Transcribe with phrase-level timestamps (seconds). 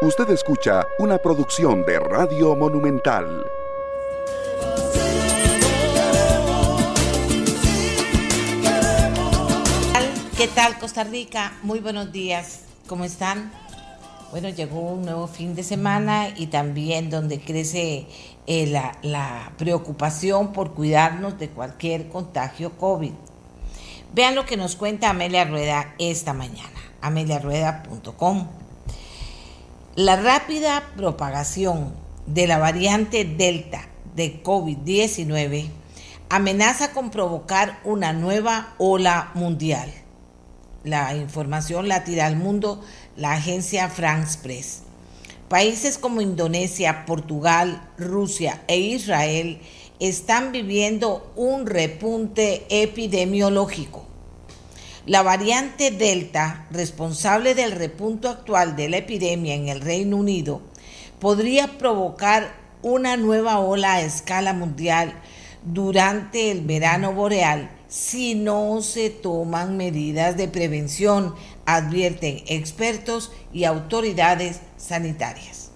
[0.00, 3.44] Usted escucha una producción de Radio Monumental.
[10.36, 11.58] ¿Qué tal Costa Rica?
[11.64, 12.60] Muy buenos días.
[12.86, 13.50] ¿Cómo están?
[14.30, 18.06] Bueno, llegó un nuevo fin de semana y también donde crece
[18.46, 23.14] eh, la, la preocupación por cuidarnos de cualquier contagio COVID.
[24.14, 28.67] Vean lo que nos cuenta Amelia Rueda esta mañana, ameliarueda.com.
[29.98, 31.92] La rápida propagación
[32.24, 35.66] de la variante Delta de COVID-19
[36.28, 39.92] amenaza con provocar una nueva ola mundial.
[40.84, 42.80] La información la tira al mundo
[43.16, 44.82] la agencia France Press.
[45.48, 49.60] Países como Indonesia, Portugal, Rusia e Israel
[49.98, 54.06] están viviendo un repunte epidemiológico.
[55.08, 60.60] La variante Delta, responsable del repunto actual de la epidemia en el Reino Unido,
[61.18, 65.14] podría provocar una nueva ola a escala mundial
[65.64, 74.60] durante el verano boreal si no se toman medidas de prevención, advierten expertos y autoridades
[74.76, 75.70] sanitarias.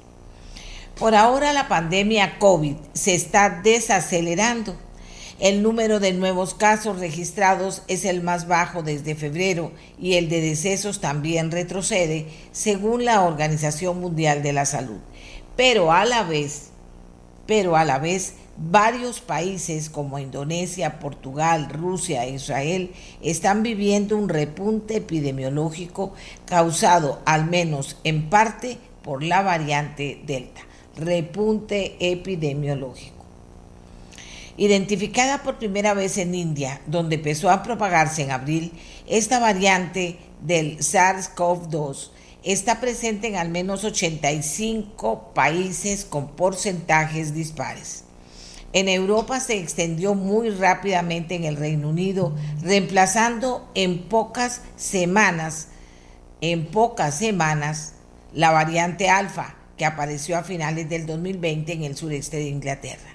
[0.99, 4.77] Por ahora la pandemia COVID se está desacelerando
[5.43, 10.41] el número de nuevos casos registrados es el más bajo desde febrero y el de
[10.41, 15.01] decesos también retrocede, según la Organización Mundial de la Salud.
[15.57, 16.69] Pero a la vez,
[17.45, 24.29] pero a la vez, varios países como Indonesia, Portugal, Rusia e Israel están viviendo un
[24.29, 26.13] repunte epidemiológico
[26.47, 30.61] causado al menos en parte por la variante Delta.
[30.95, 33.22] Repunte epidemiológico.
[34.57, 38.73] Identificada por primera vez en India, donde empezó a propagarse en abril,
[39.07, 42.11] esta variante del SARS-CoV-2
[42.45, 48.05] está presente en al menos 85 países con porcentajes dispares.
[48.75, 55.69] En Europa se extendió muy rápidamente en el Reino Unido, reemplazando en pocas semanas,
[56.41, 57.95] en pocas semanas,
[58.33, 63.12] la variante alfa que apareció a finales del 2020 en el sureste de Inglaterra.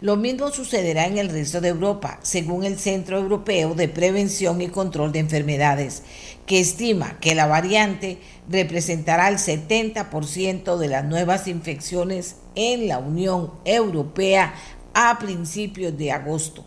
[0.00, 4.68] Lo mismo sucederá en el resto de Europa, según el Centro Europeo de Prevención y
[4.68, 6.04] Control de Enfermedades,
[6.46, 13.50] que estima que la variante representará el 70% de las nuevas infecciones en la Unión
[13.64, 14.54] Europea
[14.94, 16.64] a principios de agosto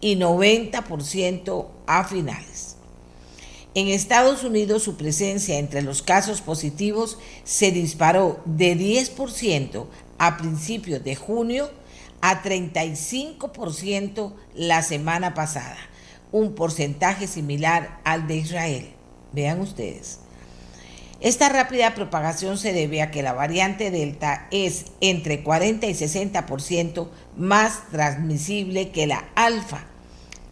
[0.00, 2.76] y 90% a finales.
[3.74, 9.86] En Estados Unidos su presencia entre los casos positivos se disparó de 10%
[10.18, 11.70] a principios de junio
[12.22, 15.76] a 35% la semana pasada,
[16.30, 18.90] un porcentaje similar al de Israel.
[19.32, 20.20] Vean ustedes.
[21.20, 27.08] Esta rápida propagación se debe a que la variante Delta es entre 40 y 60%
[27.36, 29.84] más transmisible que la alfa,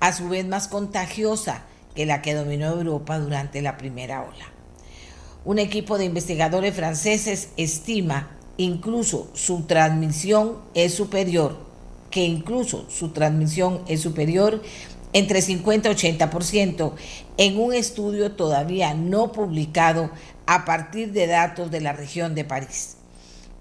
[0.00, 1.64] a su vez más contagiosa
[1.94, 4.46] que la que dominó Europa durante la primera ola.
[5.44, 11.56] Un equipo de investigadores franceses estima incluso su transmisión es superior,
[12.10, 14.62] que incluso su transmisión es superior
[15.12, 16.92] entre 50 y 80%
[17.36, 20.10] en un estudio todavía no publicado
[20.46, 22.96] a partir de datos de la región de París.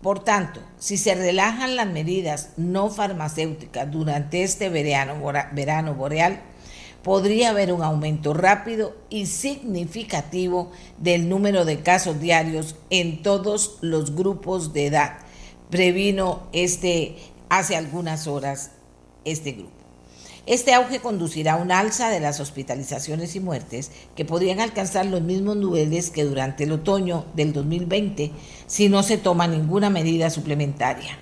[0.01, 5.15] Por tanto, si se relajan las medidas no farmacéuticas durante este verano,
[5.53, 6.41] verano boreal,
[7.03, 14.15] podría haber un aumento rápido y significativo del número de casos diarios en todos los
[14.15, 15.19] grupos de edad.
[15.69, 17.15] Previno este
[17.49, 18.71] hace algunas horas
[19.25, 19.79] este grupo.
[20.45, 25.21] Este auge conducirá a un alza de las hospitalizaciones y muertes que podrían alcanzar los
[25.21, 28.31] mismos niveles que durante el otoño del 2020
[28.65, 31.19] si no se toma ninguna medida suplementaria.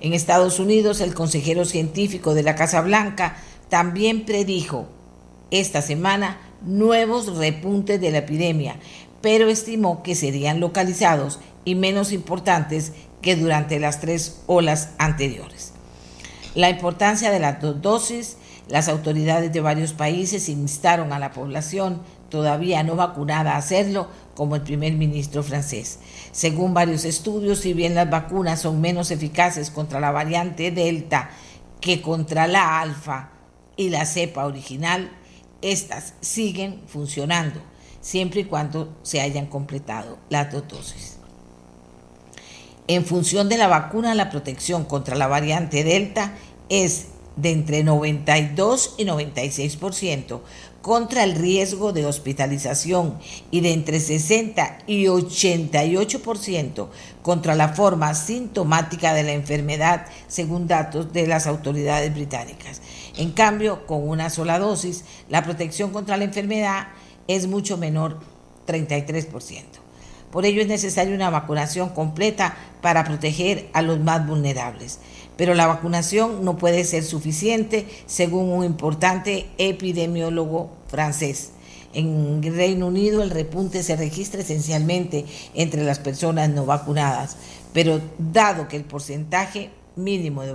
[0.00, 3.36] En Estados Unidos, el consejero científico de la Casa Blanca
[3.72, 4.86] también predijo
[5.50, 8.76] esta semana nuevos repuntes de la epidemia,
[9.22, 12.92] pero estimó que serían localizados y menos importantes
[13.22, 15.72] que durante las tres olas anteriores.
[16.54, 18.36] La importancia de las dos dosis,
[18.68, 24.54] las autoridades de varios países instaron a la población todavía no vacunada a hacerlo, como
[24.54, 25.98] el primer ministro francés.
[26.30, 31.30] Según varios estudios, si bien las vacunas son menos eficaces contra la variante Delta
[31.80, 33.31] que contra la alfa,
[33.82, 35.10] y la cepa original,
[35.60, 37.60] estas siguen funcionando
[38.00, 41.18] siempre y cuando se hayan completado las dos dosis.
[42.88, 46.34] En función de la vacuna, la protección contra la variante Delta
[46.68, 47.06] es
[47.36, 50.40] de entre 92 y 96%,
[50.82, 53.16] contra el riesgo de hospitalización
[53.52, 56.88] y de entre 60 y 88%
[57.22, 62.82] contra la forma sintomática de la enfermedad, según datos de las autoridades británicas.
[63.16, 66.88] En cambio, con una sola dosis, la protección contra la enfermedad
[67.28, 68.18] es mucho menor,
[68.66, 69.82] 33%.
[70.30, 74.98] Por ello es necesaria una vacunación completa para proteger a los más vulnerables.
[75.36, 81.50] Pero la vacunación no puede ser suficiente, según un importante epidemiólogo francés.
[81.92, 87.36] En Reino Unido el repunte se registra esencialmente entre las personas no vacunadas,
[87.74, 90.52] pero dado que el porcentaje mínimo de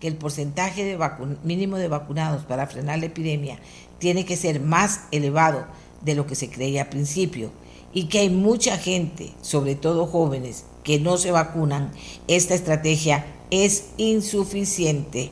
[0.00, 0.98] que el porcentaje
[1.44, 3.58] mínimo de vacunados para frenar la epidemia
[3.98, 5.66] tiene que ser más elevado
[6.02, 7.50] de lo que se creía al principio
[7.92, 11.92] y que hay mucha gente, sobre todo jóvenes, que no se vacunan,
[12.28, 15.30] esta estrategia es insuficiente,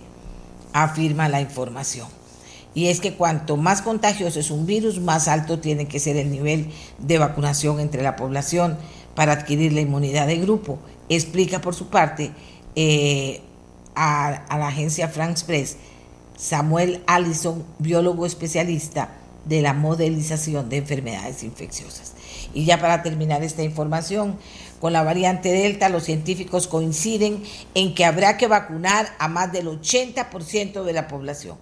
[0.73, 2.09] afirma la información.
[2.75, 6.31] Y es que cuanto más contagioso es un virus, más alto tiene que ser el
[6.31, 6.69] nivel
[6.99, 8.76] de vacunación entre la población
[9.15, 10.79] para adquirir la inmunidad de grupo.
[11.09, 12.32] Explica por su parte
[12.76, 13.41] eh,
[13.98, 15.76] a, la agencia France Press
[16.36, 19.10] Samuel Allison, biólogo especialista
[19.44, 22.12] de la modelización de enfermedades infecciosas.
[22.54, 24.38] Y ya para terminar esta información,
[24.80, 27.42] con la variante Delta, los científicos coinciden
[27.74, 31.56] en que habrá que vacunar a más del 80% de la población.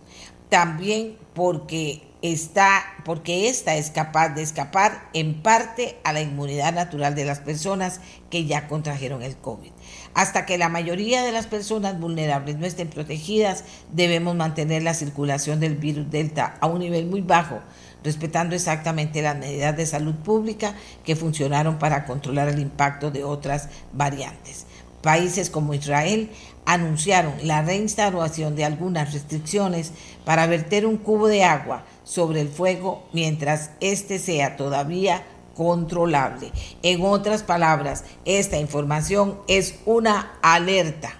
[0.50, 7.14] También porque está porque esta es capaz de escapar en parte a la inmunidad natural
[7.14, 8.00] de las personas
[8.30, 9.70] que ya contrajeron el COVID.
[10.16, 15.60] Hasta que la mayoría de las personas vulnerables no estén protegidas, debemos mantener la circulación
[15.60, 17.60] del virus Delta a un nivel muy bajo
[18.02, 20.74] respetando exactamente las medidas de salud pública
[21.04, 24.64] que funcionaron para controlar el impacto de otras variantes.
[25.02, 26.30] Países como Israel
[26.64, 29.92] anunciaron la reinstauración de algunas restricciones
[30.24, 35.22] para verter un cubo de agua sobre el fuego mientras éste sea todavía
[35.56, 36.52] controlable.
[36.82, 41.14] En otras palabras, esta información es una alerta.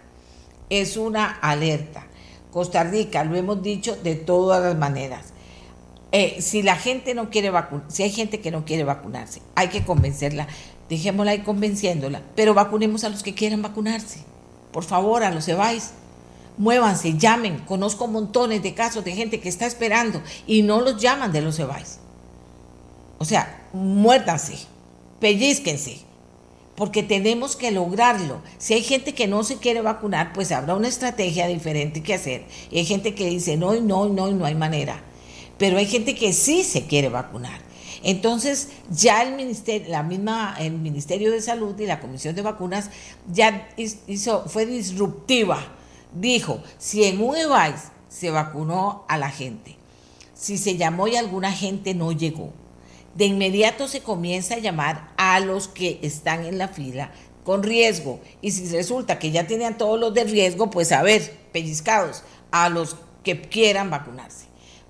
[0.69, 2.06] Es una alerta.
[2.53, 5.33] Costa Rica, lo hemos dicho de todas las maneras,
[6.12, 9.69] eh, si la gente no quiere vacunar, si hay gente que no quiere vacunarse, hay
[9.69, 10.47] que convencerla,
[10.88, 14.21] dejémosla ahí convenciéndola, pero vacunemos a los que quieran vacunarse.
[14.73, 15.91] Por favor, a los cebáis,
[16.56, 17.59] muévanse, llamen.
[17.61, 21.56] Conozco montones de casos de gente que está esperando y no los llaman de los
[21.56, 21.99] cebáis.
[23.19, 24.58] O sea, muérdanse,
[25.20, 25.99] pellizquense,
[26.75, 28.43] porque tenemos que lograrlo.
[28.58, 32.44] Si hay gente que no se quiere vacunar, pues habrá una estrategia diferente que hacer.
[32.70, 35.02] Y hay gente que dice, no, no, no, no hay manera
[35.58, 37.61] pero hay gente que sí se quiere vacunar.
[38.02, 42.90] Entonces, ya el ministerio, la misma, el Ministerio de Salud y la Comisión de Vacunas
[43.32, 45.58] ya hizo, fue disruptiva.
[46.14, 47.37] Dijo, si en un
[48.08, 49.76] se vacunó a la gente,
[50.34, 52.52] si se llamó y alguna gente no llegó,
[53.16, 57.12] de inmediato se comienza a llamar a los que están en la fila
[57.44, 58.20] con riesgo.
[58.42, 62.68] Y si resulta que ya tenían todos los de riesgo, pues a ver, pellizcados, a
[62.68, 64.46] los que quieran vacunarse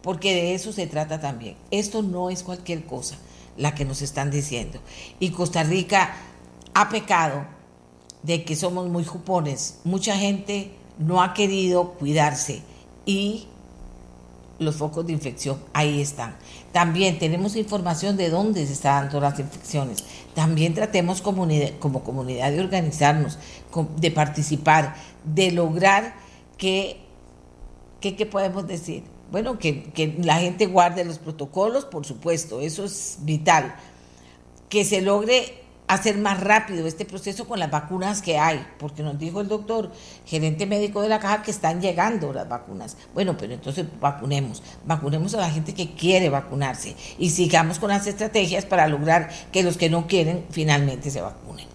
[0.07, 1.57] porque de eso se trata también.
[1.73, 3.17] Esto no es cualquier cosa
[3.57, 4.79] la que nos están diciendo.
[5.19, 6.15] Y Costa Rica
[6.75, 7.45] ha pecado
[8.23, 9.81] de que somos muy jupones.
[9.83, 12.63] Mucha gente no ha querido cuidarse
[13.05, 13.49] y
[14.59, 16.37] los focos de infección ahí están.
[16.73, 20.05] También tenemos información de dónde se están dando las infecciones.
[20.35, 23.39] También tratemos como comunidad de organizarnos,
[23.97, 26.15] de participar, de lograr
[26.57, 27.01] que,
[28.01, 29.03] ¿qué podemos decir?
[29.31, 33.75] bueno, que, la gente guarde los protocolos, por supuesto, eso es vital.
[34.69, 39.19] Que se logre hacer más rápido este proceso con las vacunas que hay, porque nos
[39.19, 39.93] dijo el doctor,
[40.25, 42.97] gerente médico de la caja, que están llegando las vacunas.
[43.15, 48.07] Bueno, pero entonces vacunemos, vacunemos a la gente que quiere vacunarse y sigamos con las
[48.07, 51.67] estrategias para lograr que los que no quieren finalmente se vacunen.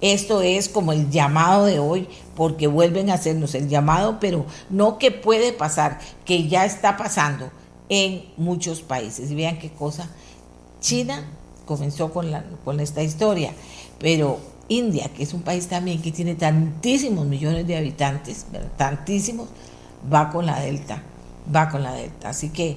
[0.00, 4.98] Esto es como el llamado de hoy, porque vuelven a hacernos el llamado, pero no
[4.98, 7.50] que puede pasar, que ya está pasando
[7.90, 9.30] en muchos países.
[9.30, 10.08] Y vean qué cosa.
[10.80, 11.22] China
[11.70, 13.52] comenzó con, la, con esta historia,
[14.00, 18.46] pero India, que es un país también que tiene tantísimos millones de habitantes,
[18.76, 19.48] tantísimos,
[20.12, 21.00] va con la Delta,
[21.54, 22.30] va con la Delta.
[22.30, 22.76] Así que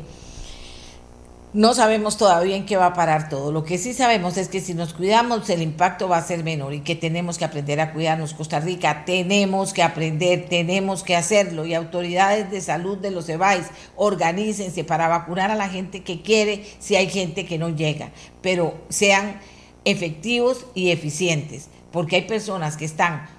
[1.53, 3.51] no sabemos todavía en qué va a parar todo.
[3.51, 6.74] Lo que sí sabemos es que si nos cuidamos el impacto va a ser menor
[6.74, 8.33] y que tenemos que aprender a cuidarnos.
[8.33, 11.67] Costa Rica, tenemos que aprender, tenemos que hacerlo.
[11.67, 16.65] Y autoridades de salud de los EBAIS, organícense para vacunar a la gente que quiere
[16.79, 18.12] si hay gente que no llega.
[18.41, 19.39] Pero sean
[19.86, 23.29] efectivos y eficientes, porque hay personas que están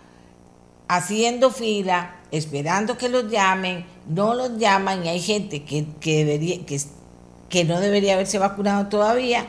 [0.87, 6.65] haciendo fila, esperando que los llamen, no los llaman y hay gente que, que debería...
[6.65, 6.79] Que
[7.49, 9.47] que no debería haberse vacunado todavía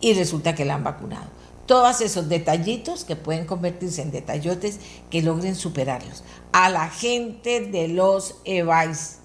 [0.00, 1.26] y resulta que la han vacunado.
[1.66, 4.80] Todos esos detallitos que pueden convertirse en detallotes
[5.10, 6.24] que logren superarlos.
[6.52, 9.18] A la gente de los EVAIS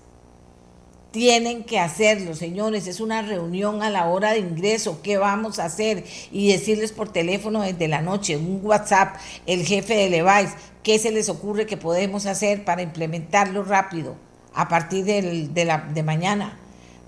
[1.12, 2.86] tienen que hacerlo, señores.
[2.86, 5.02] Es una reunión a la hora de ingreso.
[5.02, 6.06] ¿Qué vamos a hacer?
[6.32, 9.16] Y decirles por teléfono desde la noche, un WhatsApp,
[9.48, 10.52] el jefe de Levi's,
[10.84, 14.16] qué se les ocurre que podemos hacer para implementarlo rápido
[14.54, 16.60] a partir de, la, de mañana.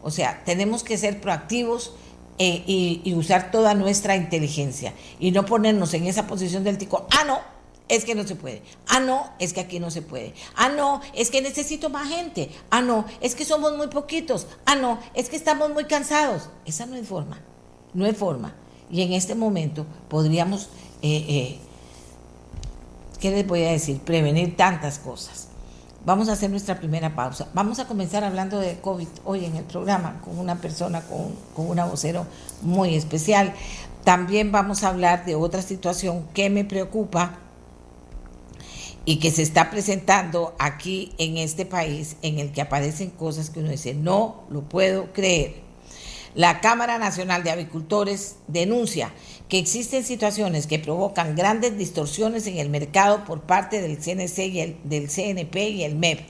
[0.02, 1.94] O sea, tenemos que ser proactivos
[2.42, 7.06] eh, y, usar toda nuestra inteligencia y no ponernos en esa posición del tico.
[7.12, 7.40] Ah, no,
[7.90, 8.62] es que no se puede.
[8.88, 10.34] Ah, no, es que aquí no se puede.
[10.56, 12.50] Ah, no, es que necesito más gente.
[12.70, 14.48] Ah, no, es que somos muy poquitos.
[14.66, 16.50] Ah, no, es que estamos muy cansados.
[16.66, 17.42] Esa no es forma.
[17.94, 18.56] No es forma.
[18.90, 20.70] Y en este momento podríamos,
[21.02, 21.60] eh, eh,
[23.20, 24.00] ¿qué les voy a decir?
[24.00, 25.49] Prevenir tantas cosas.
[26.10, 27.50] Vamos a hacer nuestra primera pausa.
[27.54, 31.70] Vamos a comenzar hablando de COVID hoy en el programa con una persona, con, con
[31.70, 32.26] una vocero
[32.64, 33.54] muy especial.
[34.04, 37.38] También vamos a hablar de otra situación que me preocupa
[39.06, 43.60] y que se está presentando aquí en este país en el que aparecen cosas que
[43.60, 45.62] uno dice, no lo puedo creer.
[46.34, 49.12] La Cámara Nacional de Avicultores denuncia
[49.50, 54.60] que existen situaciones que provocan grandes distorsiones en el mercado por parte del CNC y
[54.62, 56.22] el, del CNP y el MEP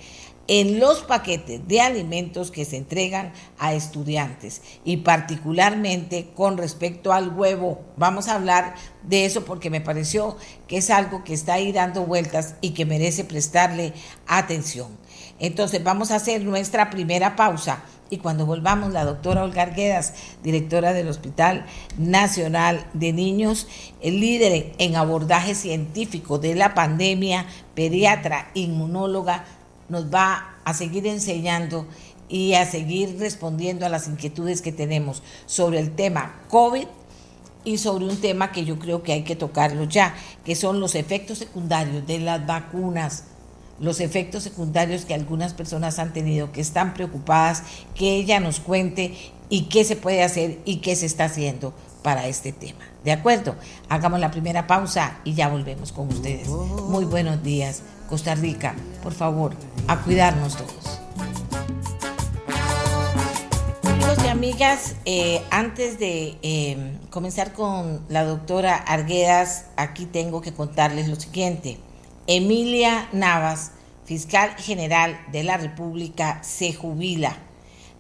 [0.50, 7.30] en los paquetes de alimentos que se entregan a estudiantes y particularmente con respecto al
[7.30, 7.82] huevo.
[7.98, 8.74] Vamos a hablar
[9.04, 12.88] de eso porque me pareció que es algo que está ahí dando vueltas y que
[12.88, 13.94] merece prestarle
[14.26, 14.98] atención.
[15.38, 20.14] Entonces vamos a hacer nuestra primera pausa y cuando volvamos la doctora Olga Arguedas,
[20.44, 21.66] directora del Hospital
[21.98, 23.68] Nacional de Niños,
[24.02, 29.46] el líder en abordaje científico de la pandemia, pediatra, inmunóloga,
[29.90, 31.88] nos va a seguir enseñando
[32.28, 36.86] y a seguir respondiendo a las inquietudes que tenemos sobre el tema COVID
[37.64, 40.96] y sobre un tema que yo creo que hay que tocarlo ya, que son los
[40.96, 43.26] efectos secundarios de las vacunas,
[43.80, 47.64] los efectos secundarios que algunas personas han tenido, que están preocupadas,
[47.96, 49.16] que ella nos cuente
[49.50, 52.80] y qué se puede hacer y qué se está haciendo para este tema.
[53.04, 53.56] ¿De acuerdo?
[53.88, 56.48] Hagamos la primera pausa y ya volvemos con ustedes.
[56.48, 57.82] Muy buenos días.
[58.10, 59.54] Costa Rica, por favor,
[59.88, 61.00] a cuidarnos todos.
[63.84, 70.54] Amigos y amigas, eh, antes de eh, comenzar con la doctora Arguedas, aquí tengo que
[70.54, 71.78] contarles lo siguiente.
[72.32, 73.72] Emilia Navas,
[74.06, 77.36] fiscal general de la República, se jubila.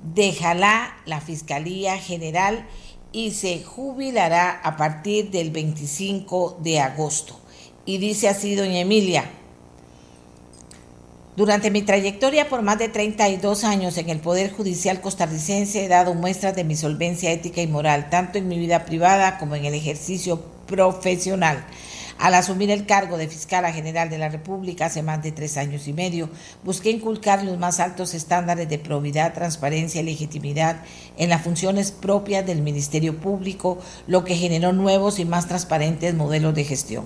[0.03, 2.67] Dejará la Fiscalía General
[3.12, 7.39] y se jubilará a partir del 25 de agosto.
[7.88, 9.25] Y dice así doña Emilia,
[11.36, 16.13] durante mi trayectoria por más de 32 años en el Poder Judicial costarricense he dado
[16.13, 19.74] muestras de mi solvencia ética y moral, tanto en mi vida privada como en el
[19.74, 21.65] ejercicio profesional.
[22.19, 25.88] Al asumir el cargo de fiscal general de la República hace más de tres años
[25.88, 26.29] y medio,
[26.65, 30.83] busqué inculcar los más altos estándares de probidad, transparencia y legitimidad
[31.15, 36.53] en las funciones propias del Ministerio Público, lo que generó nuevos y más transparentes modelos
[36.55, 37.05] de gestión.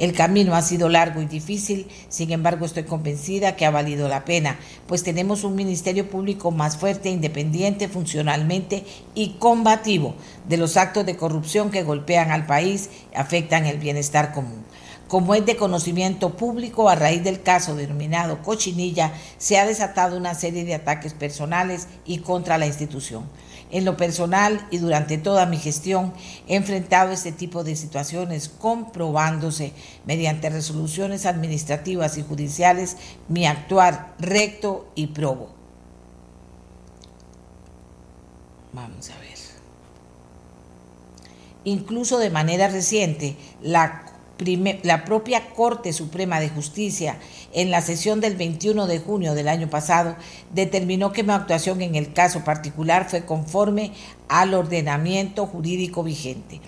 [0.00, 4.24] El camino ha sido largo y difícil, sin embargo estoy convencida que ha valido la
[4.24, 10.14] pena, pues tenemos un Ministerio Público más fuerte, independiente, funcionalmente y combativo
[10.48, 14.64] de los actos de corrupción que golpean al país y afectan el bienestar común.
[15.06, 20.34] Como es de conocimiento público, a raíz del caso denominado Cochinilla, se ha desatado una
[20.34, 23.24] serie de ataques personales y contra la institución.
[23.70, 26.12] En lo personal y durante toda mi gestión
[26.48, 29.72] he enfrentado este tipo de situaciones comprobándose
[30.04, 32.96] mediante resoluciones administrativas y judiciales
[33.28, 35.50] mi actuar recto y probo.
[38.72, 39.30] Vamos a ver.
[41.64, 44.09] Incluso de manera reciente, la
[44.82, 47.18] la propia Corte Suprema de Justicia,
[47.52, 50.16] en la sesión del 21 de junio del año pasado,
[50.52, 53.92] determinó que mi actuación en el caso particular fue conforme
[54.28, 56.60] al ordenamiento jurídico vigente.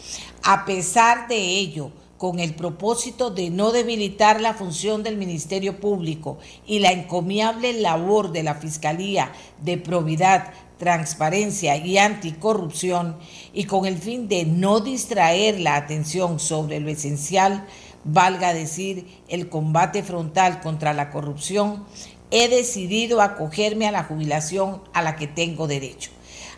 [0.42, 6.38] A pesar de ello, con el propósito de no debilitar la función del Ministerio Público
[6.64, 10.52] y la encomiable labor de la Fiscalía de Probidad
[10.82, 13.16] transparencia y anticorrupción
[13.52, 17.68] y con el fin de no distraer la atención sobre lo esencial,
[18.02, 21.84] valga decir, el combate frontal contra la corrupción,
[22.32, 26.10] he decidido acogerme a la jubilación a la que tengo derecho.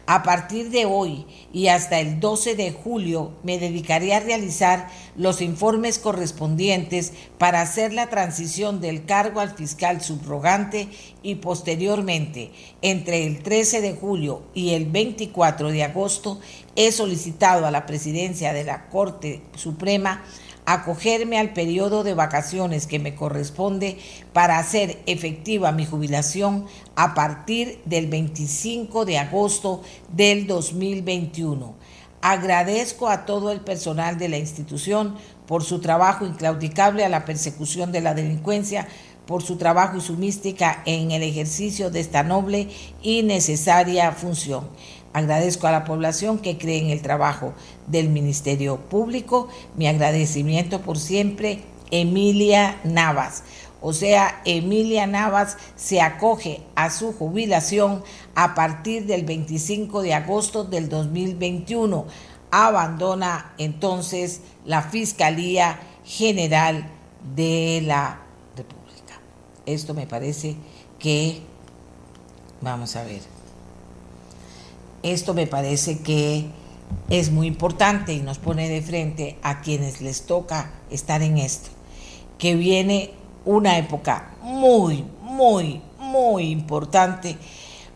[0.06, 5.40] A partir de hoy y hasta el 12 de julio me dedicaré a realizar los
[5.40, 10.88] informes correspondientes para hacer la transición del cargo al fiscal subrogante
[11.22, 12.50] y posteriormente,
[12.82, 16.38] entre el 13 de julio y el 24 de agosto,
[16.76, 20.22] he solicitado a la presidencia de la Corte Suprema
[20.66, 23.98] acogerme al periodo de vacaciones que me corresponde
[24.32, 26.66] para hacer efectiva mi jubilación
[26.96, 31.74] a partir del 25 de agosto del 2021.
[32.22, 35.16] Agradezco a todo el personal de la institución
[35.46, 38.88] por su trabajo inclaudicable a la persecución de la delincuencia,
[39.26, 42.68] por su trabajo y su mística en el ejercicio de esta noble
[43.02, 44.68] y necesaria función.
[45.14, 47.54] Agradezco a la población que cree en el trabajo
[47.86, 49.48] del Ministerio Público.
[49.76, 53.44] Mi agradecimiento por siempre, Emilia Navas.
[53.80, 58.02] O sea, Emilia Navas se acoge a su jubilación
[58.34, 62.06] a partir del 25 de agosto del 2021.
[62.50, 66.90] Abandona entonces la Fiscalía General
[67.36, 68.18] de la
[68.56, 69.20] República.
[69.64, 70.56] Esto me parece
[70.98, 71.40] que,
[72.60, 73.33] vamos a ver,
[75.04, 76.46] esto me parece que
[77.10, 81.70] es muy importante y nos pone de frente a quienes les toca estar en esto,
[82.38, 83.10] que viene
[83.44, 87.36] una época muy, muy, muy importante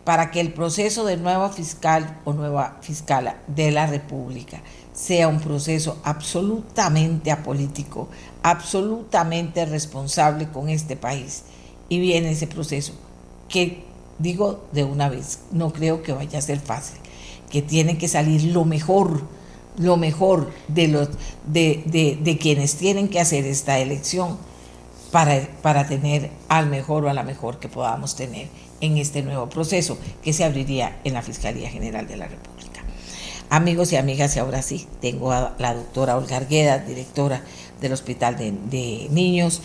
[0.03, 4.61] para que el proceso de nueva fiscal o nueva fiscala de la República
[4.93, 8.09] sea un proceso absolutamente apolítico,
[8.43, 11.43] absolutamente responsable con este país.
[11.89, 12.93] Y viene ese proceso
[13.47, 13.88] que
[14.19, 16.99] digo de una vez, no creo que vaya a ser fácil,
[17.49, 19.23] que tiene que salir lo mejor,
[19.77, 21.09] lo mejor de, los,
[21.45, 24.37] de, quienes tienen que hacer esta elección
[25.11, 28.47] para, para tener al mejor o a la mejor que podamos tener
[28.81, 32.83] en este nuevo proceso que se abriría en la Fiscalía General de la República.
[33.49, 37.41] Amigos y amigas, y ahora sí, tengo a la doctora Olga Argueda, directora
[37.81, 39.61] del Hospital de, Niños.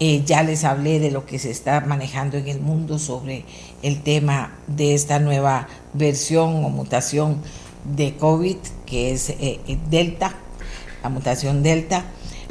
[0.00, 3.44] Eh, ya les hablé de lo que se está manejando en el mundo sobre
[3.82, 7.40] el tema de esta nueva versión o mutación
[7.96, 8.56] de COVID,
[8.86, 10.34] que es eh, eh, Delta,
[11.02, 12.04] la mutación Delta.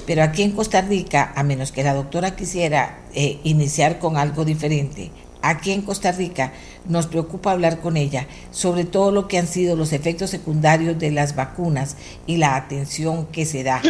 [0.05, 2.99] Pero aquí en Costa Rica, a menos que la doctora quisiera
[3.43, 5.11] iniciar con algo diferente,
[5.43, 6.53] aquí en Costa Rica
[6.87, 11.11] nos preocupa hablar con ella sobre todo lo que han sido los efectos secundarios de
[11.11, 13.81] las vacunas y la atención que se da.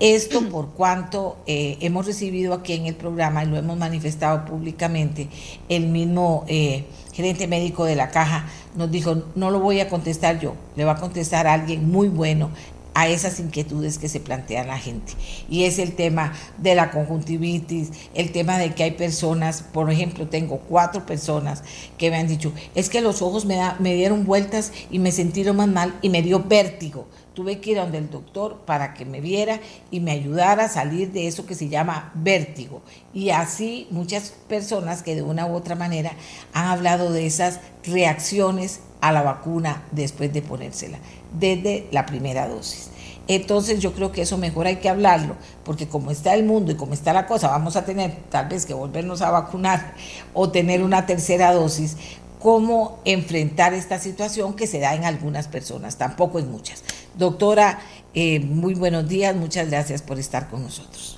[0.00, 5.28] Esto por cuanto eh, hemos recibido aquí en el programa y lo hemos manifestado públicamente,
[5.68, 10.40] el mismo eh, gerente médico de la caja nos dijo, no lo voy a contestar
[10.40, 12.50] yo, le va a contestar alguien muy bueno
[12.94, 15.12] a esas inquietudes que se plantea la gente.
[15.48, 20.28] Y es el tema de la conjuntivitis, el tema de que hay personas, por ejemplo,
[20.28, 21.62] tengo cuatro personas
[21.98, 25.56] que me han dicho, es que los ojos me, me dieron vueltas y me sentieron
[25.56, 27.06] más mal y me dio vértigo.
[27.34, 30.68] Tuve que ir a donde el doctor para que me viera y me ayudara a
[30.68, 32.82] salir de eso que se llama vértigo.
[33.12, 36.12] Y así muchas personas que de una u otra manera
[36.52, 40.98] han hablado de esas reacciones a la vacuna después de ponérsela
[41.38, 42.90] desde la primera dosis.
[43.26, 46.76] Entonces yo creo que eso mejor hay que hablarlo, porque como está el mundo y
[46.76, 49.94] como está la cosa, vamos a tener tal vez que volvernos a vacunar
[50.34, 51.96] o tener una tercera dosis,
[52.38, 56.84] cómo enfrentar esta situación que se da en algunas personas, tampoco en muchas.
[57.14, 57.80] Doctora,
[58.12, 61.16] eh, muy buenos días, muchas gracias por estar con nosotros.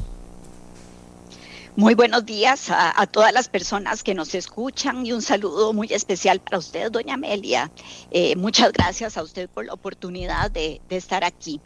[1.74, 6.40] Muy buenos días a, todas las personas que nos escuchan y un saludo muy especial
[6.40, 7.70] para usted, doña Amelia.
[8.10, 11.60] Eh, muchas gracias a usted por la oportunidad de, estar aquí.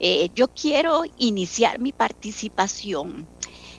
[0.00, 3.28] Eh, yo quiero iniciar mi participación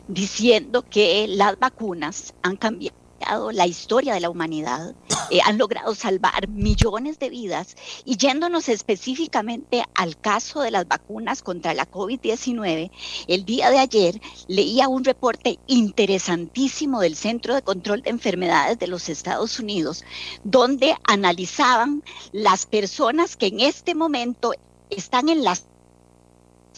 [0.07, 3.04] diciendo que las vacunas han cambiado
[3.51, 4.95] la historia de la humanidad,
[5.29, 7.75] eh, han logrado salvar millones de vidas.
[8.05, 12.91] Y yéndonos específicamente al caso de las vacunas contra la COVID-19,
[13.27, 18.87] el día de ayer leía un reporte interesantísimo del Centro de Control de Enfermedades de
[18.87, 20.03] los Estados Unidos,
[20.43, 24.53] donde analizaban las personas que en este momento
[24.89, 25.65] están en las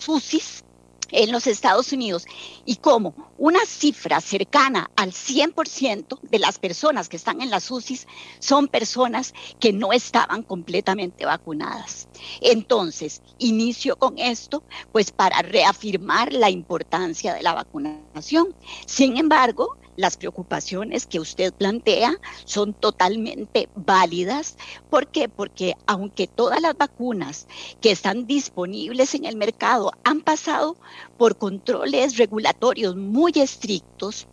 [0.07, 0.63] UCIs
[1.11, 2.25] en los Estados Unidos
[2.65, 8.07] y como una cifra cercana al 100% de las personas que están en las UCIs
[8.39, 12.07] son personas que no estaban completamente vacunadas.
[12.41, 18.53] Entonces, inicio con esto, pues para reafirmar la importancia de la vacunación.
[18.85, 24.55] Sin embargo, las preocupaciones que usted plantea son totalmente válidas.
[24.89, 25.27] ¿Por qué?
[25.27, 27.47] Porque aunque todas las vacunas
[27.81, 30.77] que están disponibles en el mercado han pasado
[31.17, 34.27] por controles regulatorios muy estrictos,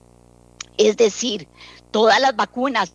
[0.76, 1.48] es decir,
[1.90, 2.92] todas las vacunas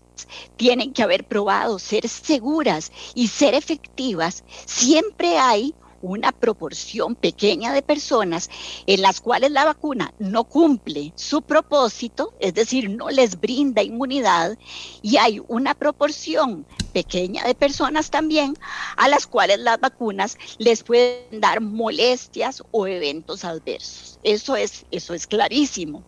[0.58, 7.82] tienen que haber probado ser seguras y ser efectivas, siempre hay una proporción pequeña de
[7.82, 8.50] personas
[8.88, 14.58] en las cuales la vacuna no cumple su propósito, es decir, no les brinda inmunidad,
[15.02, 18.56] y hay una proporción pequeña de personas también
[18.98, 24.20] a las cuales las vacunas les pueden dar molestias o eventos adversos.
[24.24, 26.04] Eso es, eso es clarísimo.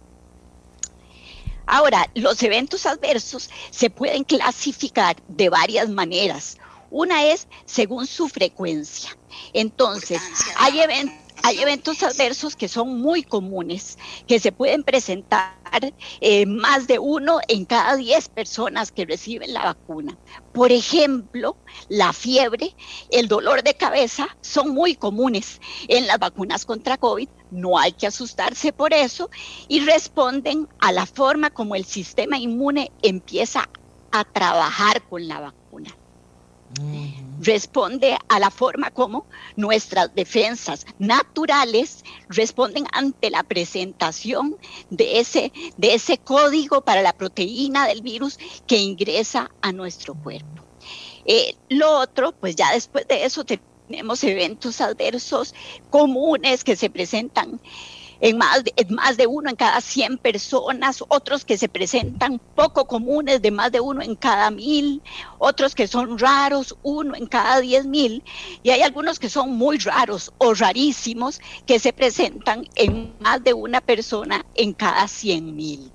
[1.66, 6.58] Ahora, los eventos adversos se pueden clasificar de varias maneras.
[6.92, 9.18] Una es según su frecuencia.
[9.54, 10.22] Entonces,
[10.58, 10.82] hay,
[11.42, 15.56] hay eventos adversos que son muy comunes, que se pueden presentar
[16.20, 20.18] eh, más de uno en cada diez personas que reciben la vacuna.
[20.52, 21.56] Por ejemplo,
[21.88, 22.76] la fiebre,
[23.10, 27.30] el dolor de cabeza son muy comunes en las vacunas contra COVID.
[27.52, 29.30] No hay que asustarse por eso
[29.70, 33.70] y responden a la forma como el sistema inmune empieza
[34.12, 35.61] a trabajar con la vacuna
[37.42, 44.58] responde a la forma como nuestras defensas naturales responden ante la presentación
[44.90, 50.64] de ese, de ese código para la proteína del virus que ingresa a nuestro cuerpo.
[51.26, 55.54] Eh, lo otro, pues ya después de eso tenemos eventos adversos
[55.90, 57.60] comunes que se presentan
[58.22, 62.86] en más, de, más de uno en cada 100 personas, otros que se presentan poco
[62.86, 65.02] comunes de más de uno en cada mil,
[65.40, 68.24] otros que son raros, uno en cada 10 mil,
[68.62, 73.54] y hay algunos que son muy raros o rarísimos que se presentan en más de
[73.54, 75.92] una persona en cada 100 mil.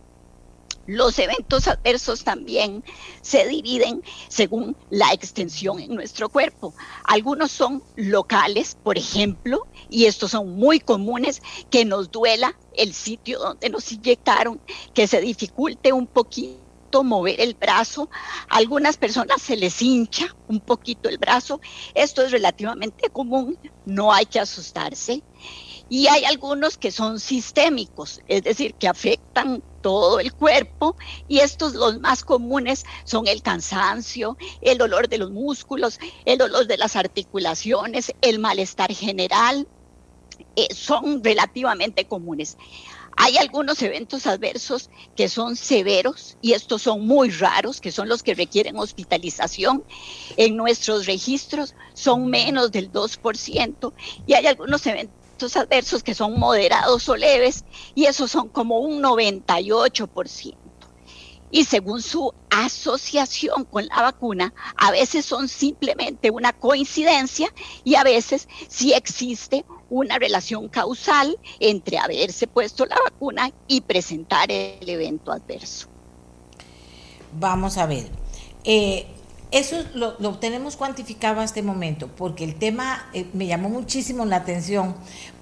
[0.86, 2.84] Los eventos adversos también
[3.20, 6.74] se dividen según la extensión en nuestro cuerpo.
[7.04, 13.40] Algunos son locales, por ejemplo, y estos son muy comunes, que nos duela el sitio
[13.40, 14.60] donde nos inyectaron,
[14.94, 18.08] que se dificulte un poquito mover el brazo.
[18.48, 21.60] A algunas personas se les hincha un poquito el brazo.
[21.94, 25.22] Esto es relativamente común, no hay que asustarse.
[25.88, 30.96] Y hay algunos que son sistémicos, es decir, que afectan todo el cuerpo
[31.28, 36.66] y estos los más comunes son el cansancio, el dolor de los músculos, el dolor
[36.66, 39.68] de las articulaciones, el malestar general,
[40.56, 42.56] eh, son relativamente comunes.
[43.16, 48.24] Hay algunos eventos adversos que son severos y estos son muy raros, que son los
[48.24, 49.84] que requieren hospitalización.
[50.36, 53.92] En nuestros registros son menos del 2%
[54.26, 55.25] y hay algunos eventos
[55.56, 60.56] adversos que son moderados o leves y esos son como un 98%.
[61.50, 67.48] Y según su asociación con la vacuna, a veces son simplemente una coincidencia
[67.84, 74.50] y a veces sí existe una relación causal entre haberse puesto la vacuna y presentar
[74.50, 75.86] el evento adverso.
[77.38, 78.10] Vamos a ver.
[78.64, 79.06] Eh,
[79.58, 84.36] eso lo, tenemos cuantificado a este momento, porque el tema eh, me llamó muchísimo la
[84.36, 84.94] atención,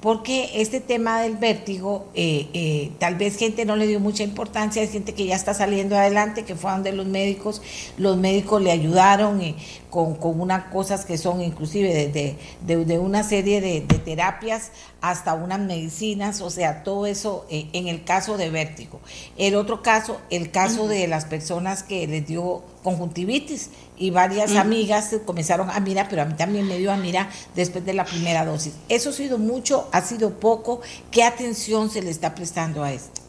[0.04, 4.82] porque este tema del vértigo, eh, eh, tal vez gente no le dio mucha importancia,
[4.82, 7.62] hay gente que ya está saliendo adelante, que fue a donde los médicos,
[7.96, 9.40] los médicos le ayudaron
[9.88, 12.36] con, con unas cosas que son inclusive de,
[12.84, 18.36] de, una serie de, terapias hasta unas medicinas, o sea, todo eso en el caso
[18.36, 19.00] de vértigo.
[19.38, 25.14] El otro caso, el caso de las personas que les dio conjuntivitis y varias amigas
[25.24, 28.44] comenzaron a mirar, pero a mí también me dio a mirar después de la primera
[28.44, 28.74] dosis.
[28.88, 29.88] ¿Eso ha sido mucho?
[29.94, 30.80] ¿Ha sido poco?
[31.12, 33.22] ¿Qué atención se le está prestando a esto?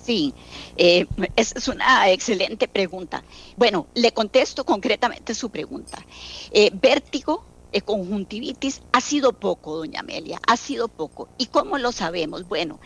[0.00, 0.32] Sí,
[0.76, 3.24] eh, esa es una excelente pregunta.
[3.56, 5.98] Bueno, le contesto concretamente su pregunta.
[6.52, 11.28] Eh, vértigo, eh, conjuntivitis, ha sido poco, doña Amelia, ha sido poco.
[11.36, 12.46] ¿Y cómo lo sabemos?
[12.46, 12.78] Bueno,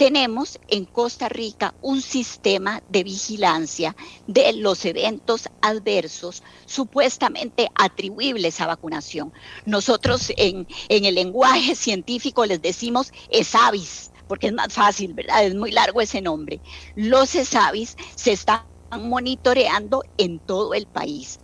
[0.00, 3.94] tenemos en Costa Rica un sistema de vigilancia
[4.26, 9.30] de los eventos adversos supuestamente atribuibles a vacunación.
[9.66, 15.44] Nosotros en, en el lenguaje científico les decimos ESAVIS, porque es más fácil, ¿verdad?
[15.44, 16.62] Es muy largo ese nombre.
[16.94, 18.62] Los ESAVIS se están
[18.98, 21.38] monitoreando en todo el país.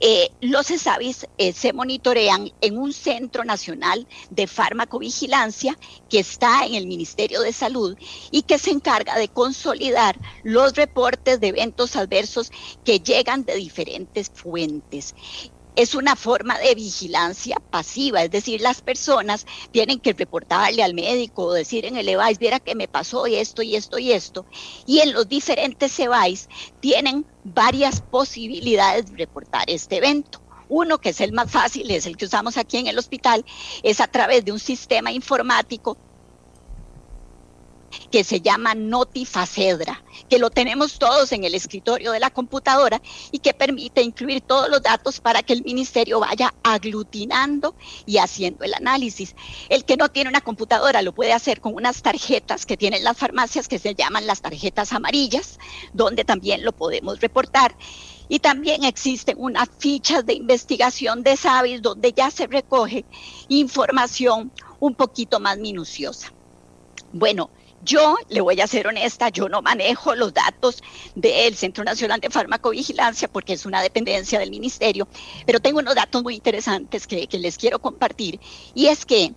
[0.00, 5.76] Eh, los ESAVIS eh, se monitorean en un Centro Nacional de Farmacovigilancia
[6.08, 7.96] que está en el Ministerio de Salud
[8.30, 12.50] y que se encarga de consolidar los reportes de eventos adversos
[12.84, 15.14] que llegan de diferentes fuentes
[15.76, 21.44] es una forma de vigilancia pasiva, es decir, las personas tienen que reportarle al médico
[21.44, 24.46] o decir en el EVAIS, viera que me pasó esto y esto y esto,
[24.86, 26.48] y en los diferentes EVAIS
[26.80, 30.40] tienen varias posibilidades de reportar este evento.
[30.68, 33.44] Uno, que es el más fácil, es el que usamos aquí en el hospital,
[33.82, 35.98] es a través de un sistema informático
[38.10, 43.00] que se llama Notifacedra, que lo tenemos todos en el escritorio de la computadora
[43.30, 47.74] y que permite incluir todos los datos para que el ministerio vaya aglutinando
[48.06, 49.34] y haciendo el análisis.
[49.68, 53.16] El que no tiene una computadora lo puede hacer con unas tarjetas que tienen las
[53.16, 55.58] farmacias que se llaman las tarjetas amarillas,
[55.92, 57.74] donde también lo podemos reportar.
[58.28, 63.04] Y también existen unas fichas de investigación de SAVIS donde ya se recoge
[63.48, 64.50] información
[64.80, 66.32] un poquito más minuciosa.
[67.12, 67.50] Bueno,
[67.84, 70.82] yo le voy a ser honesta, yo no manejo los datos
[71.14, 75.08] del Centro Nacional de Farmacovigilancia porque es una dependencia del ministerio,
[75.46, 78.40] pero tengo unos datos muy interesantes que, que les quiero compartir.
[78.74, 79.34] Y es que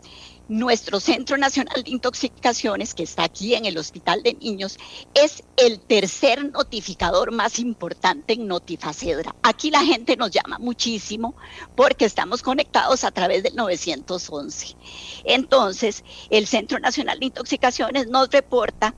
[0.47, 4.77] nuestro Centro Nacional de Intoxicaciones, que está aquí en el Hospital de Niños,
[5.13, 9.35] es el tercer notificador más importante en Notifacedra.
[9.41, 11.35] Aquí la gente nos llama muchísimo
[11.75, 14.75] porque estamos conectados a través del 911.
[15.23, 18.95] Entonces, el Centro Nacional de Intoxicaciones nos reporta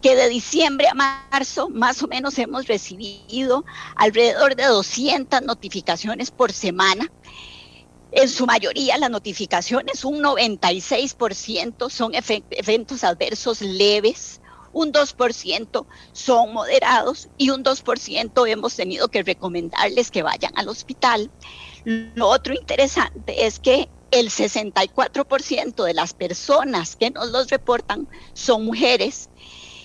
[0.00, 3.64] que de diciembre a marzo más o menos hemos recibido
[3.96, 7.10] alrededor de 200 notificaciones por semana
[8.12, 14.40] en su mayoría las notificaciones, un 96% son eventos adversos leves,
[14.72, 21.30] un 2% son moderados y un 2% hemos tenido que recomendarles que vayan al hospital.
[21.84, 28.64] Lo otro interesante es que el 64% de las personas que nos los reportan son
[28.64, 29.30] mujeres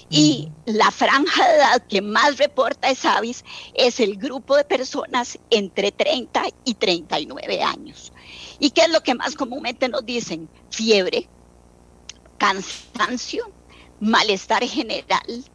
[0.10, 5.92] y la franja de edad que más reporta ESAVIS es el grupo de personas entre
[5.92, 8.14] 30 y 39 años.
[8.60, 10.50] ¿Y qué es lo que más comúnmente nos dicen?
[10.70, 11.28] Fiebre,
[12.38, 13.52] cansancio,
[14.00, 15.46] malestar general,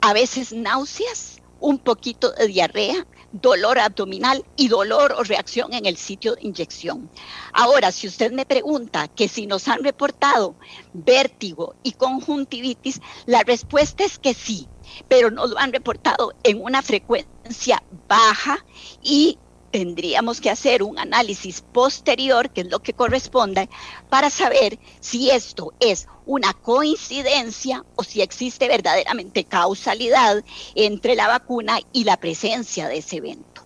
[0.00, 5.96] a veces náuseas, un poquito de diarrea, dolor abdominal y dolor o reacción en el
[5.96, 7.10] sitio de inyección.
[7.52, 10.54] Ahora, si usted me pregunta que si nos han reportado
[10.92, 14.68] vértigo y conjuntivitis, la respuesta es que sí,
[15.08, 18.64] pero nos lo han reportado en una frecuencia baja
[19.02, 19.38] y
[19.74, 23.68] tendríamos que hacer un análisis posterior, que es lo que corresponde,
[24.08, 30.44] para saber si esto es una coincidencia o si existe verdaderamente causalidad
[30.76, 33.62] entre la vacuna y la presencia de ese evento.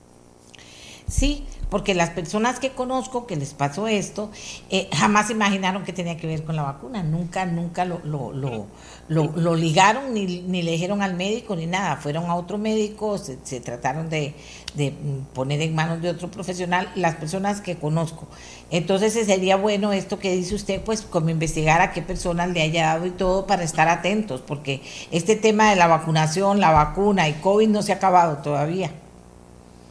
[1.06, 4.30] Sí, porque las personas que conozco que les pasó esto,
[4.70, 8.66] eh, jamás imaginaron que tenía que ver con la vacuna, nunca, nunca lo, lo, lo,
[9.08, 13.38] lo, ligaron ni, ni, le dijeron al médico ni nada, fueron a otro médico, se,
[13.42, 14.34] se trataron de,
[14.74, 14.94] de,
[15.34, 18.26] poner en manos de otro profesional las personas que conozco.
[18.70, 22.86] Entonces sería bueno esto que dice usted, pues como investigar a qué personas le haya
[22.86, 27.34] dado y todo para estar atentos, porque este tema de la vacunación, la vacuna y
[27.34, 28.90] COVID no se ha acabado todavía.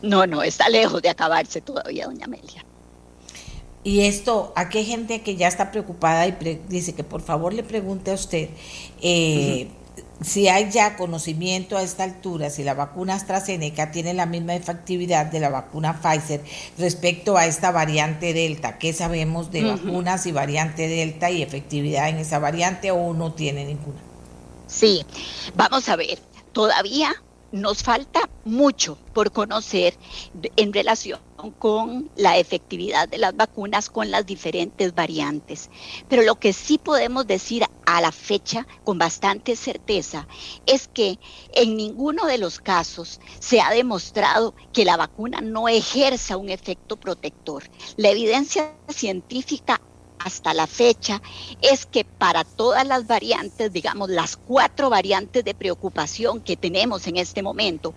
[0.01, 2.63] No, no, está lejos de acabarse todavía, doña Amelia.
[3.83, 7.63] Y esto, ¿a qué gente que ya está preocupada y dice que por favor le
[7.63, 8.49] pregunte a usted
[9.01, 9.69] eh,
[10.21, 15.27] si hay ya conocimiento a esta altura, si la vacuna AstraZeneca tiene la misma efectividad
[15.27, 16.43] de la vacuna Pfizer
[16.77, 18.77] respecto a esta variante Delta?
[18.77, 23.63] ¿Qué sabemos de vacunas y variante Delta y efectividad en esa variante o no tiene
[23.63, 23.99] ninguna?
[24.67, 25.05] Sí,
[25.55, 26.19] vamos a ver,
[26.51, 27.15] todavía
[27.51, 29.97] nos falta mucho por conocer
[30.55, 31.19] en relación
[31.59, 35.69] con la efectividad de las vacunas con las diferentes variantes.
[36.07, 40.27] Pero lo que sí podemos decir a la fecha con bastante certeza
[40.65, 41.19] es que
[41.53, 46.97] en ninguno de los casos se ha demostrado que la vacuna no ejerza un efecto
[46.97, 47.63] protector.
[47.95, 49.79] La evidencia científica
[50.19, 51.21] hasta la fecha
[51.61, 57.17] es que para todas las variantes, digamos las cuatro variantes de preocupación que tenemos en
[57.17, 57.93] este momento,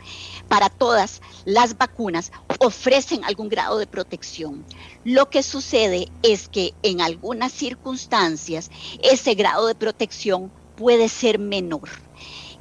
[0.49, 4.65] para todas las vacunas ofrecen algún grado de protección.
[5.05, 8.71] Lo que sucede es que en algunas circunstancias
[9.03, 11.89] ese grado de protección puede ser menor.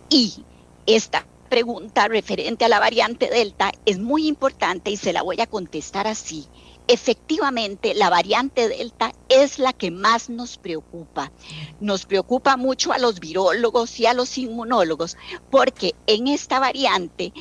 [0.09, 0.45] Y
[0.85, 5.47] esta pregunta referente a la variante Delta es muy importante y se la voy a
[5.47, 6.47] contestar así
[6.89, 11.31] efectivamente la variante Delta es la que más nos preocupa.
[11.79, 15.15] Nos preocupa mucho a los virólogos y a los inmunólogos
[15.51, 17.31] porque en esta variante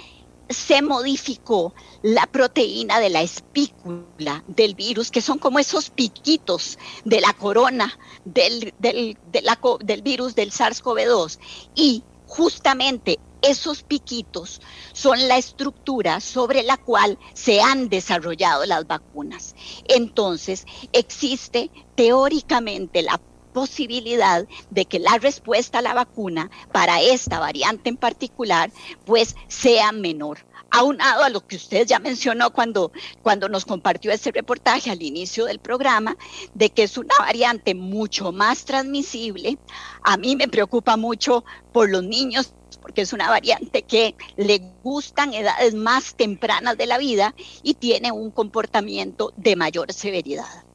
[0.50, 7.20] se modificó la proteína de la espícula del virus, que son como esos piquitos de
[7.20, 11.38] la corona del, del, del virus del SARS-CoV-2.
[11.74, 14.60] Y justamente esos piquitos
[14.92, 19.54] son la estructura sobre la cual se han desarrollado las vacunas.
[19.88, 23.20] Entonces, existe teóricamente la
[23.52, 28.70] posibilidad de que la respuesta a la vacuna para esta variante en particular
[29.04, 30.47] pues sea menor.
[30.70, 35.44] Aunado a lo que usted ya mencionó cuando, cuando nos compartió este reportaje al inicio
[35.46, 36.16] del programa,
[36.54, 39.59] de que es una variante mucho más transmisible,
[40.02, 45.35] a mí me preocupa mucho por los niños porque es una variante que le gustan
[45.35, 50.67] edades más tempranas de la vida y tiene un comportamiento de mayor severidad.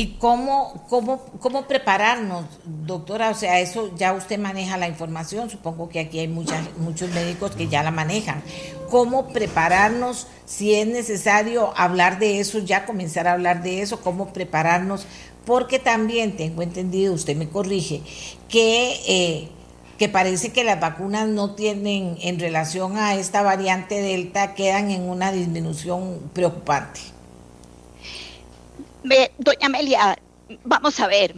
[0.00, 3.28] ¿Y cómo, cómo, cómo prepararnos, doctora?
[3.28, 7.50] O sea, eso ya usted maneja la información, supongo que aquí hay muchas, muchos médicos
[7.50, 8.42] que ya la manejan.
[8.88, 14.00] ¿Cómo prepararnos si es necesario hablar de eso, ya comenzar a hablar de eso?
[14.00, 15.06] ¿Cómo prepararnos?
[15.44, 18.00] Porque también tengo entendido, usted me corrige,
[18.48, 19.48] que, eh,
[19.98, 25.02] que parece que las vacunas no tienen, en relación a esta variante Delta, quedan en
[25.02, 27.19] una disminución preocupante
[29.38, 30.16] doña Amelia,
[30.64, 31.34] vamos a ver,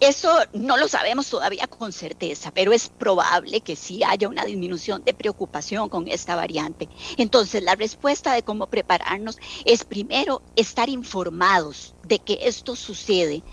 [0.00, 5.04] eso no lo sabemos todavía con certeza, pero es probable que sí haya una disminución
[5.04, 6.88] de preocupación con esta variante.
[7.16, 13.44] Entonces, la respuesta de cómo prepararnos es primero estar informados de que esto sucede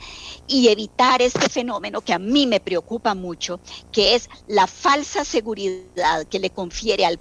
[0.47, 6.25] y evitar este fenómeno que a mí me preocupa mucho, que es la falsa seguridad
[6.27, 7.19] que le confiere al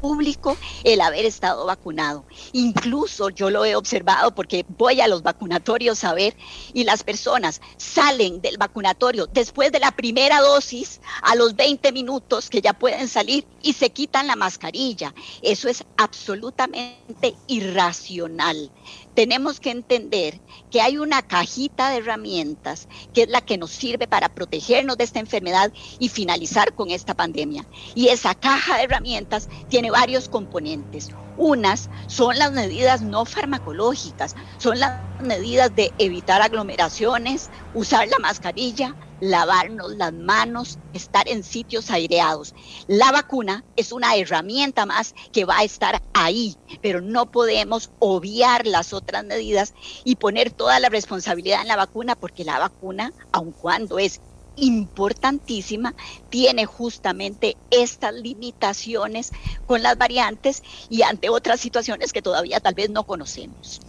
[0.00, 2.24] público el haber estado vacunado.
[2.52, 6.36] Incluso yo lo he observado porque voy a los vacunatorios a ver
[6.72, 12.48] y las personas salen del vacunatorio después de la primera dosis a los 20 minutos
[12.50, 15.14] que ya pueden salir y se quitan la mascarilla.
[15.42, 18.70] Eso es absolutamente irracional
[19.16, 24.06] tenemos que entender que hay una cajita de herramientas que es la que nos sirve
[24.06, 27.66] para protegernos de esta enfermedad y finalizar con esta pandemia.
[27.94, 31.08] Y esa caja de herramientas tiene varios componentes.
[31.36, 38.96] Unas son las medidas no farmacológicas, son las medidas de evitar aglomeraciones, usar la mascarilla,
[39.20, 42.54] lavarnos las manos, estar en sitios aireados.
[42.86, 48.66] La vacuna es una herramienta más que va a estar ahí, pero no podemos obviar
[48.66, 49.72] las otras medidas
[50.04, 54.20] y poner toda la responsabilidad en la vacuna, porque la vacuna, aun cuando es
[54.56, 55.94] importantísima,
[56.30, 59.32] tiene justamente estas limitaciones
[59.66, 63.80] con las variantes y ante otras situaciones que todavía tal vez no conocemos.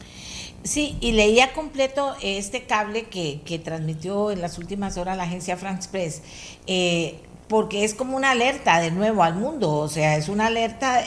[0.63, 5.56] Sí, y leía completo este cable que, que transmitió en las últimas horas la agencia
[5.56, 6.21] France Press,
[6.65, 11.02] eh, porque es como una alerta de nuevo al mundo, o sea, es una alerta,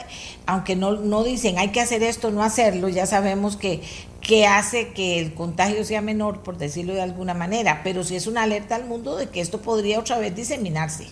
[0.46, 3.82] aunque no, no dicen hay que hacer esto, no hacerlo, ya sabemos que,
[4.20, 8.26] que hace que el contagio sea menor, por decirlo de alguna manera, pero sí es
[8.26, 11.08] una alerta al mundo de que esto podría otra vez diseminarse.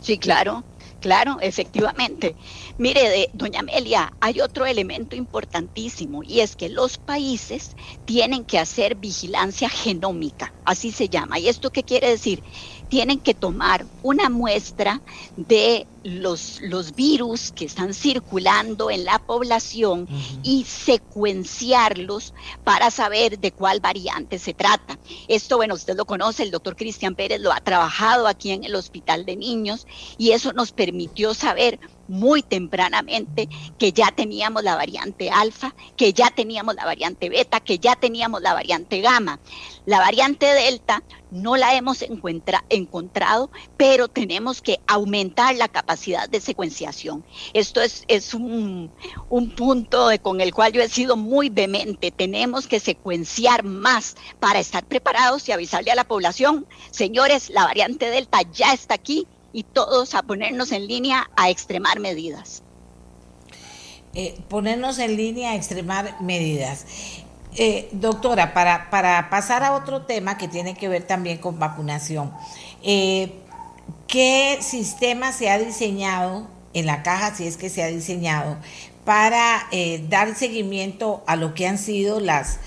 [0.00, 0.64] Sí, claro,
[1.02, 2.36] claro, efectivamente.
[2.78, 7.74] Mire, doña Amelia, hay otro elemento importantísimo y es que los países
[8.06, 11.38] tienen que hacer vigilancia genómica, así se llama.
[11.38, 12.42] ¿Y esto qué quiere decir?
[12.92, 15.00] Tienen que tomar una muestra
[15.38, 20.06] de los, los virus que están circulando en la población
[20.42, 24.98] y secuenciarlos para saber de cuál variante se trata.
[25.26, 28.74] Esto, bueno, usted lo conoce, el doctor Cristian Pérez lo ha trabajado aquí en el
[28.74, 29.86] Hospital de Niños
[30.18, 36.28] y eso nos permitió saber muy tempranamente que ya teníamos la variante alfa, que ya
[36.28, 39.40] teníamos la variante beta, que ya teníamos la variante gamma.
[39.86, 42.04] La variante delta no la hemos
[42.68, 47.24] encontrado, pero tenemos que aumentar la capacidad de secuenciación.
[47.54, 48.92] Esto es, es un,
[49.30, 52.10] un punto con el cual yo he sido muy vehemente.
[52.10, 58.10] Tenemos que secuenciar más para estar preparados y avisarle a la población, señores, la variante
[58.10, 62.62] delta ya está aquí y todos a ponernos en línea a extremar medidas.
[64.14, 66.84] Eh, ponernos en línea a extremar medidas.
[67.56, 72.32] Eh, doctora, para, para pasar a otro tema que tiene que ver también con vacunación,
[72.82, 73.32] eh,
[74.06, 78.56] ¿qué sistema se ha diseñado en la caja, si es que se ha diseñado,
[79.04, 79.66] para
[80.08, 82.58] dar seguimiento a lo que han sido los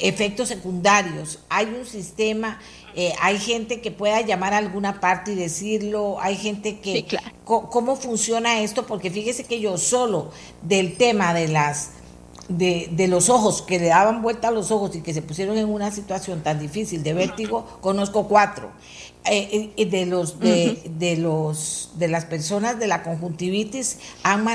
[0.00, 1.40] efectos secundarios?
[1.48, 2.58] ¿Hay un sistema
[3.00, 7.06] eh, hay gente que pueda llamar a alguna parte y decirlo, hay gente que...
[7.44, 8.86] ¿Cómo funciona esto?
[8.86, 11.92] Porque fíjese que yo solo del tema de las...
[12.48, 15.58] De, de, los ojos, que le daban vuelta a los ojos y que se pusieron
[15.58, 18.70] en una situación tan difícil de vértigo, conozco cuatro.
[19.30, 23.98] Eh, eh, de los de, de, los de las personas de la conjuntivitis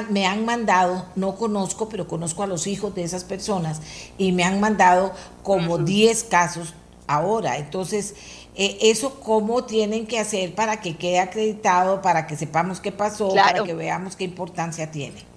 [0.09, 3.81] me han mandado, no conozco, pero conozco a los hijos de esas personas
[4.17, 5.11] y me han mandado
[5.43, 6.73] como 10 casos
[7.05, 7.57] ahora.
[7.57, 8.15] Entonces,
[8.55, 13.29] eh, ¿eso cómo tienen que hacer para que quede acreditado, para que sepamos qué pasó,
[13.29, 15.32] para que veamos qué importancia tiene?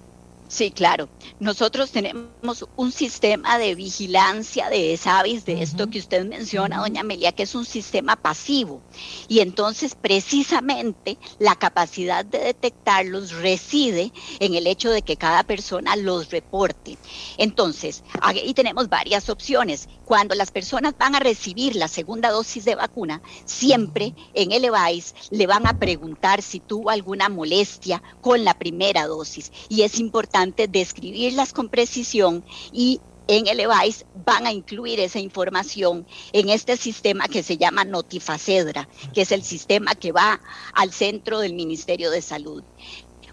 [0.49, 1.09] Sí, claro.
[1.41, 7.33] Nosotros tenemos un sistema de vigilancia de SAVIS, de esto que usted menciona, doña Amelia,
[7.33, 8.81] que es un sistema pasivo.
[9.27, 15.97] Y entonces, precisamente, la capacidad de detectarlos reside en el hecho de que cada persona
[15.97, 16.97] los reporte.
[17.37, 19.89] Entonces, ahí tenemos varias opciones.
[20.05, 25.13] Cuando las personas van a recibir la segunda dosis de vacuna, siempre en el EVAIS
[25.29, 29.51] le van a preguntar si tuvo alguna molestia con la primera dosis.
[29.67, 36.05] Y es importante describirlas con precisión y en el EVAIS van a incluir esa información
[36.31, 40.39] en este sistema que se llama Notifacedra, que es el sistema que va
[40.73, 42.63] al centro del Ministerio de Salud.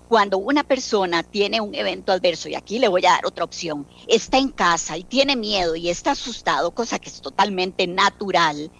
[0.09, 3.86] Cuando una persona tiene un evento adverso, y aquí le voy a dar otra opción,
[4.07, 8.70] está en casa y tiene miedo y está asustado, cosa que es totalmente natural,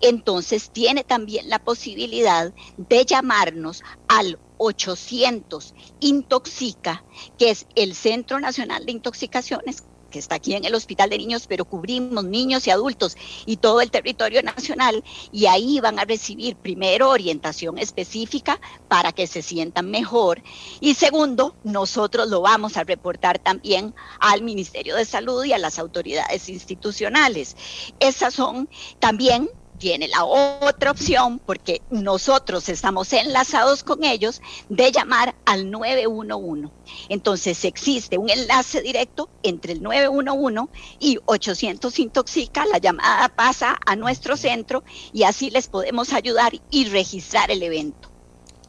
[0.00, 7.04] entonces tiene también la posibilidad de llamarnos al 800 Intoxica,
[7.38, 9.84] que es el Centro Nacional de Intoxicaciones
[10.14, 13.80] que está aquí en el Hospital de Niños, pero cubrimos niños y adultos y todo
[13.80, 15.02] el territorio nacional
[15.32, 20.40] y ahí van a recibir primero orientación específica para que se sientan mejor
[20.80, 25.80] y segundo, nosotros lo vamos a reportar también al Ministerio de Salud y a las
[25.80, 27.56] autoridades institucionales.
[27.98, 28.68] Esas son
[29.00, 29.50] también
[29.84, 36.72] tiene la otra opción, porque nosotros estamos enlazados con ellos, de llamar al 911.
[37.10, 43.94] Entonces existe un enlace directo entre el 911 y 800 Intoxica, la llamada pasa a
[43.94, 48.08] nuestro centro y así les podemos ayudar y registrar el evento.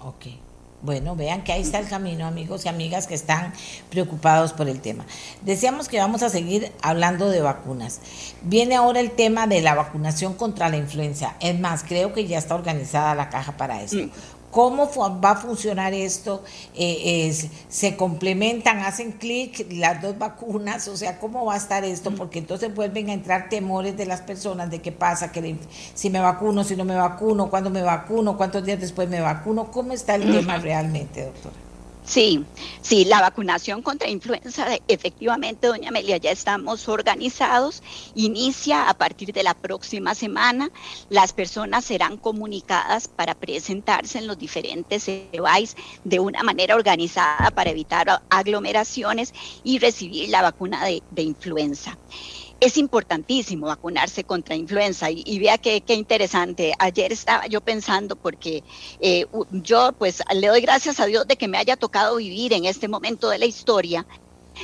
[0.02, 0.26] Ok.
[0.86, 3.54] Bueno, vean que ahí está el camino, amigos y amigas que están
[3.90, 5.04] preocupados por el tema.
[5.42, 8.02] Decíamos que vamos a seguir hablando de vacunas.
[8.44, 11.38] Viene ahora el tema de la vacunación contra la influenza.
[11.40, 13.98] Es más, creo que ya está organizada la caja para eso.
[14.56, 14.60] Mm.
[14.60, 14.90] ¿Cómo
[15.22, 16.44] va a funcionar esto?
[16.74, 20.88] Eh, ¿Se complementan, hacen clic las dos vacunas?
[20.88, 22.12] O sea, ¿cómo va a estar esto?
[22.12, 22.16] Mm.
[22.16, 25.58] Porque entonces vuelven a entrar temores de las personas de qué pasa, que
[25.94, 29.72] si me vacuno, si no me vacuno, cuándo me vacuno, cuántos días después me vacuno.
[29.72, 31.65] ¿Cómo está el tema realmente, doctora?
[32.08, 32.48] Sí,
[32.82, 37.82] sí, la vacunación contra influenza, efectivamente, doña Amelia, ya estamos organizados.
[38.14, 40.70] Inicia a partir de la próxima semana.
[41.10, 47.72] Las personas serán comunicadas para presentarse en los diferentes EVAIS de una manera organizada para
[47.72, 49.32] evitar aglomeraciones
[49.64, 52.00] y recibir la vacuna de, de influenza
[52.60, 56.74] es importantísimo vacunarse contra influenza y, vea qué, interesante.
[56.80, 58.64] Ayer estaba yo pensando porque
[59.00, 62.66] eh, yo pues le doy gracias a Dios de que me haya tocado vivir en
[62.66, 64.06] este momento de la historia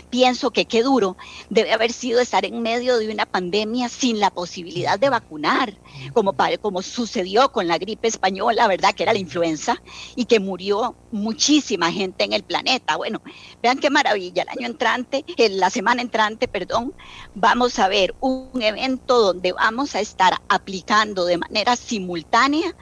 [0.10, 1.18] Pienso que qué duro
[1.50, 5.78] debe haber sido estar en medio de una pandemia sin la posibilidad de vacunar,
[6.14, 8.94] como, como sucedió con la gripe española, ¿verdad?
[8.94, 9.82] Que era la influenza
[10.16, 12.98] y que murió muchísima gente en el planeta.
[12.98, 13.22] Bueno,
[13.62, 14.44] vean qué maravilla.
[14.44, 16.94] El año entrante, la semana entrante, perdón,
[17.36, 22.76] vamos a ver un evento donde vamos a estar aplicando de manera simultánea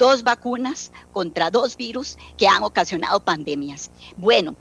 [0.00, 3.90] dos vacunas contra dos virus que han ocasionado pandemias.
[4.16, 4.56] Bueno,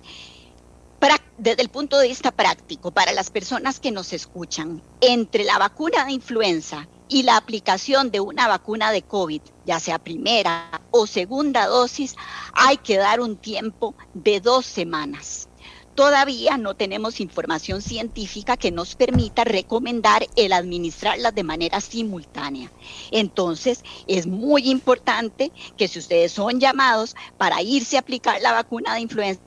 [1.40, 6.06] desde el punto de vista práctico, para las personas que nos escuchan, entre la vacuna
[6.06, 11.66] de influenza y la aplicación de una vacuna de COVID, ya sea primera o segunda
[11.68, 12.16] dosis,
[12.54, 15.48] hay que dar un tiempo de dos semanas.
[15.96, 22.72] Todavía no tenemos información científica que nos permita recomendar el administrarlas de manera simultánea.
[23.12, 28.94] Entonces, es muy importante que si ustedes son llamados para irse a aplicar la vacuna
[28.94, 29.42] de influenza,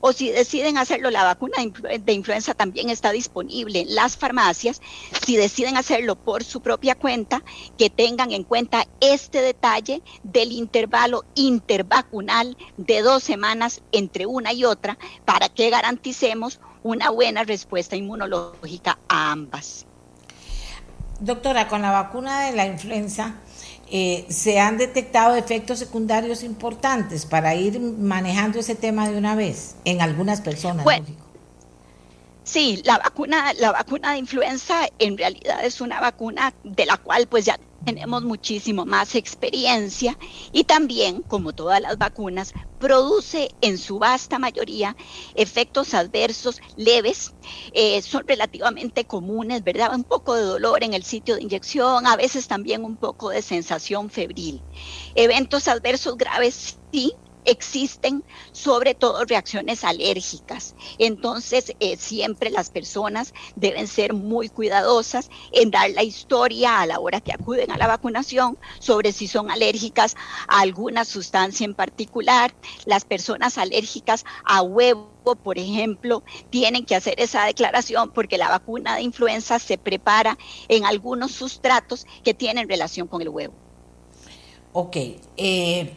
[0.00, 1.56] o si deciden hacerlo, la vacuna
[2.00, 4.80] de influenza también está disponible en las farmacias.
[5.24, 7.42] Si deciden hacerlo por su propia cuenta,
[7.78, 14.64] que tengan en cuenta este detalle del intervalo intervacunal de dos semanas entre una y
[14.64, 19.86] otra para que garanticemos una buena respuesta inmunológica a ambas.
[21.18, 23.36] Doctora, con la vacuna de la influenza,
[23.90, 29.76] eh, se han detectado efectos secundarios importantes para ir manejando ese tema de una vez
[29.84, 30.84] en algunas personas.
[32.42, 37.26] sí, la vacuna, la vacuna de influenza en realidad es una vacuna de la cual
[37.28, 40.18] pues ya tenemos muchísimo más experiencia
[40.50, 44.96] y también, como todas las vacunas, produce en su vasta mayoría
[45.36, 47.30] efectos adversos leves,
[47.72, 49.94] eh, son relativamente comunes, ¿verdad?
[49.94, 53.40] Un poco de dolor en el sitio de inyección, a veces también un poco de
[53.40, 54.60] sensación febril.
[55.14, 57.12] Eventos adversos graves, sí,
[57.46, 60.74] existen sobre todo reacciones alérgicas.
[60.98, 67.00] Entonces, eh, siempre las personas deben ser muy cuidadosas en dar la historia a la
[67.00, 70.16] hora que acuden a la vacunación sobre si son alérgicas
[70.48, 72.54] a alguna sustancia en particular.
[72.84, 78.94] Las personas alérgicas a huevo por ejemplo, tienen que hacer esa declaración porque la vacuna
[78.94, 80.38] de influenza se prepara
[80.68, 83.54] en algunos sustratos que tienen relación con el huevo.
[84.72, 84.96] Ok,
[85.36, 85.96] eh,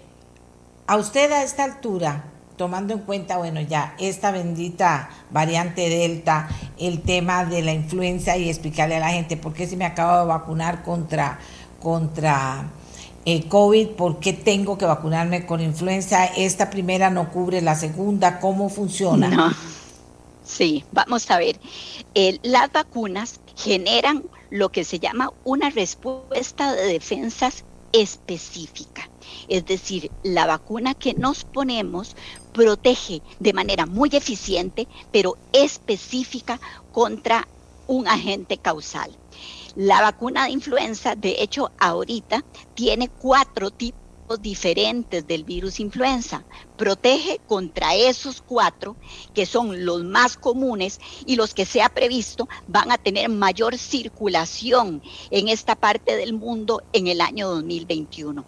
[0.90, 2.24] a usted a esta altura,
[2.58, 8.50] tomando en cuenta, bueno, ya esta bendita variante Delta, el tema de la influenza y
[8.50, 11.38] explicarle a la gente por qué se me acaba de vacunar contra,
[11.80, 12.72] contra
[13.24, 18.40] eh, COVID, por qué tengo que vacunarme con influenza, esta primera no cubre la segunda,
[18.40, 19.56] ¿cómo funciona?
[20.44, 21.60] Sí, vamos a ver.
[22.42, 29.10] las vacunas generan lo que se llama una respuesta de defensas específica.
[29.48, 32.16] Es decir, la vacuna que nos ponemos
[32.54, 36.60] protege de manera muy eficiente, pero específica
[36.92, 37.48] contra
[37.88, 39.16] un agente causal.
[39.76, 43.99] La vacuna de influenza, de hecho, ahorita tiene cuatro tipos
[44.38, 46.44] diferentes del virus influenza.
[46.78, 48.96] Protege contra esos cuatro,
[49.34, 53.78] que son los más comunes y los que se ha previsto van a tener mayor
[53.78, 55.02] circulación
[55.32, 58.46] en esta parte del mundo en el año 2021.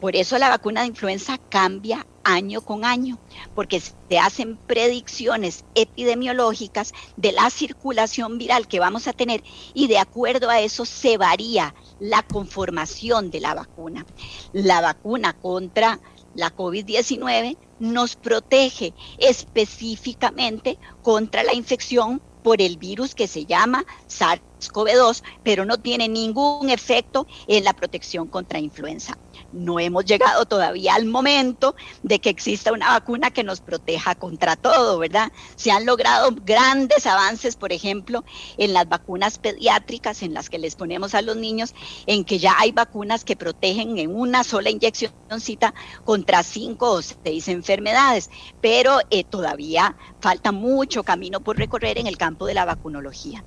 [0.00, 3.18] Por eso la vacuna de influenza cambia año con año,
[3.54, 9.42] porque se hacen predicciones epidemiológicas de la circulación viral que vamos a tener
[9.74, 14.06] y de acuerdo a eso se varía la conformación de la vacuna.
[14.52, 16.00] La vacuna contra
[16.34, 25.22] la COVID-19 nos protege específicamente contra la infección por el virus que se llama SARS-CoV-2,
[25.42, 29.18] pero no tiene ningún efecto en la protección contra influenza
[29.52, 34.56] no hemos llegado todavía al momento de que exista una vacuna que nos proteja contra
[34.56, 35.32] todo, ¿verdad?
[35.56, 38.24] Se han logrado grandes avances, por ejemplo,
[38.58, 41.74] en las vacunas pediátricas en las que les ponemos a los niños,
[42.06, 45.74] en que ya hay vacunas que protegen en una sola inyeccióncita
[46.04, 48.30] contra cinco o seis enfermedades,
[48.60, 53.44] pero eh, todavía falta mucho camino por recorrer en el campo de la vacunología.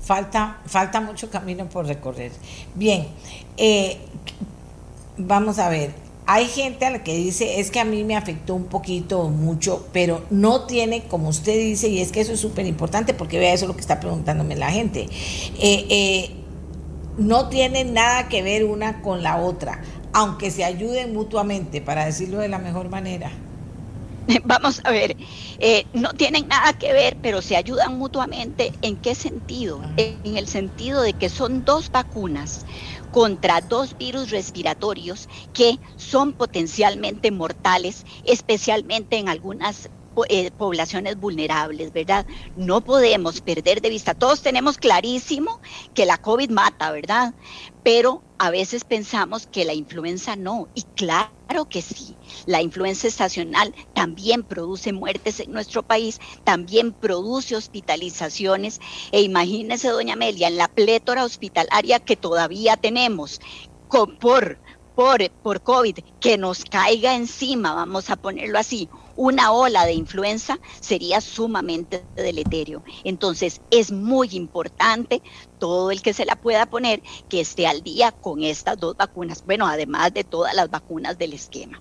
[0.00, 2.30] Falta, falta mucho camino por recorrer.
[2.74, 3.08] Bien,
[3.56, 3.98] eh,
[5.16, 5.92] vamos a ver,
[6.26, 9.28] hay gente a la que dice, es que a mí me afectó un poquito o
[9.28, 13.38] mucho, pero no tiene, como usted dice, y es que eso es súper importante porque
[13.38, 15.02] vea eso es lo que está preguntándome la gente,
[15.60, 16.30] eh, eh,
[17.18, 22.38] no tiene nada que ver una con la otra, aunque se ayuden mutuamente, para decirlo
[22.38, 23.30] de la mejor manera.
[24.44, 25.16] Vamos a ver,
[25.58, 28.72] eh, no tienen nada que ver, pero se ayudan mutuamente.
[28.82, 29.80] ¿En qué sentido?
[29.96, 32.64] En el sentido de que son dos vacunas
[33.14, 39.88] contra dos virus respiratorios que son potencialmente mortales, especialmente en algunas
[40.28, 42.26] eh, poblaciones vulnerables, ¿verdad?
[42.56, 44.14] No podemos perder de vista.
[44.14, 45.60] Todos tenemos clarísimo
[45.92, 47.34] que la COVID mata, ¿verdad?
[47.84, 52.16] Pero a veces pensamos que la influenza no, y claro que sí.
[52.46, 58.80] La influenza estacional también produce muertes en nuestro país, también produce hospitalizaciones,
[59.12, 63.40] e imagínese, doña Amelia, en la plétora hospitalaria que todavía tenemos
[63.88, 64.58] por,
[64.94, 70.58] por, por COVID, que nos caiga encima, vamos a ponerlo así, una ola de influenza
[70.80, 72.82] sería sumamente deleterio.
[73.04, 75.22] Entonces es muy importante
[75.58, 79.44] todo el que se la pueda poner que esté al día con estas dos vacunas,
[79.44, 81.80] bueno, además de todas las vacunas del esquema.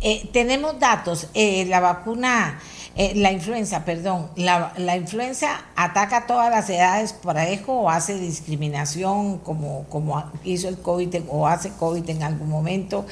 [0.00, 2.60] Eh, tenemos datos, eh, la vacuna,
[2.96, 9.38] eh, la influenza, perdón, la, influenza ataca a todas las edades parejo o hace discriminación
[9.38, 13.06] como, como hizo el COVID o hace COVID en algún momento.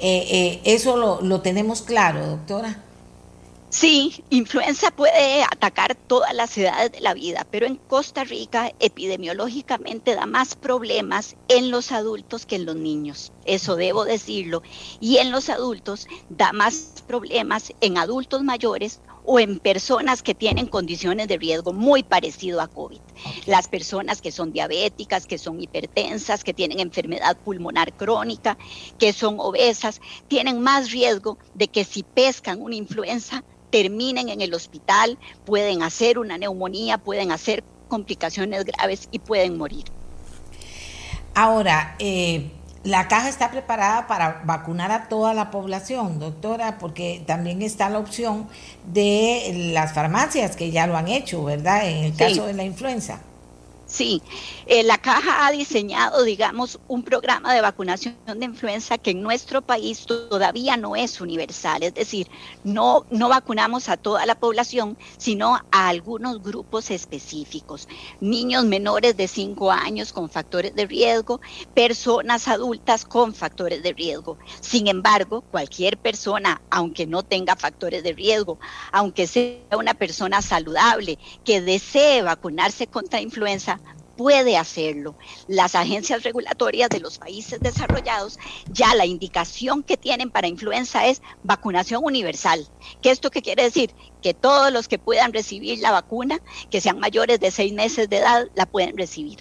[0.00, 2.82] eso lo, lo tenemos claro, doctora.
[3.68, 10.14] Sí, influenza puede atacar todas las edades de la vida, pero en Costa Rica epidemiológicamente
[10.14, 14.62] da más problemas en los adultos que en los niños, eso debo decirlo,
[14.98, 20.66] y en los adultos da más problemas en adultos mayores o en personas que tienen
[20.66, 23.00] condiciones de riesgo muy parecido a COVID.
[23.46, 28.56] Las personas que son diabéticas, que son hipertensas, que tienen enfermedad pulmonar crónica,
[28.98, 34.54] que son obesas, tienen más riesgo de que si pescan una influenza terminen en el
[34.54, 39.84] hospital, pueden hacer una neumonía, pueden hacer complicaciones graves y pueden morir.
[41.34, 42.50] Ahora, eh,
[42.86, 47.98] la caja está preparada para vacunar a toda la población, doctora, porque también está la
[47.98, 48.46] opción
[48.92, 51.88] de las farmacias que ya lo han hecho, ¿verdad?
[51.88, 53.18] En el caso de la influenza.
[53.88, 54.24] Sí,
[54.64, 59.62] eh, la caja ha diseñado, digamos, un programa de vacunación de influenza que en nuestro
[59.62, 62.26] país todavía no es universal, es decir,
[62.64, 67.86] no, no vacunamos a toda la población, sino a algunos grupos específicos.
[68.18, 71.40] Niños menores de 5 años con factores de riesgo,
[71.72, 74.36] personas adultas con factores de riesgo.
[74.60, 78.58] Sin embargo, cualquier persona, aunque no tenga factores de riesgo,
[78.90, 83.75] aunque sea una persona saludable que desee vacunarse contra influenza,
[84.16, 85.14] puede hacerlo.
[85.46, 88.38] Las agencias regulatorias de los países desarrollados
[88.70, 92.66] ya la indicación que tienen para influenza es vacunación universal.
[93.02, 93.94] ¿Qué esto qué quiere decir?
[94.22, 96.40] Que todos los que puedan recibir la vacuna,
[96.70, 99.38] que sean mayores de seis meses de edad, la pueden recibir.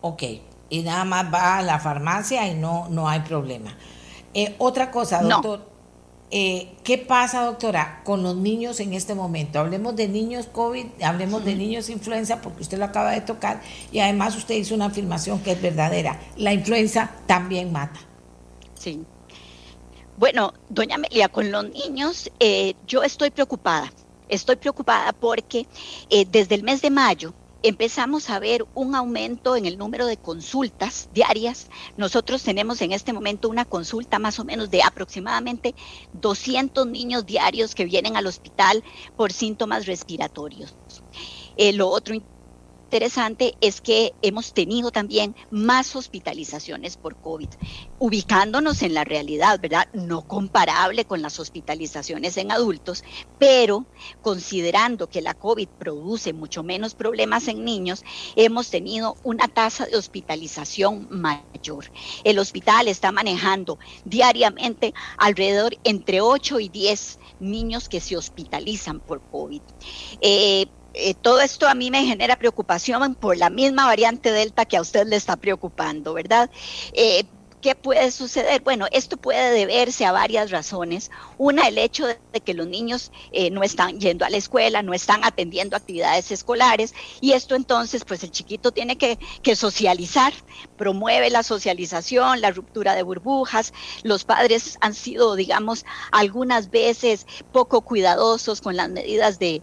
[0.00, 0.22] Ok,
[0.68, 3.76] y nada más va a la farmacia y no, no hay problema.
[4.34, 5.73] Eh, otra cosa, doctor.
[6.30, 9.60] Eh, ¿Qué pasa, doctora, con los niños en este momento?
[9.60, 13.60] Hablemos de niños COVID, hablemos de niños influenza, porque usted lo acaba de tocar,
[13.92, 16.18] y además usted hizo una afirmación que es verdadera.
[16.36, 18.00] La influenza también mata.
[18.74, 19.04] Sí.
[20.16, 23.92] Bueno, doña Amelia, con los niños eh, yo estoy preocupada.
[24.28, 25.66] Estoy preocupada porque
[26.08, 30.18] eh, desde el mes de mayo empezamos a ver un aumento en el número de
[30.18, 31.68] consultas diarias.
[31.96, 35.74] Nosotros tenemos en este momento una consulta más o menos de aproximadamente
[36.12, 38.84] 200 niños diarios que vienen al hospital
[39.16, 40.76] por síntomas respiratorios.
[41.56, 42.14] Eh, lo otro
[42.94, 47.48] interesante es que hemos tenido también más hospitalizaciones por COVID,
[47.98, 49.88] ubicándonos en la realidad, ¿verdad?
[49.94, 53.02] No comparable con las hospitalizaciones en adultos,
[53.36, 53.84] pero
[54.22, 58.04] considerando que la COVID produce mucho menos problemas en niños,
[58.36, 61.90] hemos tenido una tasa de hospitalización mayor.
[62.22, 69.20] El hospital está manejando diariamente alrededor entre 8 y 10 niños que se hospitalizan por
[69.20, 69.62] COVID.
[70.20, 74.76] Eh, eh, todo esto a mí me genera preocupación por la misma variante Delta que
[74.76, 76.50] a usted le está preocupando, ¿verdad?
[76.92, 77.33] Eh,
[77.64, 78.60] ¿Qué puede suceder?
[78.60, 81.10] Bueno, esto puede deberse a varias razones.
[81.38, 84.92] Una, el hecho de, que los niños eh, no están yendo a la escuela, no
[84.92, 86.92] están atendiendo actividades escolares
[87.22, 89.16] y esto entonces, pues el chiquito tiene que,
[89.56, 90.34] socializar,
[90.76, 93.72] promueve la socialización, la ruptura de burbujas.
[94.02, 99.62] Los padres han sido, digamos, algunas veces poco cuidadosos con las medidas de,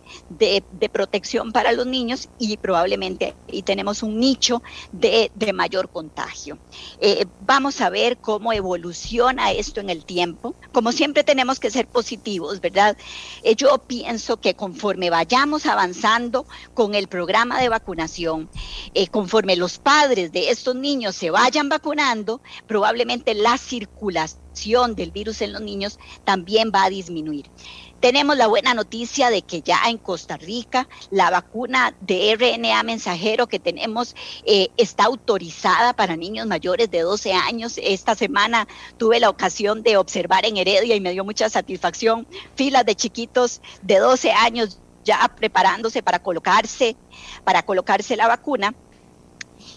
[0.92, 6.58] protección para los niños y probablemente ahí tenemos un nicho de, mayor contagio.
[7.00, 10.56] Eh, vamos a ver cómo evoluciona esto en el tiempo.
[10.72, 12.98] Como siempre tenemos que ser positivos, ¿verdad?
[13.44, 18.50] Eh, yo pienso que conforme vayamos avanzando con el programa de vacunación,
[18.94, 25.42] eh, conforme los padres de estos niños se vayan vacunando, probablemente la circulación del virus
[25.42, 27.52] en los niños también va a disminuir.
[28.02, 33.46] Tenemos la buena noticia de que ya en Costa Rica la vacuna de RNA mensajero
[33.46, 37.76] que tenemos eh, está autorizada para niños mayores de 12 años.
[37.78, 42.26] Esta semana tuve la ocasión de observar en Heredia y me dio mucha satisfacción
[42.56, 46.96] filas de chiquitos de 12 años ya preparándose para colocarse,
[47.44, 48.74] para colocarse la vacuna.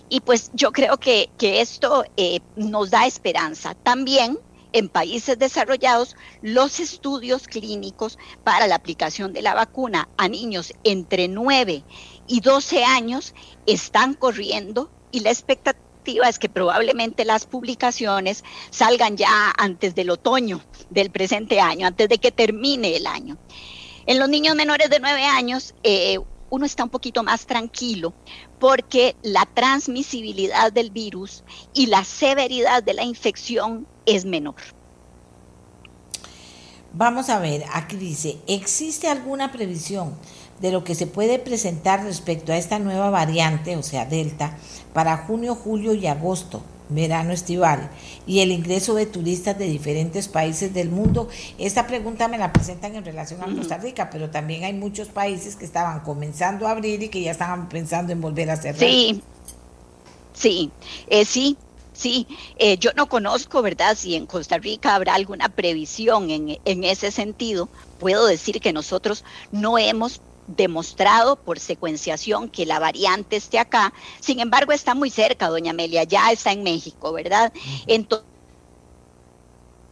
[0.08, 3.74] Y pues yo creo que, esto eh, nos da esperanza.
[3.74, 4.38] También
[4.74, 11.28] en países desarrollados los estudios clínicos para la aplicación de la vacuna a niños entre
[11.28, 11.84] 9
[12.26, 13.34] y 12 años
[13.66, 20.60] están corriendo y la expectativa es que probablemente las publicaciones salgan ya antes del otoño
[20.90, 23.38] del presente año, antes de que termine el año.
[24.06, 26.18] En los niños menores de 9 años, eh,
[26.50, 28.12] uno está un poquito más tranquilo
[28.58, 34.56] porque la transmisibilidad del virus y la severidad de la infección es menor.
[36.92, 40.14] Vamos a ver, aquí dice, ¿existe alguna previsión
[40.60, 44.56] de lo que se puede presentar respecto a esta nueva variante, o sea, Delta,
[44.92, 47.90] para junio, julio y agosto, verano estival,
[48.26, 51.28] y el ingreso de turistas de diferentes países del mundo?
[51.58, 55.56] Esta pregunta me la presentan en relación a Costa Rica, pero también hay muchos países
[55.56, 58.80] que estaban comenzando a abrir y que ya estaban pensando en volver a cerrar.
[58.80, 59.22] Sí,
[60.32, 60.70] sí,
[61.08, 61.56] eh, sí,
[61.94, 62.26] Sí,
[62.58, 63.96] eh, yo no conozco, ¿verdad?
[63.96, 67.68] Si en Costa Rica habrá alguna previsión en, en ese sentido.
[68.00, 73.92] Puedo decir que nosotros no hemos demostrado por secuenciación que la variante esté acá.
[74.20, 77.52] Sin embargo, está muy cerca, doña Amelia, ya está en México, ¿verdad?
[77.86, 78.34] Entonces,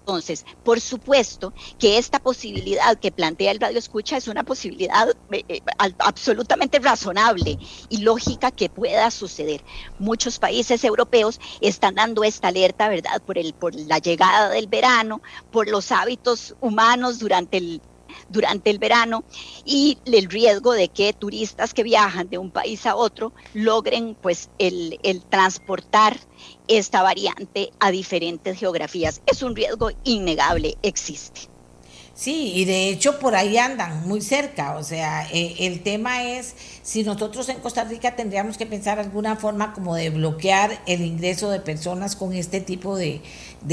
[0.03, 5.45] entonces, por supuesto que esta posibilidad que plantea el radio escucha es una posibilidad eh,
[5.49, 5.61] eh,
[6.01, 7.57] absolutamente razonable
[7.89, 9.63] y lógica que pueda suceder.
[10.01, 13.23] Muchos países europeos están dando esta alerta, ¿verdad?
[13.25, 15.23] Por el por la llegada del verano,
[15.53, 17.81] por los hábitos humanos durante el
[18.29, 19.25] durante el verano
[19.65, 24.51] y el riesgo de que turistas que viajan de un país a otro logren pues
[24.59, 26.19] el, el transportar
[26.67, 29.21] esta variante a diferentes geografías.
[29.27, 31.52] Es un riesgo innegable, existe.
[32.23, 34.77] Sí, y de hecho por ahí andan, muy cerca.
[34.77, 36.55] O sea, eh, el tema es
[36.85, 41.51] si nosotros en Costa Rica tendríamos que pensar alguna forma como de bloquear el ingreso
[41.51, 43.21] de personas con este tipo de,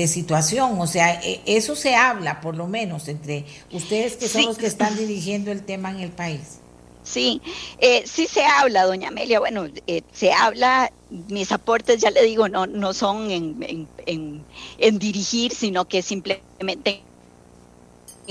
[0.08, 0.82] situación.
[0.82, 4.66] O sea, e, eso se habla por lo menos entre ustedes que son los que
[4.66, 6.58] están dirigiendo el tema en el país.
[7.04, 7.44] Sí,
[7.78, 9.40] eh, sí se habla, doña Amelia.
[9.40, 14.44] Bueno, eh, se habla, mis aportes, ya le digo, no, no son en, en,
[14.80, 17.04] en dirigir, sino que simplemente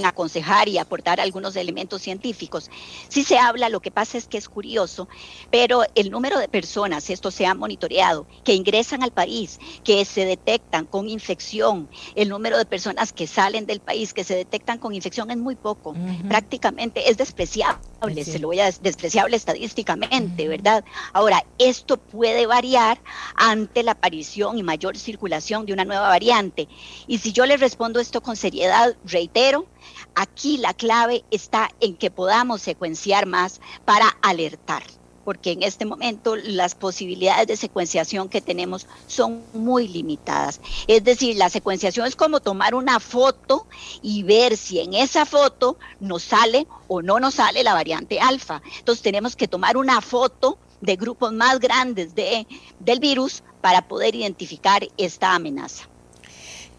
[0.04, 2.70] aconsejar y aportar algunos elementos científicos.
[3.08, 5.08] Sí se habla, lo que pasa es que es curioso,
[5.50, 10.24] pero el número de personas, esto se ha monitoreado, que ingresan al país, que se
[10.24, 14.94] detectan con infección, el número de personas que salen del país, que se detectan con
[14.94, 15.94] infección es muy poco,
[16.28, 17.80] prácticamente es despreciable,
[18.24, 20.84] se lo voy a despreciable estadísticamente, ¿verdad?
[21.12, 23.00] Ahora, esto puede variar
[23.34, 26.68] ante la aparición y mayor circulación de una nueva variante.
[27.06, 29.66] Y si yo le respondo esto con seriedad, reitero,
[30.14, 34.82] Aquí la clave está en que podamos secuenciar más para alertar,
[35.28, 40.58] porque en este momento las posibilidades de secuenciación que tenemos son muy limitadas.
[40.86, 43.66] Es decir, la secuenciación es como tomar una foto
[44.00, 48.62] y ver si en esa foto nos sale o no nos sale la variante alfa.
[48.78, 52.46] Entonces tenemos que tomar una foto de grupos más grandes de,
[52.80, 55.90] del virus para poder identificar esta amenaza.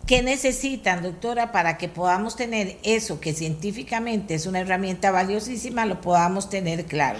[0.07, 6.01] ¿Qué necesitan, doctora, para que podamos tener eso que científicamente es una herramienta valiosísima, lo
[6.01, 7.19] podamos tener claro?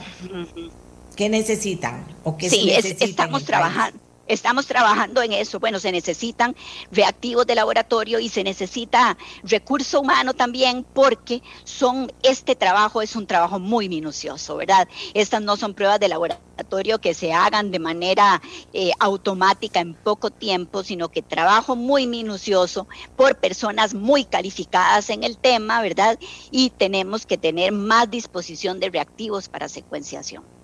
[1.19, 2.07] ¿Qué necesitan?
[2.23, 3.99] ¿O qué sí, estamos trabajando.
[4.25, 5.59] Estamos trabajando en eso.
[5.59, 6.55] Bueno, se necesitan
[6.93, 13.27] reactivos de laboratorio y se necesita recurso humano también porque son este trabajo es un
[13.27, 14.87] trabajo muy minucioso, ¿verdad?
[15.13, 18.41] Estas no son pruebas de laboratorio que se hagan de manera
[18.71, 25.25] eh, automática en poco tiempo, sino que trabajo muy minucioso por personas muy calificadas en
[25.25, 26.17] el tema, ¿verdad?
[26.49, 30.58] Y tenemos que tener más disposición de reactivos para secuenciación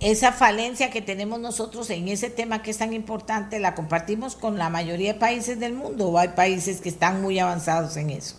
[0.00, 4.58] esa falencia que tenemos nosotros en ese tema que es tan importante, ¿la compartimos con
[4.58, 8.36] la mayoría de países del mundo o hay países que están muy avanzados en eso?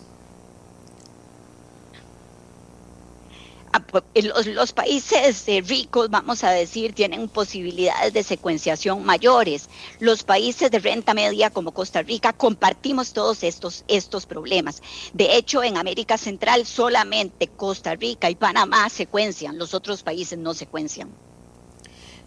[3.72, 4.04] Ah, pues,
[4.46, 9.68] los, países eh, ricos, vamos a decir, tienen posibilidades de secuenciación mayores.
[10.00, 14.80] Los países de renta media como Costa Rica compartimos todos estos, estos problemas.
[15.12, 20.54] De hecho, en América Central solamente Costa Rica y Panamá secuencian, los otros países no
[20.54, 21.27] secuencian.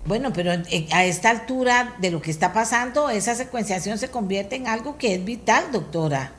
[0.06, 4.68] Bueno, pero a esta altura de lo que está pasando, esa secuenciación se convierte en
[4.68, 6.34] algo que es vital, doctora.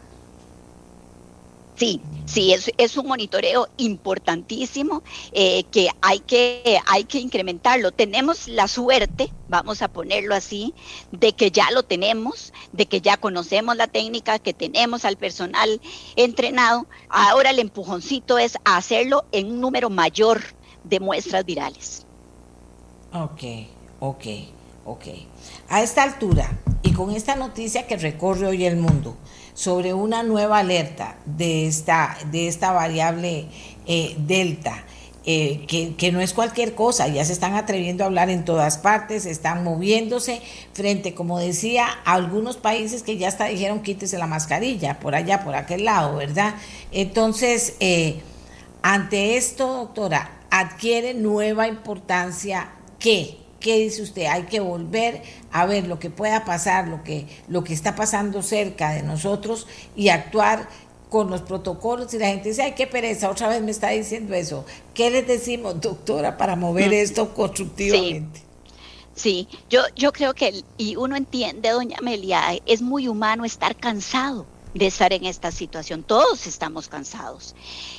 [1.76, 5.02] Sí, sí, es, un monitoreo importantísimo
[5.32, 7.92] eh, que, hay que hay que incrementarlo.
[7.92, 10.74] Tenemos la suerte, vamos a ponerlo así,
[11.12, 15.80] de que ya lo tenemos, de que ya conocemos la técnica, que tenemos al personal
[16.14, 16.86] entrenado.
[17.08, 20.42] Ahora el empujoncito es hacerlo en un número mayor
[20.84, 22.06] de muestras virales.
[23.14, 23.42] Ok,
[24.00, 24.24] ok,
[24.86, 25.04] ok.
[25.68, 26.50] A esta altura
[26.82, 29.18] y con esta noticia que recorre hoy el mundo
[29.52, 33.48] sobre una nueva alerta de esta, de esta variable
[33.86, 34.82] eh, delta,
[35.26, 38.78] eh, que, que, no es cualquier cosa, ya se están atreviendo a hablar en todas
[38.78, 40.40] partes, están moviéndose
[40.72, 45.44] frente, como decía, a algunos países que ya hasta dijeron quítese la mascarilla, por allá,
[45.44, 46.54] por aquel lado, ¿verdad?
[46.92, 48.22] Entonces, eh,
[48.80, 52.70] ante esto, doctora, adquiere nueva importancia
[53.02, 53.36] ¿Qué?
[53.58, 54.26] ¿Qué dice usted?
[54.26, 58.42] Hay que volver a ver lo que pueda pasar, lo que, lo que está pasando
[58.42, 60.68] cerca de nosotros y actuar
[61.10, 64.34] con los protocolos y la gente dice, ay, qué pereza, otra vez me está diciendo
[64.34, 64.64] eso.
[64.94, 66.94] ¿Qué les decimos, doctora, para mover mm.
[66.94, 68.40] esto constructivamente?
[69.14, 69.46] Sí.
[69.68, 74.86] yo, yo creo que, y uno entiende, doña Amelia, es muy humano estar cansado de
[74.86, 76.02] estar en esta situación.
[76.02, 77.54] Todos estamos cansados.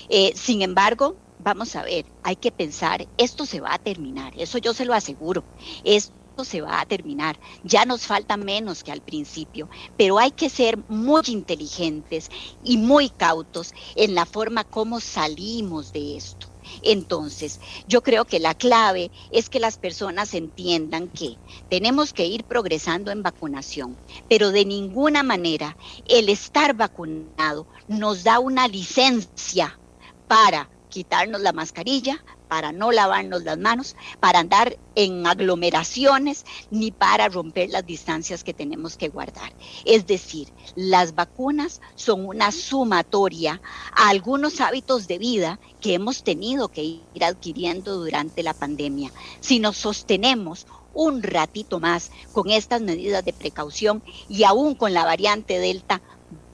[0.10, 4.58] Eh, sin embargo, vamos a ver, hay que pensar, esto se va a terminar, eso
[4.58, 5.46] yo se lo aseguro,
[5.84, 6.14] esto
[6.46, 10.78] se va a terminar, ya nos falta menos que al principio, pero hay que ser
[10.88, 12.30] muy inteligentes
[12.62, 16.48] y muy cautos en la forma como salimos de esto.
[16.82, 21.36] Entonces, yo creo que la clave es que las personas entiendan que
[21.68, 28.40] tenemos que ir progresando en vacunación, pero de ninguna manera el estar vacunado nos da
[28.40, 29.78] una licencia
[30.26, 37.28] para quitarnos la mascarilla, para no lavarnos las manos, para andar en aglomeraciones, ni para
[37.28, 39.52] romper las distancias que tenemos que guardar.
[39.86, 43.60] Es decir, las vacunas son una sumatoria
[43.96, 49.12] a algunos hábitos de vida que hemos tenido que ir adquiriendo durante la pandemia.
[49.40, 55.06] Si nos sostenemos un ratito más con estas medidas de precaución y aún con la
[55.06, 56.04] variante Delta,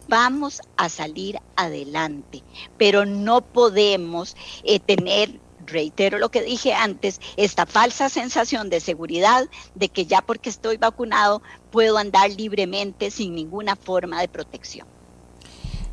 [0.09, 2.43] vamos a salir adelante,
[2.77, 9.47] pero no podemos eh, tener reitero lo que dije antes, esta falsa sensación de seguridad
[9.75, 11.41] de que ya porque estoy vacunado
[11.71, 14.87] puedo andar libremente sin ninguna forma de protección.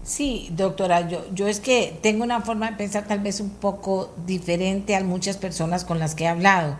[0.03, 4.14] Sí, doctora, yo, yo es que tengo una forma de pensar tal vez un poco
[4.25, 6.79] diferente a muchas personas con las que he hablado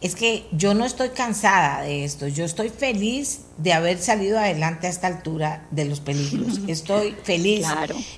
[0.00, 4.86] es que yo no estoy cansada de esto, yo estoy feliz de haber salido adelante
[4.86, 6.60] a esta altura de los peligros.
[6.68, 7.66] Estoy feliz.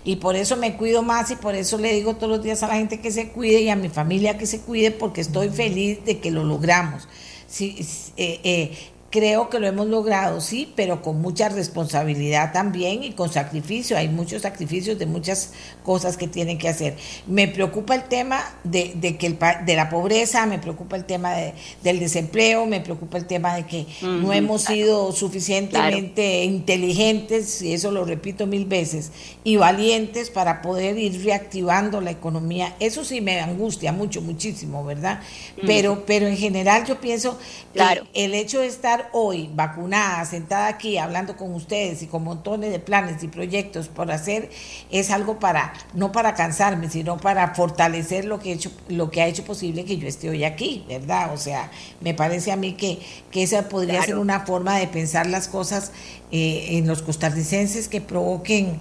[0.05, 2.69] Y por eso me cuido más y por eso le digo todos los días a
[2.69, 6.05] la gente que se cuide y a mi familia que se cuide porque estoy feliz
[6.05, 7.07] de que lo logramos.
[7.47, 7.77] Sí,
[8.17, 8.77] eh, eh,
[9.11, 13.97] Creo que lo hemos logrado, sí, pero con mucha responsabilidad también y con sacrificio.
[13.97, 15.53] Hay muchos sacrificios de muchas
[15.83, 16.95] cosas que tienen que hacer.
[17.27, 21.33] Me preocupa el tema de, de que el, de la pobreza, me preocupa el tema
[21.33, 27.73] de, del desempleo, me preocupa el tema de que no hemos sido suficientemente inteligentes, y
[27.73, 29.11] eso lo repito mil veces,
[29.43, 32.77] y valientes para poder ir reactivando la economía.
[32.79, 35.21] Eso sí me angustia mucho, muchísimo, ¿verdad?
[35.65, 37.39] Pero, pero en general yo pienso
[37.73, 42.71] que el hecho de estar hoy vacunada, sentada aquí, hablando con ustedes y con montones
[42.71, 44.51] de planes y proyectos por hacer,
[44.91, 49.23] es algo para, no para cansarme, sino para fortalecer lo que, he hecho, lo que
[49.23, 51.33] ha hecho posible que yo esté hoy aquí, ¿verdad?
[51.33, 51.71] O sea,
[52.01, 52.99] me parece a mí que,
[53.31, 55.93] que esa podría ser una forma de pensar las cosas
[56.31, 58.79] eh, en los costarricenses que provoquen,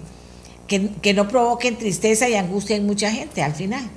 [0.68, 3.90] que, que no provoquen tristeza y angustia en mucha gente al final.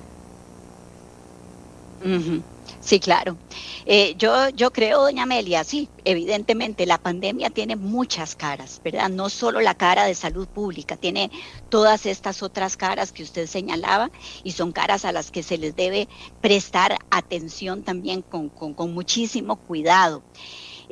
[2.83, 3.39] Sí, claro.
[3.85, 9.11] Eh, yo, yo creo, doña Amelia, sí, evidentemente la pandemia tiene muchas caras, ¿verdad?
[9.11, 11.31] No solo la cara de salud pública, tiene
[11.69, 14.09] todas estas otras caras que usted señalaba
[14.43, 16.09] y son caras a las que se les debe
[16.41, 20.25] prestar atención también con, con, con muchísimo cuidado.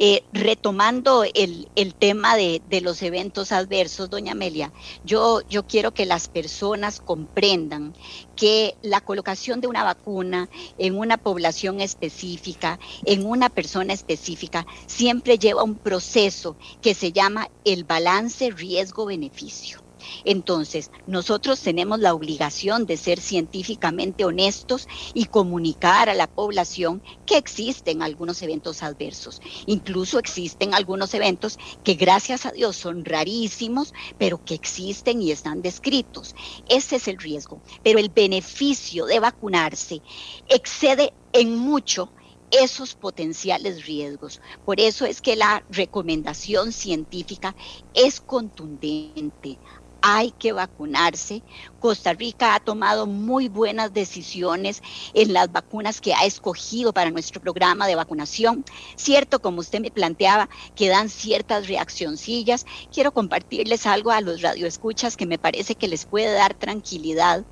[0.00, 1.66] Eh, retomando el,
[1.98, 4.72] tema de, los eventos adversos, doña Amelia,
[5.02, 7.94] yo, yo quiero que las personas comprendan
[8.36, 15.36] que la colocación de una vacuna en una población específica, en una persona específica, siempre
[15.36, 19.87] lleva un proceso que se llama el balance riesgo-beneficio.
[20.24, 27.36] Entonces, nosotros tenemos la obligación de ser científicamente honestos y comunicar a la población que
[27.36, 29.40] existen algunos eventos adversos.
[29.66, 35.62] Incluso existen algunos eventos que gracias a Dios son rarísimos, pero que existen y están
[35.62, 36.34] descritos.
[36.68, 37.62] Ese es el riesgo.
[37.82, 40.02] Pero el beneficio de vacunarse
[40.48, 42.12] excede en mucho
[42.50, 44.40] esos potenciales riesgos.
[44.64, 47.54] Por eso es que la recomendación científica
[47.92, 49.58] es contundente
[50.02, 51.42] hay que vacunarse.
[51.80, 54.82] Costa Rica ha tomado muy buenas decisiones
[55.14, 58.64] en las vacunas que ha escogido para nuestro programa de vacunación.
[58.96, 62.66] Cierto, como usted me planteaba, que dan ciertas reaccioncillas.
[62.92, 67.44] Quiero compartirles algo a los radioescuchas que me parece que les puede dar tranquilidad.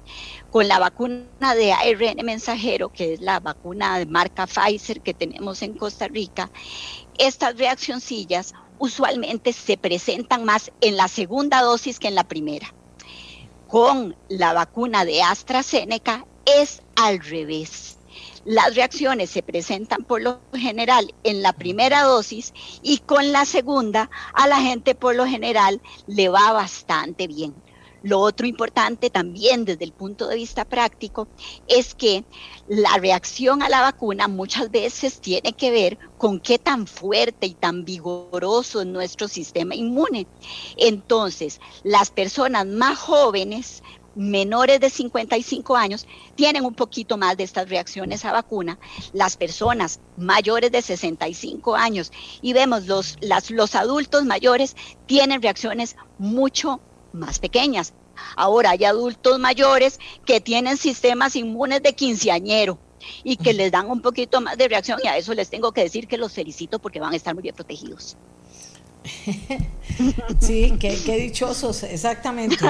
[0.51, 5.63] Con la vacuna de ARN mensajero, que es la vacuna de marca Pfizer que tenemos
[5.63, 6.51] en Costa Rica,
[7.19, 12.73] estas reaccioncillas usualmente se presentan más en la segunda dosis que en la primera.
[13.69, 17.99] Con la vacuna de AstraZeneca es al revés.
[18.45, 24.09] Las reacciones se presentan por lo general en la primera dosis y con la segunda
[24.35, 27.55] a la gente por lo general le va bastante bien.
[28.07, 31.27] Lo otro importante también desde el punto de vista práctico
[31.67, 32.25] es que
[32.69, 37.55] la reacción a la vacuna muchas veces tiene que ver con qué tan fuerte y
[37.55, 40.29] tan vigoroso es nuestro sistema inmune.
[40.77, 43.83] Entonces, las personas más jóvenes,
[44.15, 48.79] menores de 55 años tienen un poquito más de estas reacciones a vacuna.
[49.15, 53.17] Las personas mayores de 65 años y vemos los,
[53.51, 54.77] los adultos mayores
[55.07, 56.81] tienen reacciones mucho
[57.17, 57.93] más pequeñas.
[58.37, 62.79] Ahora hay adultos mayores que tienen sistemas inmunes de quinceañero
[63.25, 65.83] y que les dan un poquito más de reacción y a eso les tengo que
[65.83, 68.17] decir que los felicito porque van a estar muy bien protegidos.
[70.41, 72.65] Sí, qué, dichosos, exactamente.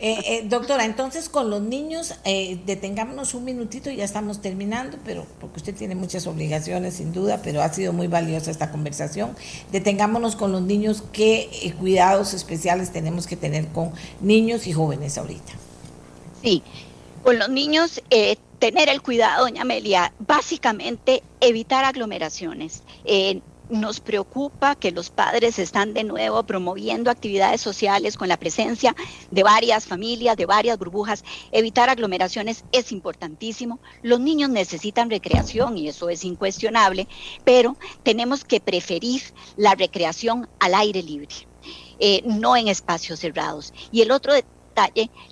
[0.00, 5.26] Eh, eh, doctora, entonces con los niños, eh, detengámonos un minutito, ya estamos terminando, pero
[5.40, 9.36] porque usted tiene muchas obligaciones sin duda, pero ha sido muy valiosa esta conversación.
[9.70, 15.18] Detengámonos con los niños, qué eh, cuidados especiales tenemos que tener con niños y jóvenes
[15.18, 15.52] ahorita.
[16.42, 16.62] Sí,
[17.22, 18.02] con los niños
[18.58, 22.82] tener el cuidado, doña Amelia, básicamente evitar aglomeraciones.
[23.68, 28.94] Nos preocupa que los padres están de nuevo promoviendo actividades sociales con la presencia
[29.30, 31.24] de varias familias, de varias burbujas.
[31.52, 33.80] Evitar aglomeraciones es importantísimo.
[34.02, 37.08] Los niños necesitan recreación y eso es incuestionable,
[37.44, 39.22] pero tenemos que preferir
[39.56, 41.34] la recreación al aire libre.
[41.98, 43.72] Eh, no en espacios cerrados.
[43.90, 44.34] Y el otro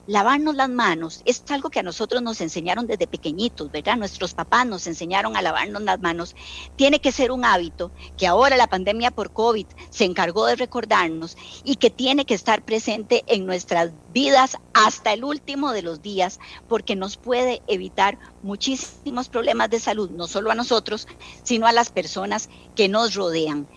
[0.07, 3.97] lavarnos las manos es algo que a nosotros nos enseñaron desde pequeñitos, ¿verdad?
[3.97, 6.35] Nuestros papás nos enseñaron a lavarnos las manos.
[6.77, 11.37] Tiene que ser un hábito que ahora la pandemia por COVID se encargó de recordarnos
[11.65, 16.39] y que tiene que estar presente en nuestras vidas hasta el último de los días,
[16.69, 21.07] porque nos puede evitar muchísimos problemas de salud, no solo a nosotros,
[21.43, 23.69] sino a las personas que nos rodean.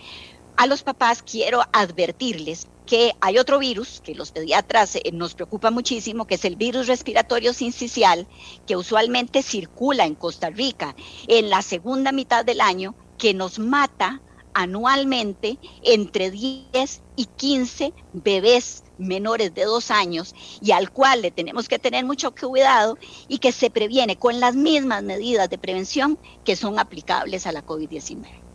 [0.60, 5.70] A los papás quiero advertirles que hay otro virus que los pediatras eh, nos preocupa
[5.70, 8.28] muchísimo, que es el virus respiratorio sincicial,
[8.66, 10.95] que usualmente circula en Costa Rica
[11.28, 14.24] en la segunda mitad del año, que nos mata
[14.55, 21.68] anualmente entre 10 y 15 bebés menores de dos años y al cual le tenemos
[21.68, 22.97] que tener mucho cuidado
[23.28, 27.64] y que se previene con las mismas medidas de prevención que son aplicables a la
[27.64, 28.47] COVID-19.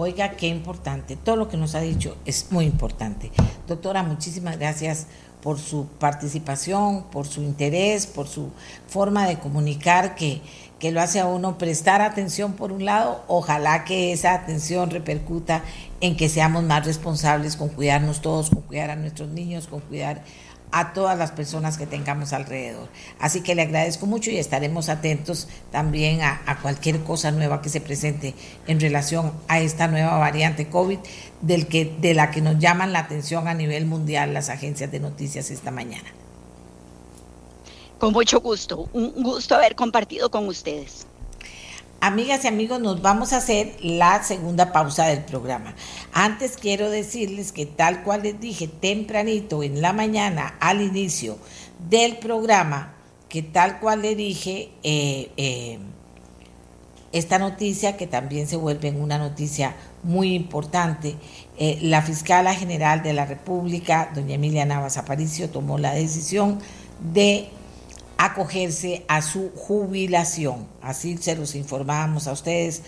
[0.00, 1.16] Oiga, qué importante.
[1.16, 3.32] Todo lo que nos ha dicho es muy importante.
[3.66, 5.08] Doctora, muchísimas gracias
[5.42, 8.50] por su participación, por su interés, por su
[8.86, 10.40] forma de comunicar que,
[10.78, 13.24] que lo hace a uno prestar atención por un lado.
[13.26, 15.64] Ojalá que esa atención repercuta
[16.00, 20.22] en que seamos más responsables con cuidarnos todos, con cuidar a nuestros niños, con cuidar
[20.70, 22.88] a todas las personas que tengamos alrededor.
[23.18, 27.80] Así que le agradezco mucho y estaremos atentos también a, cualquier cosa nueva que se
[27.80, 28.34] presente
[28.66, 30.98] en relación a esta nueva variante COVID
[31.42, 35.70] de la que nos llaman la atención a nivel mundial las agencias de noticias esta
[35.70, 36.08] mañana.
[37.98, 41.07] Con mucho gusto, un gusto haber compartido con ustedes.
[42.00, 45.74] Amigas y amigos, nos vamos a hacer la segunda pausa del programa.
[46.12, 51.38] Antes quiero decirles que tal cual les dije tempranito en la mañana al inicio
[51.90, 52.94] del programa,
[53.28, 55.80] que tal cual le dije, eh, eh,
[57.10, 59.74] esta noticia que también se vuelve una noticia
[60.04, 61.16] muy importante,
[61.58, 66.60] eh, la fiscala general de la República, doña Emilia Navas Aparicio, tomó la decisión
[67.12, 67.48] de
[68.18, 70.66] acogerse a su jubilación.
[70.82, 72.82] Así se los informábamos a ustedes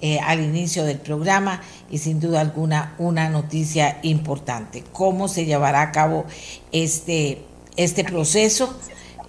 [0.00, 1.60] eh, al inicio del programa
[1.90, 4.84] y sin duda alguna una noticia importante.
[4.92, 6.24] ¿Cómo se llevará a cabo
[6.70, 7.42] este,
[7.76, 8.78] este proceso?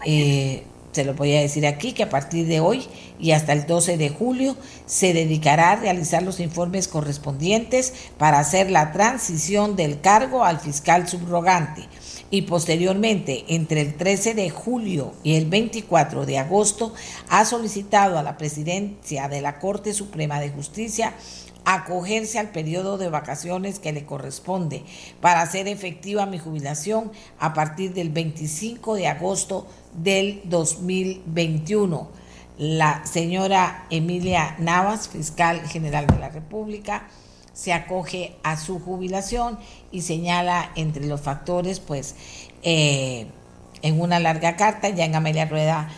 [0.05, 2.87] Eh, se lo voy a decir aquí que a partir de hoy
[3.19, 4.55] y hasta el 12 de julio
[4.85, 11.07] se dedicará a realizar los informes correspondientes para hacer la transición del cargo al fiscal
[11.07, 11.87] subrogante
[12.29, 16.93] y posteriormente entre el 13 de julio y el 24 de agosto
[17.29, 21.13] ha solicitado a la presidencia de la Corte Suprema de Justicia
[21.65, 24.83] acogerse al periodo de vacaciones que le corresponde
[25.19, 32.09] para hacer efectiva mi jubilación a partir del 25 de agosto del 2021.
[32.57, 37.07] La señora Emilia Navas, fiscal general de la República,
[37.57, 39.57] se acoge a su jubilación
[39.91, 42.13] y señala entre los factores, pues,
[42.61, 43.25] eh,
[43.81, 45.89] en una larga carta, ya en Amelia Rueda,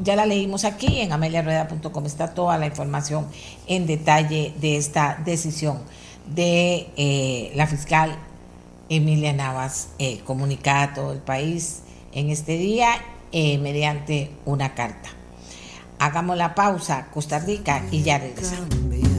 [0.00, 3.26] ya la leímos aquí, en ameliarueda.com está toda la información
[3.66, 5.80] en detalle de esta decisión
[6.32, 8.16] de eh, la fiscal
[8.88, 11.82] Emilia Navas, eh, comunicada a todo el país
[12.12, 12.90] en este día
[13.32, 15.08] mediante una carta.
[15.98, 19.09] Hagamos la pausa, Costa Rica, y ya regresamos.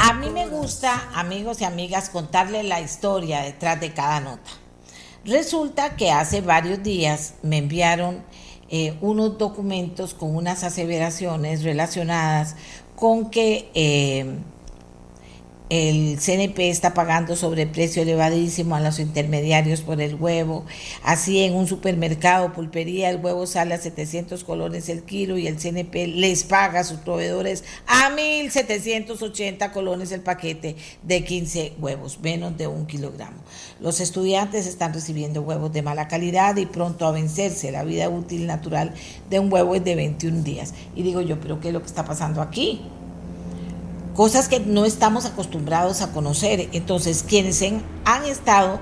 [0.00, 4.50] A mí me gusta, amigos y amigas, contarles la historia detrás de cada nota.
[5.24, 8.22] Resulta que hace varios días me enviaron
[8.70, 12.56] eh, unos documentos con unas aseveraciones relacionadas
[12.96, 14.38] con que eh,
[15.70, 20.64] el CNP está pagando sobreprecio elevadísimo a los intermediarios por el huevo.
[21.02, 25.58] Así en un supermercado, pulpería, el huevo sale a 700 colones el kilo y el
[25.58, 32.56] CNP les paga a sus proveedores a 1.780 colones el paquete de 15 huevos, menos
[32.56, 33.38] de un kilogramo.
[33.80, 37.70] Los estudiantes están recibiendo huevos de mala calidad y pronto a vencerse.
[37.72, 38.94] La vida útil natural
[39.28, 40.72] de un huevo es de 21 días.
[40.96, 42.80] Y digo yo, ¿pero qué es lo que está pasando aquí?
[44.18, 46.70] Cosas que no estamos acostumbrados a conocer.
[46.72, 48.80] Entonces, quienes han estado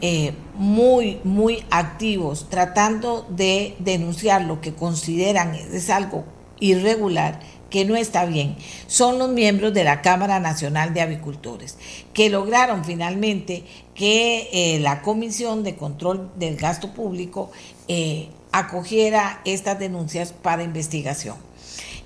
[0.00, 6.24] eh, muy, muy activos tratando de denunciar lo que consideran es algo
[6.58, 8.56] irregular, que no está bien
[8.86, 11.76] son los miembros de la Cámara Nacional de Avicultores,
[12.14, 13.64] que lograron finalmente
[13.94, 17.50] que eh, la Comisión de Control del Gasto Público
[17.88, 21.51] eh, acogiera estas denuncias para investigación.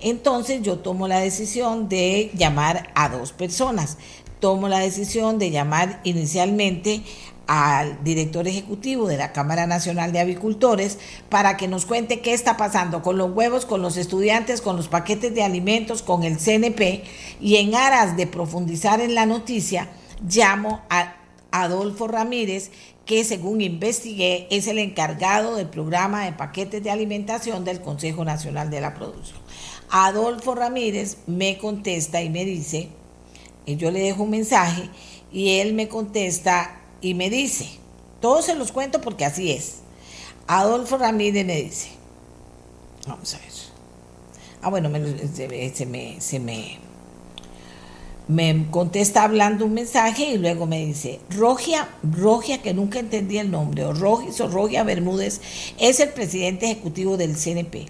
[0.00, 3.98] Entonces yo tomo la decisión de llamar a dos personas.
[4.40, 7.02] Tomo la decisión de llamar inicialmente
[7.46, 12.56] al director ejecutivo de la Cámara Nacional de Avicultores para que nos cuente qué está
[12.56, 17.04] pasando con los huevos, con los estudiantes, con los paquetes de alimentos, con el CNP
[17.40, 19.88] y en aras de profundizar en la noticia,
[20.28, 21.16] llamo a
[21.52, 22.70] Adolfo Ramírez,
[23.06, 28.68] que según investigué es el encargado del programa de paquetes de alimentación del Consejo Nacional
[28.68, 29.38] de la Producción.
[29.90, 32.88] Adolfo Ramírez me contesta y me dice,
[33.66, 34.90] yo le dejo un mensaje
[35.32, 37.68] y él me contesta y me dice,
[38.20, 39.78] todos se los cuento porque así es.
[40.48, 41.90] Adolfo Ramírez me dice,
[43.06, 43.46] vamos a ver.
[44.62, 44.90] Ah, bueno,
[45.32, 45.46] se,
[45.86, 46.78] me, se me,
[48.28, 53.50] me contesta hablando un mensaje y luego me dice, Rogia, Rogia, que nunca entendí el
[53.50, 55.40] nombre, o Rogis o Rogia Bermúdez,
[55.78, 57.86] es el presidente ejecutivo del CNP.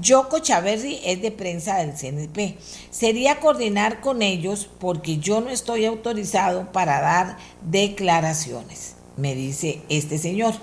[0.00, 2.56] Yoko Chaverri es de prensa del CNP.
[2.90, 7.36] Sería coordinar con ellos porque yo no estoy autorizado para dar
[7.70, 10.54] declaraciones, me dice este señor.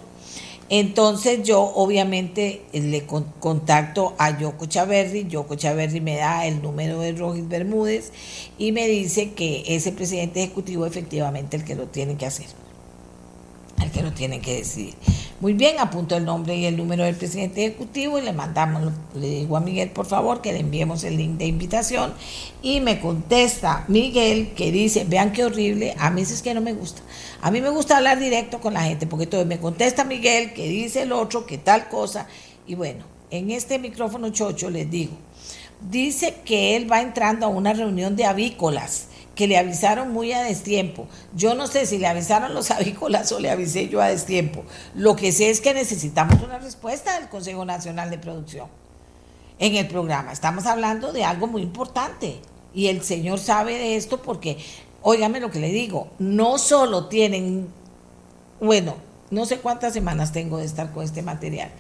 [0.74, 7.11] Entonces yo obviamente le contacto a Yoko Chaverri, Yoko Chaverri me da el número de
[7.11, 8.13] Rogis Bermúdez
[8.57, 12.45] y me dice que ese presidente ejecutivo efectivamente el que lo tiene que hacer,
[13.84, 14.95] el que lo tiene que decidir.
[15.41, 19.27] Muy bien, apunto el nombre y el número del presidente ejecutivo y le mandamos, le
[19.27, 22.13] digo a Miguel, por favor, que le enviemos el link de invitación.
[22.61, 26.73] Y me contesta Miguel, que dice, vean qué horrible, a mí es que no me
[26.73, 27.01] gusta.
[27.41, 30.69] A mí me gusta hablar directo con la gente, porque todo me contesta Miguel, que
[30.69, 32.27] dice el otro, que tal cosa.
[32.67, 35.13] Y bueno, en este micrófono chocho les digo,
[35.89, 40.43] dice que él va entrando a una reunión de avícolas que le avisaron muy a
[40.43, 41.07] destiempo.
[41.36, 44.63] Yo no sé si le avisaron los avícolas o le avisé yo a destiempo.
[44.95, 48.67] Lo que sé es que necesitamos una respuesta del Consejo Nacional de Producción
[49.59, 50.32] en el programa.
[50.32, 52.41] Estamos hablando de algo muy importante
[52.73, 54.57] y el señor sabe de esto porque,
[55.01, 57.67] óigame lo que le digo, no solo tienen,
[58.59, 58.95] bueno,
[59.29, 61.71] no sé cuántas semanas tengo de estar con este material.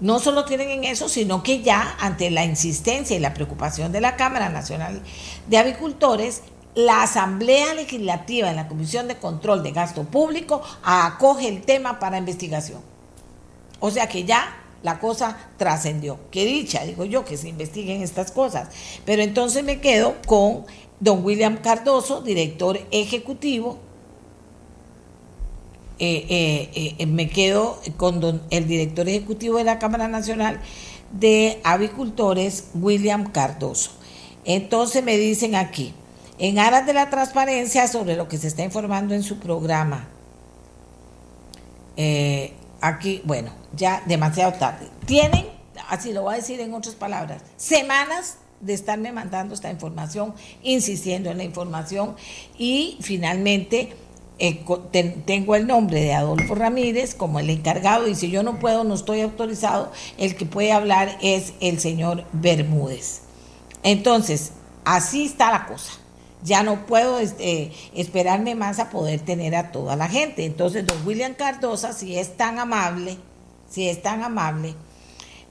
[0.00, 4.00] No solo tienen en eso, sino que ya ante la insistencia y la preocupación de
[4.00, 5.02] la Cámara Nacional
[5.48, 6.42] de Avicultores,
[6.74, 12.18] la Asamblea Legislativa en la Comisión de Control de Gasto Público acoge el tema para
[12.18, 12.80] investigación.
[13.80, 16.18] O sea que ya la cosa trascendió.
[16.30, 18.68] Qué dicha, digo yo, que se investiguen estas cosas.
[19.04, 20.64] Pero entonces me quedo con
[21.00, 23.78] don William Cardoso, director ejecutivo.
[25.98, 30.60] Eh, eh, eh, me quedo con don, el director ejecutivo de la Cámara Nacional
[31.12, 33.90] de Avicultores, William Cardoso.
[34.44, 35.92] Entonces me dicen aquí,
[36.40, 40.08] en aras de la transparencia sobre lo que se está informando en su programa.
[41.98, 44.88] Eh, aquí, bueno, ya demasiado tarde.
[45.04, 45.46] Tienen,
[45.90, 51.30] así lo voy a decir en otras palabras, semanas de estarme mandando esta información, insistiendo
[51.30, 52.16] en la información
[52.56, 53.92] y finalmente
[54.38, 54.64] eh,
[55.26, 58.94] tengo el nombre de Adolfo Ramírez como el encargado y si yo no puedo, no
[58.94, 63.22] estoy autorizado, el que puede hablar es el señor Bermúdez.
[63.82, 64.52] Entonces,
[64.86, 66.00] así está la cosa
[66.42, 70.44] ya no puedo este, esperarme más a poder tener a toda la gente.
[70.44, 73.18] Entonces, don William Cardosa, si es tan amable,
[73.68, 74.74] si es tan amable,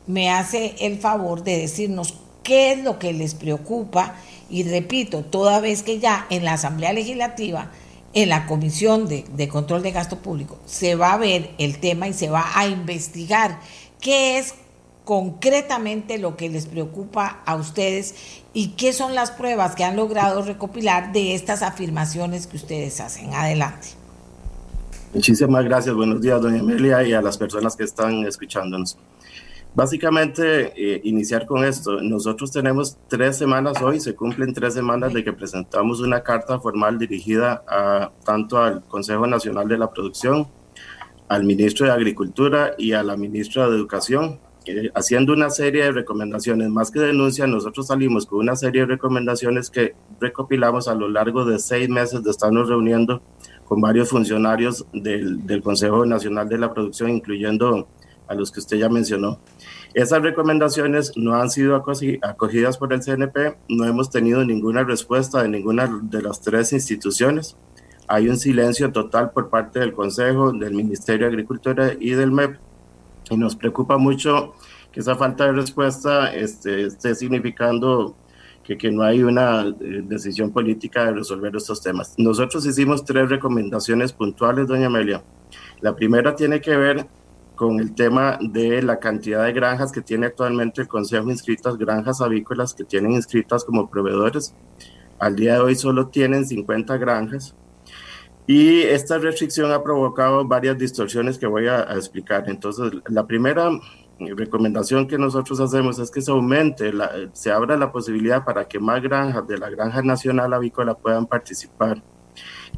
[0.08, 4.16] me hace el favor de decirnos qué es lo que les preocupa.
[4.50, 7.72] Y repito, toda vez que ya en la Asamblea Legislativa,
[8.14, 12.08] en la Comisión de, de Control de Gasto Público, se va a ver el tema
[12.08, 13.60] y se va a investigar
[14.02, 14.56] qué es
[15.10, 18.14] concretamente lo que les preocupa a ustedes
[18.53, 23.34] y qué son las pruebas que han logrado recopilar de estas afirmaciones que ustedes hacen.
[23.34, 23.88] Adelante.
[25.12, 25.95] Muchísimas gracias.
[25.95, 28.99] Buenos días, doña Amelia, y a las personas que están escuchándonos.
[29.74, 32.03] Básicamente, eh, iniciar con esto.
[32.03, 36.99] Nosotros tenemos tres semanas hoy, se cumplen tres semanas de que presentamos una carta formal
[36.99, 40.47] dirigida a, tanto al Consejo Nacional de la Producción,
[41.28, 44.39] al ministro de Agricultura y a la ministra de Educación
[44.93, 49.70] haciendo una serie de recomendaciones, más que denuncias, nosotros salimos con una serie de recomendaciones
[49.70, 53.22] que recopilamos a lo largo de seis meses de estarnos reuniendo
[53.65, 57.88] con varios funcionarios del, del Consejo Nacional de la Producción, incluyendo
[58.28, 59.39] a los que usted ya mencionó.
[59.93, 65.49] Esas recomendaciones no han sido acogidas por el CNP, no hemos tenido ninguna respuesta de
[65.49, 67.57] ninguna de las tres instituciones.
[68.07, 72.57] Hay un silencio total por parte del Consejo, del Ministerio de Agricultura y del MEP
[73.30, 74.53] y nos preocupa mucho
[74.91, 78.15] que esa falta de respuesta este, esté significando
[78.63, 82.13] que, que no hay una eh, decisión política de resolver estos temas.
[82.17, 85.23] Nosotros hicimos tres recomendaciones puntuales, doña Amelia.
[85.81, 87.07] La primera tiene que ver
[87.56, 92.22] con el tema de la cantidad de granjas que tiene actualmente el Consejo inscritas, granjas
[92.22, 94.56] avícolas que tienen inscritas como proveedores.
[95.19, 97.56] Al día de hoy solo tienen 50 granjas
[98.51, 102.45] y esta restricción ha provocado varias distorsiones que voy a, explicar.
[102.49, 103.69] Entonces, la primera
[104.19, 106.91] recomendación que nosotros hacemos es que se aumente,
[107.34, 112.01] se abra la posibilidad para que más granjas de la Granja Nacional Avícola puedan participar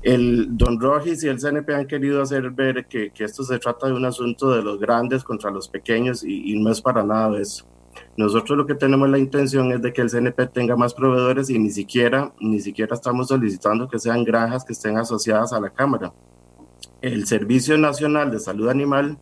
[0.03, 3.93] el Don Rogis y el CNP han querido hacer ver que, esto se trata de
[3.93, 7.65] un asunto de los grandes contra los pequeños y, no es para nada eso.
[8.17, 11.57] Nosotros lo que tenemos la intención es de que el CNP tenga más proveedores y
[11.57, 16.11] ni siquiera, ni siquiera estamos solicitando que sean granjas que estén asociadas a la Cámara.
[17.01, 19.17] El Servicio Nacional de Salud Animal,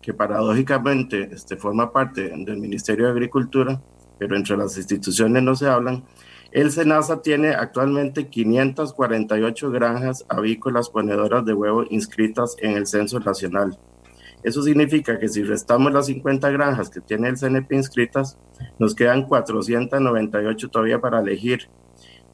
[0.00, 3.80] que paradójicamente este, forma parte del Ministerio de Agricultura,
[4.18, 6.04] pero entre las instituciones no se hablan,
[6.52, 13.78] el SENASA tiene actualmente 548 granjas avícolas ponedoras de huevo inscritas en el censo nacional.
[14.42, 18.38] Eso significa que si restamos las 50 granjas que tiene el CNP inscritas,
[18.78, 21.68] nos quedan 498 todavía para elegir.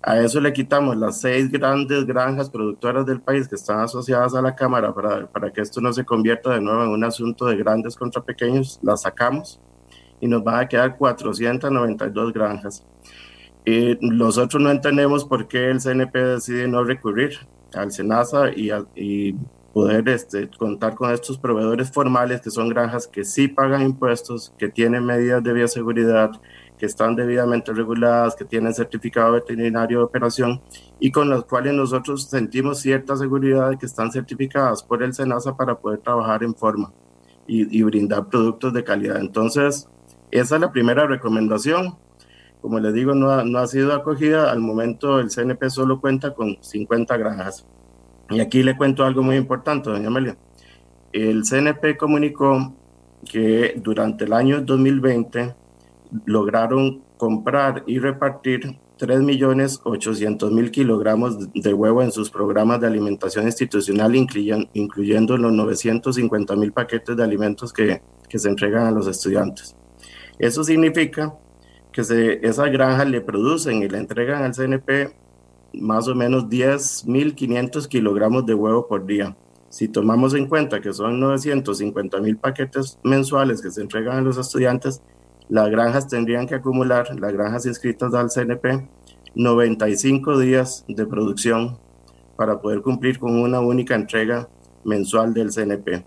[0.02, 4.42] A eso le quitamos las seis grandes granjas productoras del país que están asociadas a
[4.42, 7.56] la Cámara para, para que esto no se convierta de nuevo en un asunto de
[7.56, 9.60] grandes contra pequeños, las sacamos
[10.20, 12.84] y nos van a quedar 492 granjas.
[14.00, 17.32] Nosotros no entendemos por qué el CNP decide no recurrir
[17.74, 19.34] al SENASA y, y
[19.77, 24.70] poder este, contar con estos proveedores formales que son granjas que sí pagan impuestos, que
[24.70, 26.31] tienen medidas de bioseguridad,
[26.78, 30.62] que están debidamente reguladas, que tienen certificado veterinario de operación
[30.98, 35.59] y con los cuales nosotros sentimos cierta seguridad de que están certificadas por el SENASA
[35.59, 36.90] para poder trabajar en forma
[37.47, 39.19] y, y brindar productos de calidad.
[39.19, 39.90] Entonces,
[40.31, 41.98] esa es la primera recomendación
[42.62, 44.51] como les digo, no ha, no ha sido acogida.
[44.51, 47.65] Al momento el CNP solo cuenta con 50 granjas.
[48.31, 50.36] Y aquí le cuento algo muy importante, doña Amelia.
[51.12, 52.74] El CNP comunicó
[53.24, 55.55] que durante el año 2020
[56.24, 65.36] lograron comprar y repartir 3.800.000 kilogramos de huevo en sus programas de alimentación institucional, incluyendo,
[65.36, 69.77] los 950.000 paquetes de alimentos que, que se entregan a los estudiantes.
[70.39, 71.35] Eso significa
[71.93, 75.15] que se, esas granjas le producen y le entregan al CNP
[75.81, 79.36] más o menos 10.500 kilogramos de huevo por día.
[79.69, 84.39] Si tomamos en cuenta que son 950 mil paquetes mensuales que se entregan a los
[84.39, 85.03] estudiantes,
[85.48, 88.89] las granjas tendrían que acumular, las granjas inscritas al CNP,
[89.35, 91.78] 95 días de producción
[92.36, 94.48] para poder cumplir con una única entrega
[94.85, 96.05] mensual del CNP.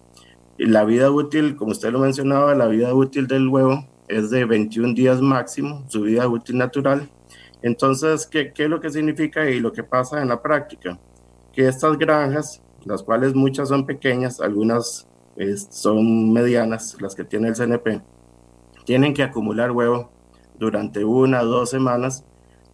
[0.58, 4.94] La vida útil, como usted lo mencionaba, la vida útil del huevo es de 21
[4.94, 7.10] días máximo, su vida útil natural.
[7.62, 10.98] Entonces, ¿qué, ¿qué, es lo que significa y lo que pasa en la práctica?
[11.52, 15.08] Que estas granjas, las cuales muchas son pequeñas, algunas
[15.70, 18.02] son medianas, las que tiene el CNP,
[18.86, 20.10] tienen que acumular huevo
[20.58, 22.26] durante una o dos semanas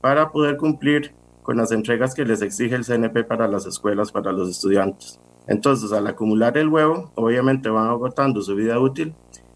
[0.02, 1.14] para poder cumplir
[1.44, 5.20] con las entregas que les exige el CNP para las escuelas, para los estudiantes.
[5.48, 9.14] Entonces, al acumular el huevo, obviamente van agotando su vida útil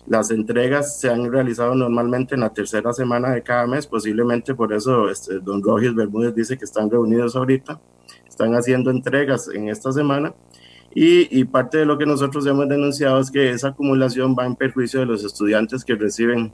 [0.10, 4.74] las entregas se han realizado normalmente en la tercera semana de cada mes, posiblemente por
[4.74, 7.80] eso este, don Rogis Bermúdez dice que están reunidos ahorita,
[8.28, 10.34] están haciendo entregas en esta semana
[10.96, 15.00] y, parte de lo que nosotros hemos denunciado es que esa acumulación va en perjuicio
[15.00, 16.52] de los estudiantes que reciben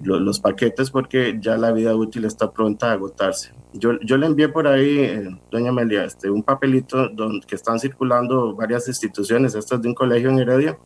[0.00, 3.52] los, paquetes porque ya la vida útil está pronta a agotarse.
[3.72, 8.54] Yo, le envié por ahí, eh, doña Amelia, este, un papelito donde, que están circulando
[8.54, 10.78] varias instituciones, estas de un colegio en Heredia,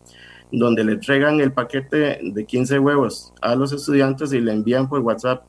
[0.53, 5.01] donde le entregan el paquete de 15 huevos a los estudiantes y le envían por
[5.01, 5.45] WhatsApp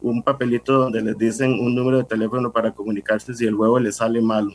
[0.00, 3.92] un papelito donde les dicen un número de teléfono para comunicarse si el huevo le
[3.92, 4.52] sale malo.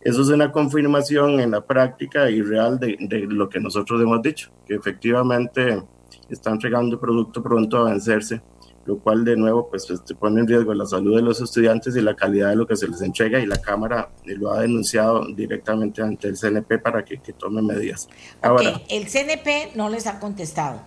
[0.00, 4.22] Eso es una confirmación en la práctica y real de, de lo que nosotros hemos
[4.22, 5.82] dicho, que efectivamente
[6.30, 8.40] están entregando producto pronto a vencerse
[8.88, 9.86] lo cual de nuevo pues,
[10.18, 12.88] pone en riesgo la salud de los estudiantes y la calidad de lo que se
[12.88, 17.34] les entrega y la Cámara lo ha denunciado directamente ante el CNP para que, que
[17.34, 18.08] tome medidas.
[18.40, 20.80] Ahora, el CNP no les ha contestado.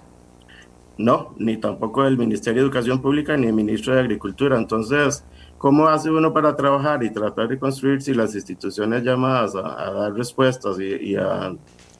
[0.97, 4.57] No, ni tampoco el Ministerio de Educación Pública ni el Ministro de Agricultura.
[4.57, 5.23] Entonces,
[5.59, 10.13] ¿cómo hace uno para trabajar y tratar de construir si las instituciones llamadas a, dar
[10.13, 11.53] respuestas y, y a,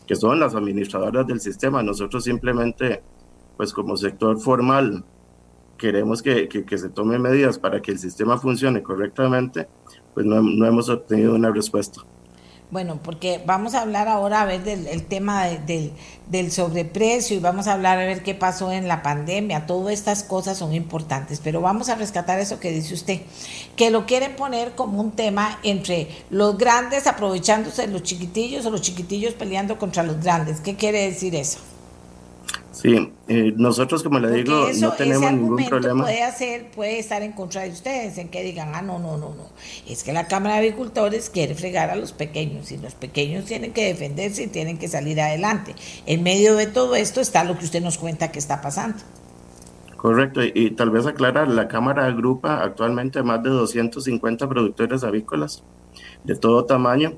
[0.08, 3.04] que son las administradoras del sistema, nosotros simplemente,
[3.56, 5.06] pues como sector formal,
[5.82, 9.68] queremos que, que, se tomen medidas para que el sistema funcione correctamente,
[10.14, 12.02] pues no, no hemos obtenido una respuesta.
[12.70, 15.92] Bueno, porque vamos a hablar ahora a ver del tema del,
[16.28, 19.66] del sobreprecio y vamos a hablar a ver qué pasó en la pandemia.
[19.66, 23.22] Todas estas cosas son importantes, pero vamos a rescatar eso que dice usted,
[23.76, 28.70] que lo quieren poner como un tema entre los grandes aprovechándose de los chiquitillos o
[28.70, 30.62] los chiquitillos peleando contra los grandes.
[30.62, 31.58] ¿Qué quiere decir eso?
[32.82, 36.04] Sí, eh, nosotros como le digo, no tenemos ningún problema.
[36.04, 39.36] Puede hacer, puede estar en contra de ustedes, en que digan, ah, no, no, no,
[39.36, 39.50] no.
[39.88, 43.72] Es que la Cámara de Agricultores quiere fregar a los pequeños y los pequeños tienen
[43.72, 45.76] que defenderse y tienen que salir adelante.
[46.08, 48.98] En medio de todo esto está lo que usted nos cuenta que está pasando.
[49.96, 55.64] Correcto, y, tal vez aclarar, la Cámara agrupa actualmente más de 250 productores avícolas
[56.24, 57.14] de todo tamaño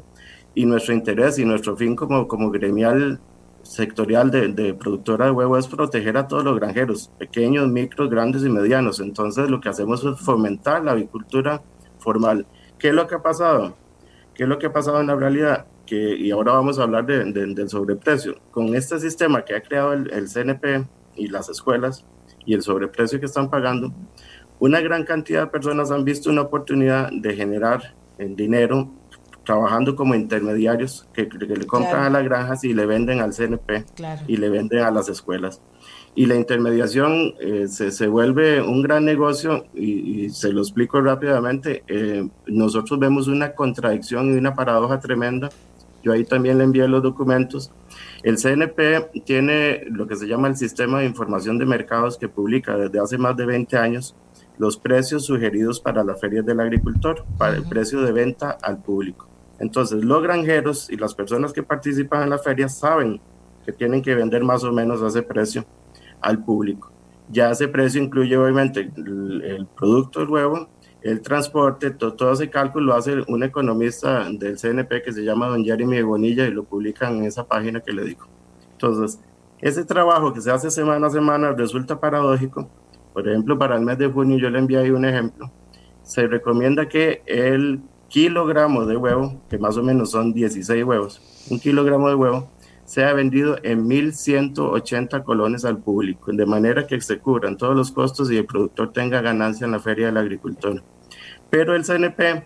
[0.53, 3.21] y nuestro interés y nuestro fin como, como gremial
[3.63, 8.49] sectorial de, productora de huevo es proteger a todos los granjeros, pequeños, micros, grandes y
[8.49, 8.99] medianos.
[8.99, 11.63] Entonces lo que hacemos es fomentar la avicultura
[11.97, 12.45] formal.
[12.77, 13.75] ¿Qué es lo que ha pasado?
[14.35, 15.65] ¿Qué es lo que ha pasado en la realidad?
[15.85, 18.35] Que, y ahora vamos a hablar del sobreprecio.
[18.51, 20.85] Con este sistema que ha creado el, el CNP
[21.15, 22.05] y las escuelas
[22.45, 23.93] y el sobreprecio que están pagando,
[24.59, 28.89] una gran cantidad de personas han visto una oportunidad de generar en dinero
[29.43, 33.85] trabajando como intermediarios que, le compran a las granjas y le venden al CNP
[34.27, 35.61] y le venden a las escuelas.
[36.15, 41.83] Y la intermediación eh, se, se, vuelve un gran negocio y, se lo explico rápidamente.
[41.87, 45.49] Eh, nosotros vemos una contradicción y una paradoja tremenda.
[46.03, 47.71] Yo ahí también le envié los documentos.
[48.21, 52.77] El CNP tiene lo que se llama el Sistema de Información de Mercados que publica
[52.77, 54.15] desde hace más de 20 años
[54.57, 59.32] los precios sugeridos para las ferias del agricultor, para el precio de venta al público.
[59.63, 63.21] Entonces, los granjeros y las personas que participan en la feria saben
[63.65, 65.65] que tienen que vender más o menos a ese precio
[66.19, 66.91] al público.
[67.29, 70.67] Ya ese precio incluye obviamente el, producto, el huevo,
[71.01, 75.63] el transporte, todo ese cálculo lo hace un economista del CNP que se llama don
[75.63, 78.27] Jeremy Bonilla y lo publican en esa página que le digo.
[78.73, 79.21] Entonces,
[79.61, 82.69] ese trabajo que se hace semana a semana resulta paradójico.
[83.13, 85.49] Por ejemplo, para el mes de junio yo le envié ahí un ejemplo.
[86.01, 87.81] Se recomienda que el
[88.13, 91.19] kilogramo de huevo, que más o menos son 16 huevos,
[91.49, 92.47] un kilogramo de huevo,
[92.85, 98.29] sea vendido en 1.180 colones al público, de manera que se cubran todos los costos
[98.29, 100.83] y el productor tenga ganancia en la feria del agricultor.
[101.49, 102.45] Pero el CNP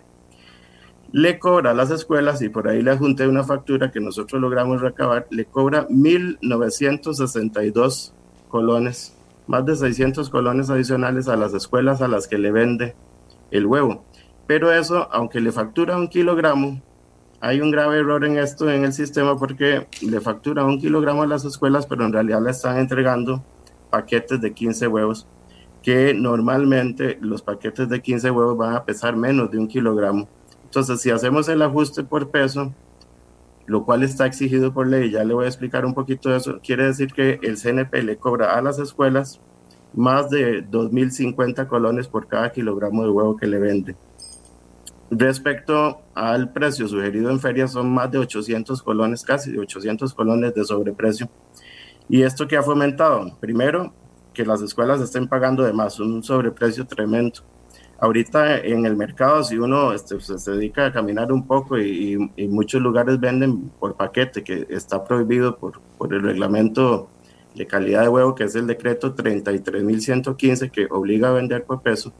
[1.12, 4.80] le cobra a las escuelas, y por ahí le junté una factura que nosotros logramos
[4.80, 8.14] recabar, le cobra 1.962
[8.48, 9.14] colones,
[9.46, 12.96] más de 600 colones adicionales a las escuelas a las que le vende
[13.50, 14.07] el huevo.
[14.48, 16.80] Pero eso, aunque le factura un kilogramo,
[17.38, 21.26] hay un grave error en esto en el sistema porque le factura un kilogramo a
[21.26, 23.44] las escuelas, pero en realidad le están entregando
[23.90, 25.28] paquetes de 15 huevos,
[25.82, 30.26] que normalmente los paquetes de 15 huevos van a pesar menos de un kilogramo.
[30.64, 32.72] Entonces, si hacemos el ajuste por peso,
[33.66, 36.86] lo cual está exigido por ley, ya le voy a explicar un poquito eso, quiere
[36.86, 39.42] decir que el CNP le cobra a las escuelas
[39.92, 43.94] más de 2.050 colones por cada kilogramo de huevo que le vende.
[45.10, 50.64] Respecto al precio sugerido en feria, son más de 800 colones, casi 800 colones de
[50.64, 51.30] sobreprecio.
[52.08, 53.36] ¿Y esto que ha fomentado?
[53.40, 53.92] Primero,
[54.34, 57.40] que las escuelas estén pagando de más, un sobreprecio tremendo.
[58.00, 62.16] Ahorita en el mercado, si uno este, se dedica a caminar un poco y,
[62.48, 67.08] muchos lugares venden por paquete, que está prohibido por, por el reglamento
[67.54, 72.12] de calidad de huevo, que es el decreto 33.115, que obliga a vender por peso.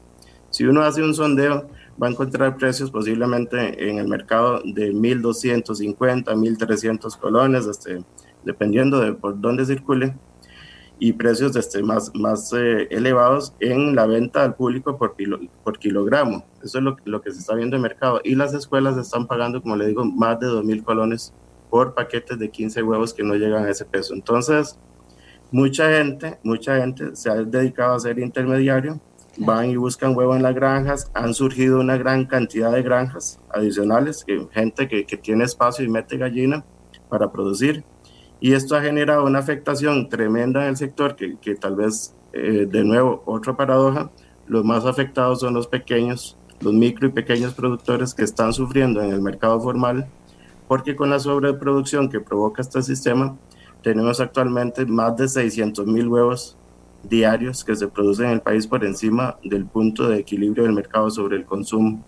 [0.51, 1.69] Si uno hace un sondeo,
[2.01, 8.05] va a encontrar precios posiblemente en el mercado de 1.250, 1.300 colones, este,
[8.45, 10.15] dependiendo de por dónde circule,
[11.01, 15.15] y precios este, más, más eh, elevados en la venta al público por,
[15.63, 16.45] por kilogramo.
[16.63, 18.21] Eso es lo, lo, que se está viendo en el mercado.
[18.25, 21.33] Y las escuelas están pagando, como le digo, más de 2.000 colones
[21.71, 24.13] por paquetes de 15 huevos que no llegan a ese peso.
[24.13, 24.77] Entonces,
[25.53, 29.01] mucha gente, mucha gente se ha dedicado a ser intermediario
[29.39, 31.11] van y buscan huevo en las granjas.
[31.15, 36.65] Han surgido una gran cantidad de granjas adicionales, gente que, tiene espacio y mete gallina
[37.09, 37.85] para producir.
[38.41, 42.85] Y esto ha generado una afectación tremenda en el sector que, tal vez, eh, de
[42.85, 44.11] nuevo, otra paradoja,
[44.47, 49.11] los más afectados son los pequeños, los micro y pequeños productores que están sufriendo en
[49.11, 50.09] el mercado formal,
[50.69, 53.37] porque con la sobreproducción que provoca este sistema,
[53.83, 56.58] tenemos actualmente más de 600 mil huevos
[57.03, 61.11] diarios que se producen en el país por encima del punto de equilibrio del mercado
[61.11, 62.05] sobre el consumo.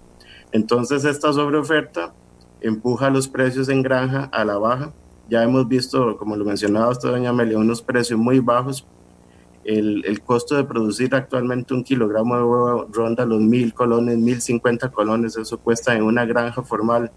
[0.52, 2.12] Entonces esta sobreoferta
[2.60, 4.92] empuja los precios en granja a la baja.
[5.28, 8.86] Ya hemos visto, como lo mencionaba usted, doña Amelia, unos precios muy bajos.
[9.62, 14.40] El, el, costo de producir actualmente un kilogramo de huevo ronda los mil colones, mil
[14.40, 15.36] cincuenta colones.
[15.36, 17.12] Eso cuesta en una granja formal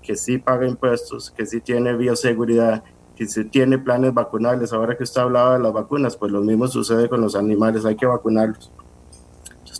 [0.00, 2.82] que sí paga impuestos, que sí tiene bioseguridad,
[3.18, 4.72] que sí tiene planes vacunales.
[4.72, 7.96] Ahora que usted hablaba de las vacunas, pues lo mismo sucede con los animales, hay
[7.96, 8.70] que vacunarlos.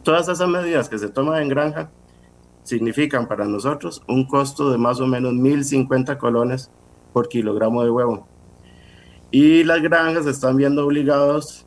[0.02, 1.90] todas esas medidas que se toman en granja
[2.64, 6.70] significan para nosotros un costo de más o menos 1.050 colones
[7.12, 8.26] por kilogramo de huevo.
[9.30, 11.64] Y las granjas están viendo obligados,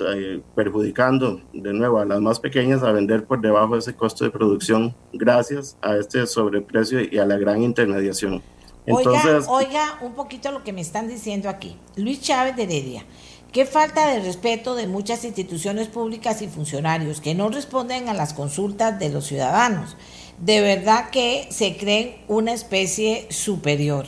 [0.00, 4.24] eh, perjudicando de nuevo a las más pequeñas a vender por debajo de ese costo
[4.24, 8.42] de producción gracias a este sobreprecio y a la gran intermediación.
[8.86, 11.76] Entonces, oiga, un poquito lo que me están diciendo aquí.
[11.96, 13.04] Luis Chávez de Heredia.
[13.52, 18.34] Qué falta de respeto de muchas instituciones públicas y funcionarios que no responden a las
[18.34, 19.96] consultas de los ciudadanos
[20.38, 24.06] de verdad que se creen una especie superior.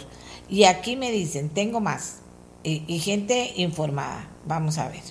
[0.49, 2.19] Y aquí me dicen, tengo más,
[2.63, 4.29] y, gente informada.
[4.47, 5.03] Vamos a ver.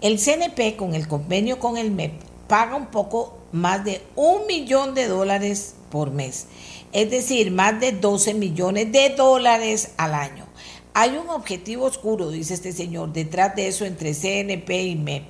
[0.00, 2.12] El CNP con el convenio con el MEP
[2.48, 6.48] paga un poco más de un millón de dólares por mes,
[6.94, 10.46] es decir, más de 12 millones de dólares al año.
[10.94, 15.24] Hay un objetivo oscuro, dice este señor, detrás de eso entre CNP y MEP.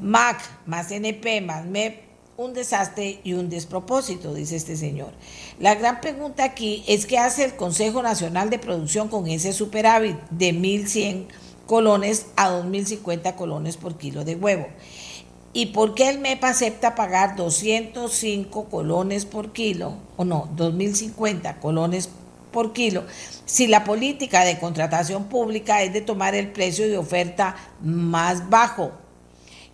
[0.00, 2.04] MAC más CNP más MEP
[2.36, 5.12] un desastre y un despropósito, dice este señor.
[5.58, 10.16] La gran pregunta aquí es qué hace el Consejo Nacional de Producción con ese superávit
[10.30, 11.26] de 1.100
[11.66, 14.66] colones a 2.050 colones por kilo de huevo.
[15.56, 22.10] ¿Y por qué el MEP acepta pagar 205 colones por kilo, o no, 2.050 colones
[22.52, 23.04] por kilo,
[23.46, 28.92] si la política de contratación pública es de tomar el precio de oferta más bajo?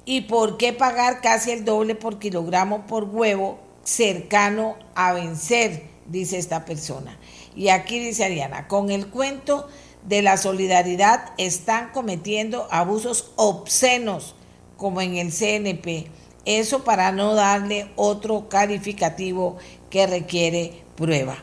[0.05, 5.89] ¿Y por qué pagar casi el doble por kilogramo por huevo cercano a vencer?
[6.07, 7.19] Dice esta persona.
[7.57, 9.67] Y aquí dice Ariana, con el cuento
[10.07, 14.37] de la solidaridad están cometiendo abusos obscenos
[14.83, 16.09] como en el CNP.
[16.45, 19.59] Eso para no darle otro calificativo
[19.91, 21.37] que requiere prueba.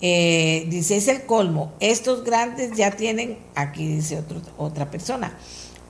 [0.00, 1.74] Eh, dice, es el colmo.
[1.78, 4.20] Estos grandes ya tienen, aquí dice
[4.58, 5.38] otra persona,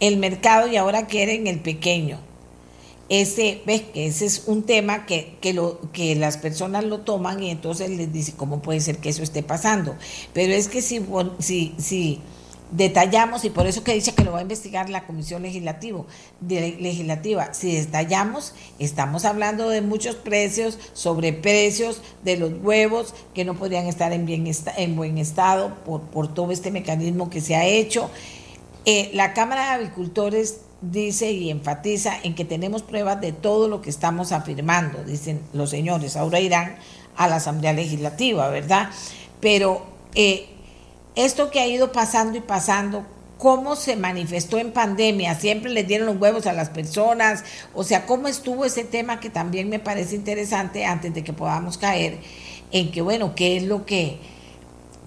[0.00, 2.18] el mercado y ahora quieren el pequeño.
[3.08, 7.42] Ese, ves que ese es un tema que, que, lo, que las personas lo toman
[7.42, 9.96] y entonces les dice cómo puede ser que eso esté pasando.
[10.34, 11.00] Pero es que si,
[11.38, 12.20] si, si
[12.72, 16.06] detallamos, y por eso que dice que lo va a investigar la Comisión Legislativo,
[16.48, 23.54] Legislativa, si detallamos, estamos hablando de muchos precios, sobre precios de los huevos que no
[23.54, 27.66] podrían estar en, bien, en buen estado por, por todo este mecanismo que se ha
[27.66, 28.10] hecho.
[28.84, 33.82] Eh, la Cámara de Avicultores dice y enfatiza en que tenemos pruebas de todo lo
[33.82, 36.16] que estamos afirmando, dicen los señores.
[36.16, 36.76] Ahora irán
[37.16, 38.90] a la Asamblea Legislativa, ¿verdad?
[39.40, 39.84] Pero
[40.14, 40.48] eh,
[41.14, 43.04] esto que ha ido pasando y pasando,
[43.38, 45.34] ¿cómo se manifestó en pandemia?
[45.34, 47.44] ¿Siempre les dieron los huevos a las personas?
[47.74, 51.78] O sea, ¿cómo estuvo ese tema que también me parece interesante antes de que podamos
[51.78, 52.18] caer
[52.70, 54.18] en que, bueno, qué es lo que,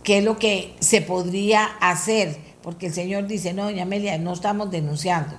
[0.03, 2.45] qué es lo que se podría hacer?
[2.65, 5.35] porque el Señor dice, no, doña Amelia, no estamos denunciando,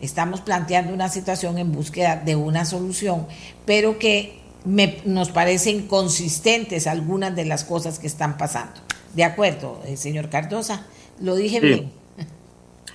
[0.00, 3.28] estamos planteando una situación en búsqueda de una solución,
[3.64, 4.40] pero que
[5.04, 8.85] nos parecen consistentes algunas de las cosas que están pasando.
[9.14, 10.86] De acuerdo, eh, señor Cardosa,
[11.20, 11.92] lo dije bien.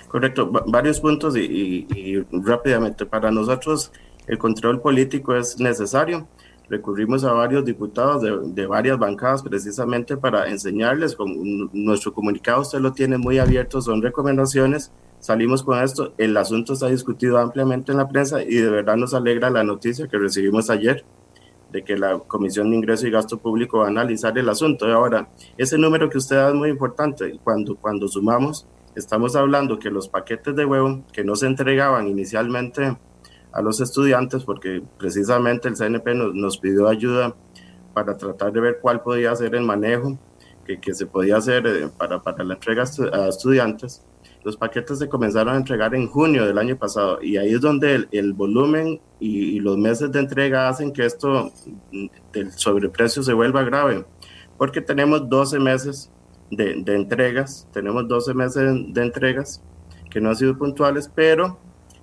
[0.07, 3.91] Correcto, varios puntos y rápidamente, para nosotros
[4.27, 6.27] el control político es necesario.
[6.69, 8.23] Recurrimos a varios diputados
[8.55, 14.01] de, varias bancadas precisamente para enseñarles, con nuestro comunicado usted lo tiene muy abierto, son
[14.01, 14.89] recomendaciones,
[15.19, 19.13] salimos con esto, el asunto está discutido ampliamente en la prensa y de verdad nos
[19.13, 21.03] alegra la noticia que recibimos ayer
[21.71, 24.87] de que la Comisión de Ingreso y Gasto Público va a analizar el asunto.
[24.87, 27.39] Y ahora, ese número que usted da es muy importante.
[27.43, 32.97] Cuando, cuando sumamos, estamos hablando que los paquetes de huevo que no se entregaban inicialmente
[33.53, 37.35] a los estudiantes porque precisamente el CNP nos, nos, pidió ayuda
[37.93, 40.17] para tratar de ver cuál podía ser el manejo
[40.65, 44.05] que, que se podía hacer eh, para, para, la entrega a estudiantes.
[44.43, 48.07] Los paquetes se comenzaron a entregar en junio del año pasado y ahí es donde
[48.11, 51.51] el, volumen y, los meses de entrega hacen que esto
[51.91, 54.05] mm, del sobreprecio se vuelva grave,
[54.57, 56.11] porque tenemos 12 meses
[56.49, 59.63] de, de entregas, tenemos 12 meses de entregas
[60.09, 61.59] que no han sido puntuales, pero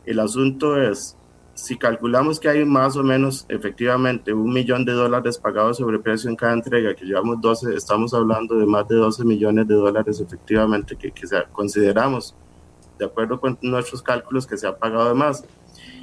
[0.06, 1.16] el asunto es
[1.59, 6.31] si calculamos que hay más o menos efectivamente un millón de dólares pagados sobre precio
[6.31, 10.21] en cada entrega, que llevamos 12, estamos hablando de más de 12 millones de dólares
[10.21, 12.37] efectivamente que, que consideramos,
[12.97, 15.45] de acuerdo con nuestros cálculos, que se ha pagado de más.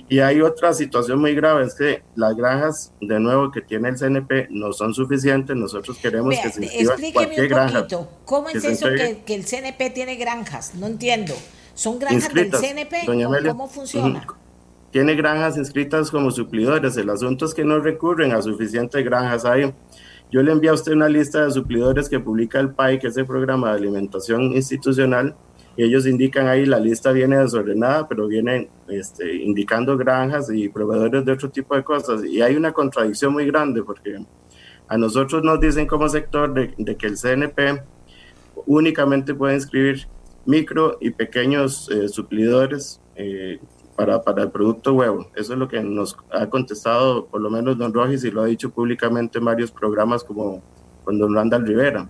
[0.10, 3.98] Y hay otra situación muy grave, es que las granjas, de nuevo, que tiene el
[3.98, 7.88] CNP no son suficientes, nosotros queremos que se inscriba cualquier granja.
[8.26, 10.76] ¿Cómo es eso que, que, el CNP tiene granjas?
[10.76, 11.34] No entiendo.
[11.74, 13.06] ¿Son granjas del CNP?
[13.48, 14.28] ¿Cómo funciona?
[14.96, 16.96] Tiene granjas inscritas como suplidores.
[16.96, 19.74] El asunto es que no recurren a suficientes granjas ahí.
[20.32, 23.18] yo le envío a usted una lista de suplidores que publica el PAI, que es
[23.18, 25.36] el programa de alimentación institucional,
[25.76, 31.26] y ellos indican ahí, la lista viene desordenada, pero viene este, indicando granjas y proveedores
[31.26, 32.24] de otro tipo de cosas.
[32.24, 34.26] Y hay una contradicción muy grande porque
[34.88, 37.84] a nosotros nos dicen como sector de, que el CNP
[38.66, 40.08] únicamente puede inscribir
[40.46, 43.60] micro y pequeños eh, suplidores eh,
[43.96, 45.28] para, para, el producto huevo.
[45.36, 48.46] Eso es lo que nos ha contestado por lo menos don Rogis y lo ha
[48.46, 50.62] dicho públicamente en varios programas como
[51.04, 52.10] con don Randall Rivera.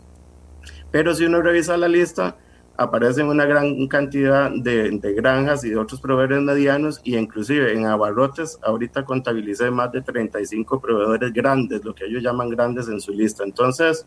[0.91, 2.37] Pero si uno revisa la lista,
[2.77, 7.85] aparecen una gran cantidad de, de, granjas y de otros proveedores medianos y inclusive en
[7.85, 13.13] abarrotes ahorita contabilicé más de 35 proveedores grandes, lo que ellos llaman grandes en su
[13.13, 13.43] lista.
[13.43, 14.05] Entonces,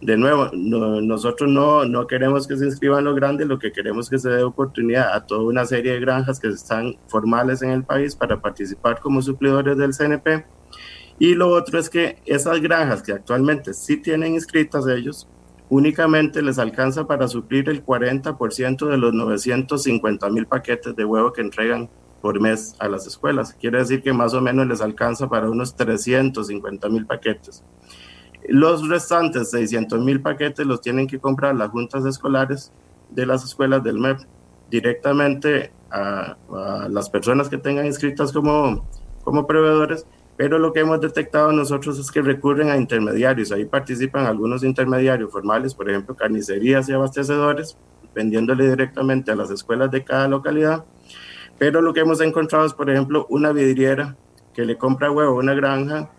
[0.00, 4.10] de nuevo, nosotros no, no queremos que se inscriban los grandes, lo que queremos es
[4.10, 7.84] que se dé oportunidad a toda una serie de granjas que están formales en el
[7.84, 10.44] país para participar como suplidores del CNP.
[11.18, 15.28] Y lo otro es que esas granjas que actualmente sí tienen inscritas ellos,
[15.70, 21.40] únicamente les alcanza para suplir el 40% de los 950 mil paquetes de huevo que
[21.40, 21.88] entregan
[22.20, 23.54] por mes a las escuelas.
[23.54, 27.64] Quiere decir que más o menos les alcanza para unos 350 mil paquetes.
[28.48, 32.72] Los restantes 600 mil paquetes los tienen que comprar las juntas escolares
[33.10, 34.18] de las escuelas del MEP
[34.70, 36.36] directamente a,
[36.88, 38.86] las personas que tengan inscritas como,
[39.22, 40.06] como proveedores
[40.36, 43.52] pero lo que hemos detectado nosotros es que recurren a intermediarios.
[43.52, 47.78] Ahí participan algunos intermediarios formales, por ejemplo, carnicerías y abastecedores,
[48.14, 50.84] vendiéndole directamente a las escuelas de cada localidad.
[51.58, 54.14] Pero lo que hemos encontrado es, por ejemplo, una vidriera
[54.52, 56.10] que le compra huevo a una granja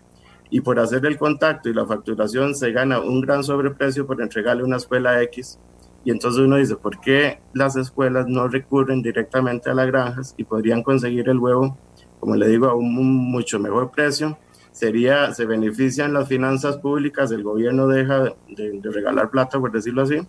[0.50, 4.64] y por hacer el contacto y la facturación se gana un gran sobreprecio por entregarle
[4.64, 5.58] una escuela X.
[6.04, 10.44] Y entonces uno dice, ¿por qué las escuelas no recurren directamente a las granjas y
[10.44, 11.76] podrían conseguir el huevo
[12.20, 14.38] como le digo, a un mucho mejor precio.
[14.72, 20.20] Sería, se benefician las finanzas públicas, el gobierno deja de, regalar plata, por decirlo así,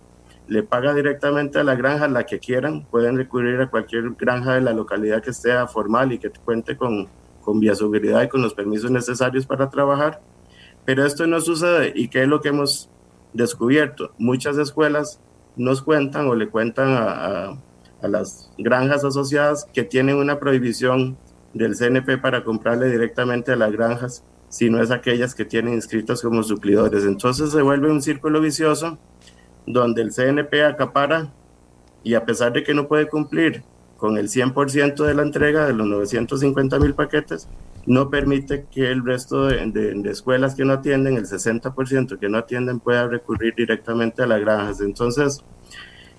[0.47, 4.61] le paga directamente a la granja la que quieran, pueden recurrir a cualquier granja de
[4.61, 7.07] la localidad que esté formal y que cuente con,
[7.41, 10.21] con bioseguridad y con los permisos necesarios para trabajar.
[10.85, 12.89] Pero esto no sucede y ¿qué es lo que hemos
[13.33, 14.11] descubierto?
[14.17, 15.19] Muchas escuelas
[15.55, 17.59] nos cuentan o le cuentan a,
[18.01, 21.17] a las granjas asociadas que tienen una prohibición
[21.53, 26.43] del CNP para comprarle directamente a las granjas, sino es aquellas que tienen inscritos como
[26.43, 27.03] suplidores.
[27.05, 28.97] Entonces se vuelve un círculo vicioso
[29.65, 31.31] donde el CNP acapara
[32.03, 33.63] y a pesar de que no puede cumplir
[33.99, 37.47] con el 100% de la entrega de los 950 mil paquetes,
[37.85, 42.37] no permite que el resto de, de, escuelas que no atienden, el 60% que no
[42.37, 44.81] atienden, pueda recurrir directamente a las granjas.
[44.81, 45.43] Entonces,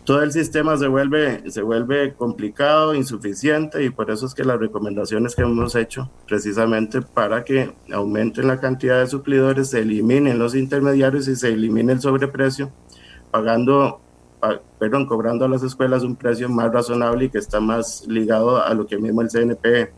[0.05, 4.59] todo el sistema se vuelve, se vuelve complicado, insuficiente y por eso es que las
[4.59, 10.55] recomendaciones que hemos hecho precisamente para que aumenten la cantidad de suplidores, se eliminen los
[10.55, 12.73] intermediarios y se elimine el sobreprecio,
[13.31, 14.01] pagando,
[14.79, 18.73] perdón, cobrando a las escuelas un precio más razonable y que está más ligado a
[18.75, 19.93] lo que mismo el CNP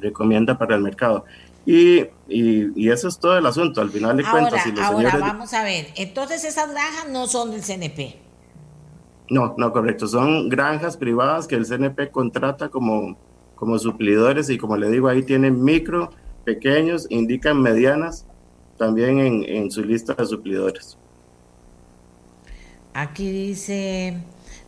[0.00, 1.24] recomienda para el mercado.
[1.66, 4.62] Y, y, eso es todo el asunto, al final de cuentas.
[4.62, 8.18] Si los ahora vamos a ver, entonces esas granjas no son del CNP.
[9.28, 10.08] No, no, correcto.
[10.08, 13.16] Son granjas privadas que el CNP contrata como,
[13.54, 16.10] como suplidores y como le digo, ahí tienen micro,
[16.44, 18.26] pequeños, indican medianas
[18.78, 20.98] también en, en su lista de suplidores.
[23.00, 24.16] Aquí dice,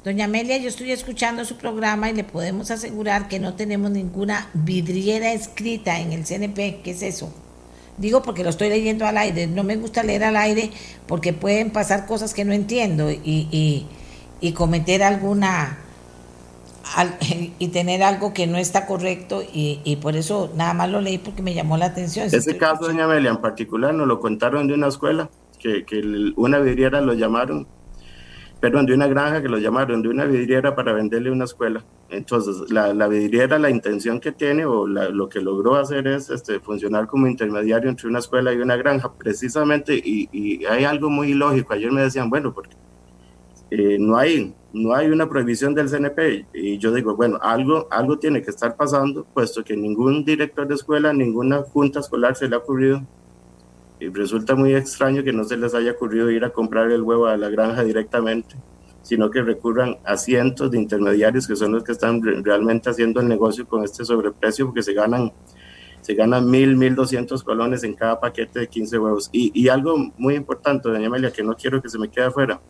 [0.04, 4.48] doña Amelia, yo estoy escuchando su programa y le podemos asegurar que no tenemos ninguna
[4.54, 6.80] vidriera escrita en el CNP.
[6.82, 7.32] ¿Qué es eso?
[7.98, 9.46] Digo porque lo estoy leyendo al aire.
[9.46, 10.70] No me gusta leer al aire
[11.06, 13.86] porque pueden pasar cosas que no entiendo y, y
[14.42, 15.78] y cometer alguna
[17.58, 21.40] y tener algo que no está correcto y, por eso nada más lo leí porque
[21.40, 22.26] me llamó la atención.
[22.26, 26.02] Ese caso, doña Amelia, en particular nos lo contaron de una escuela, que, que
[26.36, 27.66] una vidriera lo llamaron,
[28.62, 31.84] perdón, de una granja que lo llamaron, de una vidriera para venderle una escuela.
[32.10, 36.60] Entonces, la, la vidriera, la intención que tiene o lo que logró hacer es este,
[36.60, 41.34] funcionar como intermediario entre una escuela y una granja, precisamente, y, y hay algo muy
[41.34, 41.74] lógico.
[41.74, 42.76] Ayer me decían, bueno, porque
[43.72, 46.46] eh, no, hay, no hay una prohibición del CNP.
[46.54, 50.76] Y yo digo, bueno, algo, algo tiene que estar pasando, puesto que ningún director de
[50.76, 53.02] escuela, ninguna junta escolar se le ha ocurrido.
[54.10, 57.36] Resulta muy extraño que no se les haya ocurrido ir a comprar el huevo a
[57.36, 58.56] la granja directamente,
[59.02, 63.28] sino que recurran a cientos de intermediarios que son los que están realmente haciendo el
[63.28, 65.32] negocio con este sobreprecio, porque se ganan
[66.00, 69.30] se ganan mil, mil doscientos colones en cada paquete de 15 huevos.
[69.32, 72.60] Y, y algo muy importante, doña Amelia, que no quiero que se me quede afuera,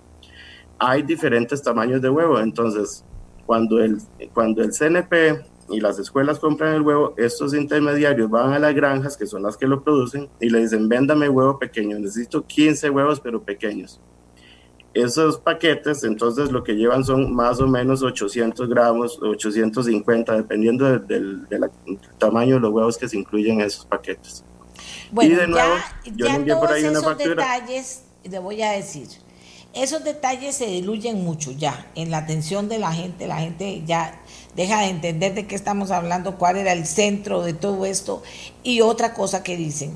[0.79, 2.39] hay diferentes tamaños de huevo.
[2.39, 3.05] Entonces,
[3.47, 3.99] cuando el,
[4.35, 9.17] cuando el CNP y las escuelas compran el huevo, estos intermediarios van a las granjas,
[9.17, 13.21] que son las que lo producen, y le dicen, véndame huevo pequeño, necesito 15 huevos,
[13.21, 14.01] pero pequeños.
[14.95, 21.47] Esos paquetes, entonces, lo que llevan son más o menos 800 gramos, 850, dependiendo del,
[22.19, 24.45] tamaño de los huevos que se incluyen en esos paquetes.
[25.11, 25.75] Bueno, y de nuevo,
[26.15, 29.09] ya, yo por ahí esos detalles, le voy a decir,
[29.75, 34.21] esos detalles se diluyen mucho ya en la atención de la gente, la gente ya
[34.57, 38.23] deja de entender de qué estamos hablando, cuál era el centro de todo esto.
[38.63, 39.93] Y otra cosa que dicen,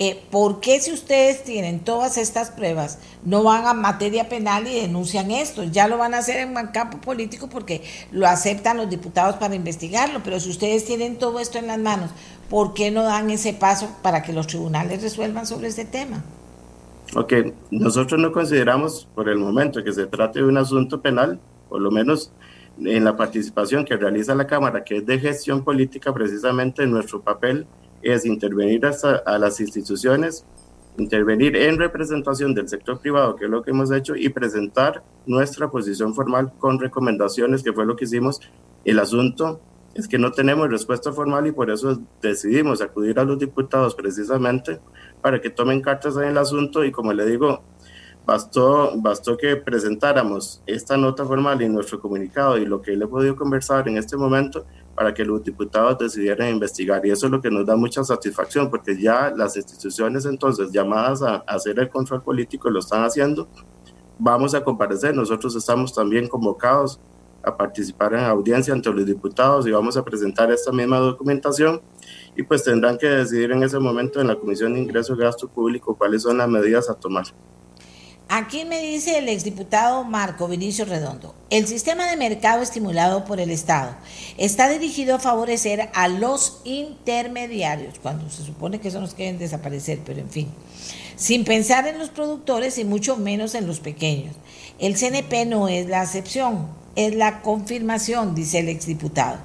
[0.00, 4.80] eh, ¿por qué si ustedes tienen todas estas pruebas no van a materia penal y
[4.80, 5.64] denuncian esto?
[5.64, 7.82] Ya lo van a hacer en campo político porque
[8.12, 12.10] lo aceptan los diputados para investigarlo, pero si ustedes tienen todo esto en las manos,
[12.48, 16.24] ¿por qué no dan ese paso para que los tribunales resuelvan sobre este tema?
[17.16, 17.32] Ok,
[17.72, 21.90] nosotros no consideramos por el momento que se trate de un asunto penal, por lo
[21.90, 22.30] menos
[22.84, 27.66] en la participación que realiza la Cámara, que es de gestión política, precisamente nuestro papel
[28.02, 30.44] es intervenir hasta a las instituciones,
[30.96, 35.70] intervenir en representación del sector privado, que es lo que hemos hecho, y presentar nuestra
[35.70, 38.40] posición formal con recomendaciones, que fue lo que hicimos.
[38.84, 39.60] El asunto
[39.94, 44.78] es que no tenemos respuesta formal y por eso decidimos acudir a los diputados precisamente
[45.20, 47.62] para que tomen cartas en el asunto y como le digo,
[48.28, 53.06] bastó, bastó que presentáramos esta nota formal y nuestro comunicado y lo que él he
[53.06, 57.06] podido conversar en este momento para que los diputados decidieran investigar.
[57.06, 61.22] Y eso es lo que nos da mucha satisfacción, porque ya las instituciones entonces llamadas
[61.22, 63.48] a, hacer el control político lo están haciendo.
[64.18, 67.00] Vamos a comparecer, nosotros estamos también convocados
[67.42, 71.80] a participar en audiencia ante los diputados y vamos a presentar esta misma documentación
[72.36, 75.48] y pues tendrán que decidir en ese momento en la Comisión de Ingreso y Gasto
[75.48, 77.24] Público cuáles son las medidas a tomar.
[78.30, 83.50] Aquí me dice el exdiputado Marco Vinicio Redondo, el sistema de mercado estimulado por el
[83.50, 83.96] Estado
[84.36, 90.00] está dirigido a favorecer a los intermediarios, cuando se supone que eso nos quieren desaparecer,
[90.04, 90.48] pero en fin,
[91.16, 94.36] sin pensar en los productores y mucho menos en los pequeños.
[94.78, 99.38] El CNP no es la excepción, es la confirmación, dice el exdiputado.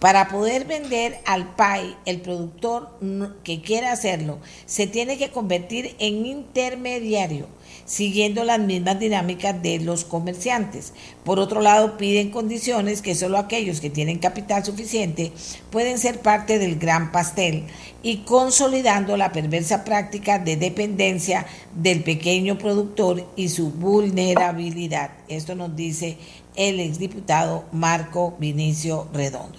[0.00, 2.98] Para poder vender al PAI, el productor
[3.44, 7.46] que quiera hacerlo, se tiene que convertir en intermediario
[7.84, 10.92] siguiendo las mismas dinámicas de los comerciantes.
[11.24, 15.32] Por otro lado, piden condiciones que solo aquellos que tienen capital suficiente
[15.70, 17.64] pueden ser parte del gran pastel
[18.02, 25.10] y consolidando la perversa práctica de dependencia del pequeño productor y su vulnerabilidad.
[25.28, 26.18] Esto nos dice
[26.56, 29.58] el exdiputado Marco Vinicio Redondo.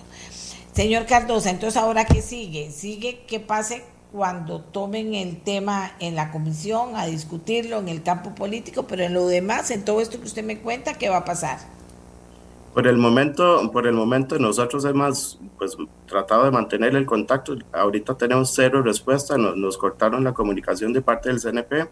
[0.73, 2.71] Señor Cardosa, entonces ahora qué sigue?
[2.71, 3.83] Sigue que pase
[4.13, 9.13] cuando tomen el tema en la comisión a discutirlo en el campo político, pero en
[9.15, 11.57] lo demás, en todo esto que usted me cuenta, ¿qué va a pasar?
[12.75, 15.75] Por el momento, por el momento nosotros hemos pues,
[16.05, 17.55] tratado de mantener el contacto.
[17.71, 21.89] Ahorita tenemos cero respuesta, nos, cortaron la comunicación de parte del CNP.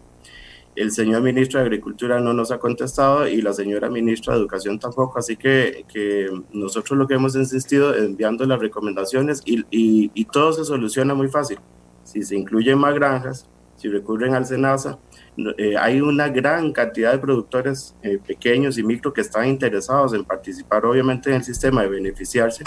[0.76, 4.78] El señor ministro de Agricultura no nos ha contestado y la señora ministra de Educación
[4.78, 5.18] tampoco.
[5.18, 10.52] Así que, que nosotros lo que hemos insistido enviando las recomendaciones y, y, y todo
[10.52, 11.58] se soluciona muy fácil
[12.12, 14.98] si se incluyen más granjas, si recurren al SENASA,
[15.56, 20.24] eh, hay una gran cantidad de productores eh, pequeños y micro que están interesados en
[20.24, 22.64] participar obviamente en el sistema de beneficiarse.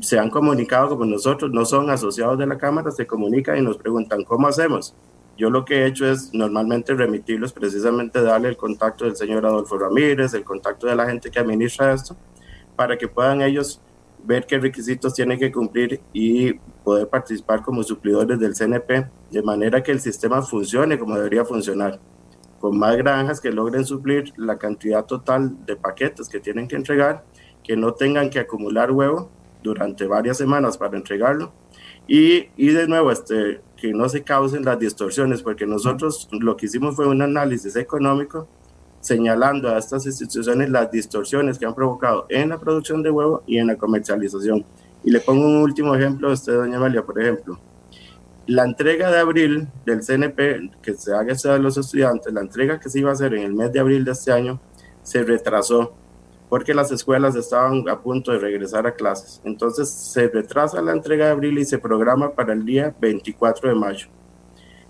[0.00, 3.76] Se han comunicado con nosotros, no son asociados de la Cámara, se comunican y nos
[3.76, 4.94] preguntan cómo hacemos.
[5.36, 9.78] Yo lo que he hecho es normalmente remitirlos, precisamente darle el contacto del señor Adolfo
[9.78, 12.16] Ramírez, el contacto de la gente que administra esto,
[12.74, 13.80] para que puedan ellos
[14.24, 16.54] ver qué requisitos tienen que cumplir y
[16.88, 22.00] poder participar como suplidores del CNP, de manera que el sistema funcione como debería funcionar,
[22.60, 27.26] con más granjas que logren suplir la cantidad total de paquetes que tienen que entregar,
[27.62, 29.28] que no tengan que acumular huevo
[29.62, 31.52] durante varias semanas para entregarlo
[32.06, 36.64] y, y de nuevo este, que no se causen las distorsiones, porque nosotros lo que
[36.64, 38.48] hicimos fue un análisis económico
[39.00, 43.58] señalando a estas instituciones las distorsiones que han provocado en la producción de huevo y
[43.58, 44.64] en la comercialización.
[45.08, 47.58] Y le pongo un último ejemplo a usted, doña Amalia, por ejemplo.
[48.46, 52.90] La entrega de abril del CNP que se haga a los estudiantes, la entrega que
[52.90, 54.60] se iba a hacer en el mes de abril de este año,
[55.02, 55.94] se retrasó
[56.50, 59.40] porque las escuelas estaban a punto de regresar a clases.
[59.44, 63.74] Entonces se retrasa la entrega de abril y se programa para el día 24 de
[63.76, 64.08] mayo.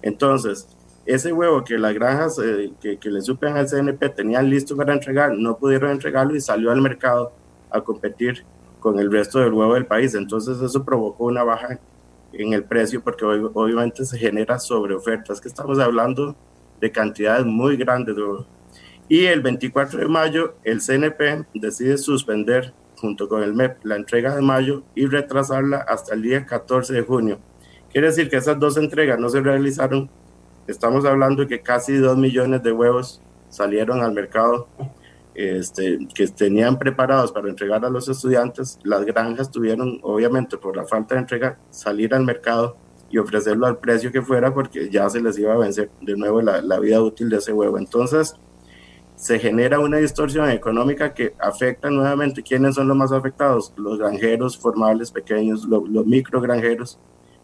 [0.02, 0.66] Entonces,
[1.06, 4.94] ese huevo que las granjas eh, que, que, le supen al CNP tenían listo para
[4.94, 7.30] entregar, no pudieron entregarlo y salió al mercado
[7.70, 8.44] a competir
[8.80, 10.14] con el resto del huevo del país.
[10.14, 11.78] Entonces eso provocó una baja
[12.32, 16.36] en el precio porque obviamente se genera sobre ofertas, que estamos hablando
[16.80, 18.16] de cantidades muy grandes.
[19.09, 24.34] Y el 24 de mayo el CNP decide suspender junto con el MEP la entrega
[24.34, 27.38] de mayo y retrasarla hasta el día 14 de junio.
[27.92, 30.10] Quiere decir que esas dos entregas no se realizaron.
[30.66, 34.68] Estamos hablando de que casi 2 millones de huevos salieron al mercado
[35.39, 38.77] este, que tenían preparados para entregar a los estudiantes.
[38.82, 42.77] Las granjas tuvieron, obviamente, por la falta de entrega, salir al mercado
[43.09, 46.43] y ofrecerlo al precio que fuera porque ya se les iba a vencer de nuevo
[46.43, 47.78] la, la vida útil de ese huevo.
[47.78, 48.35] Entonces,
[49.15, 54.59] se genera una distorsión económica que afecta nuevamente quiénes son los más afectados, los granjeros
[54.59, 56.98] formales pequeños, los, los micro granjeros,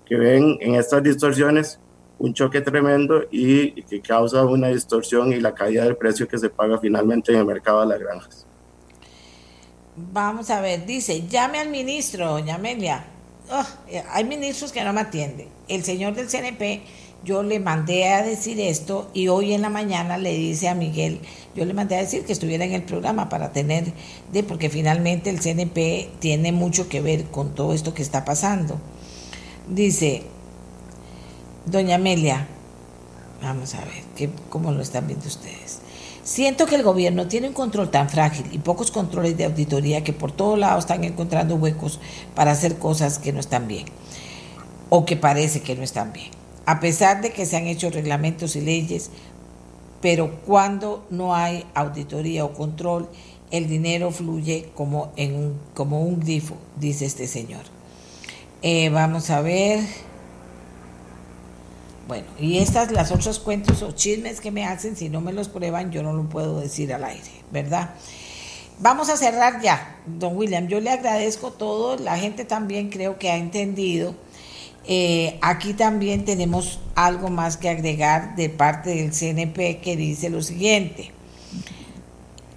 [0.05, 1.79] que ven en estas distorsiones
[2.19, 6.51] un choque tremendo y que causa una distorsión y la caída del precio que se
[6.51, 8.47] paga finalmente en el mercado de las granjas.
[9.97, 13.05] Vamos a ver, dice, llame al ministro, doña Amelia.
[13.51, 15.49] Oh, eh, hay ministros que no me atienden.
[15.69, 16.83] El señor del CNP
[17.25, 21.21] yo le mandé a decir esto y hoy en la mañana le dice a Miguel,
[21.55, 23.93] yo le mandé a decir que estuviera en el programa para tener,
[24.33, 28.79] de porque finalmente el CNP tiene mucho que ver con todo esto que está pasando.
[29.69, 30.23] Dice,
[31.67, 32.47] doña Amelia,
[33.43, 35.81] vamos a ver, ¿qué, ¿cómo lo están viendo ustedes?
[36.23, 40.13] Siento que el gobierno tiene un control tan frágil y pocos controles de auditoría que
[40.13, 42.01] por todos lados están encontrando huecos
[42.35, 43.85] para hacer cosas que no están bien
[44.89, 46.31] o que parece que no están bien
[46.67, 49.11] a pesar de que se han hecho reglamentos y leyes,
[50.01, 53.09] pero cuando no hay auditoría o control,
[53.51, 57.63] el dinero fluye como, en un, como un grifo, dice este señor.
[58.63, 59.81] Eh, vamos a ver.
[62.07, 65.49] Bueno, y estas las otros cuentos o chismes que me hacen, si no me los
[65.49, 67.95] prueban, yo no lo puedo decir al aire, ¿verdad?
[68.81, 70.67] Vamos a cerrar ya, don William.
[70.67, 71.97] Yo le agradezco todo.
[71.97, 74.15] La gente también creo que ha entendido
[74.87, 80.43] eh, aquí también tenemos algo más que agregar de parte del CNP que dice lo
[80.43, 81.11] siguiente.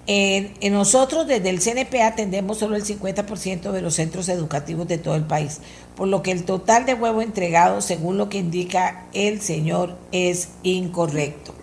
[0.10, 5.16] En, nosotros desde el CNP atendemos solo el 50% de los centros educativos de todo
[5.16, 5.60] el país,
[5.98, 10.50] por lo que el total de huevo entregado, según lo que indica el señor, es
[10.64, 11.54] incorrecto.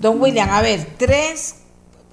[0.00, 1.54] Don William, a ver, tres,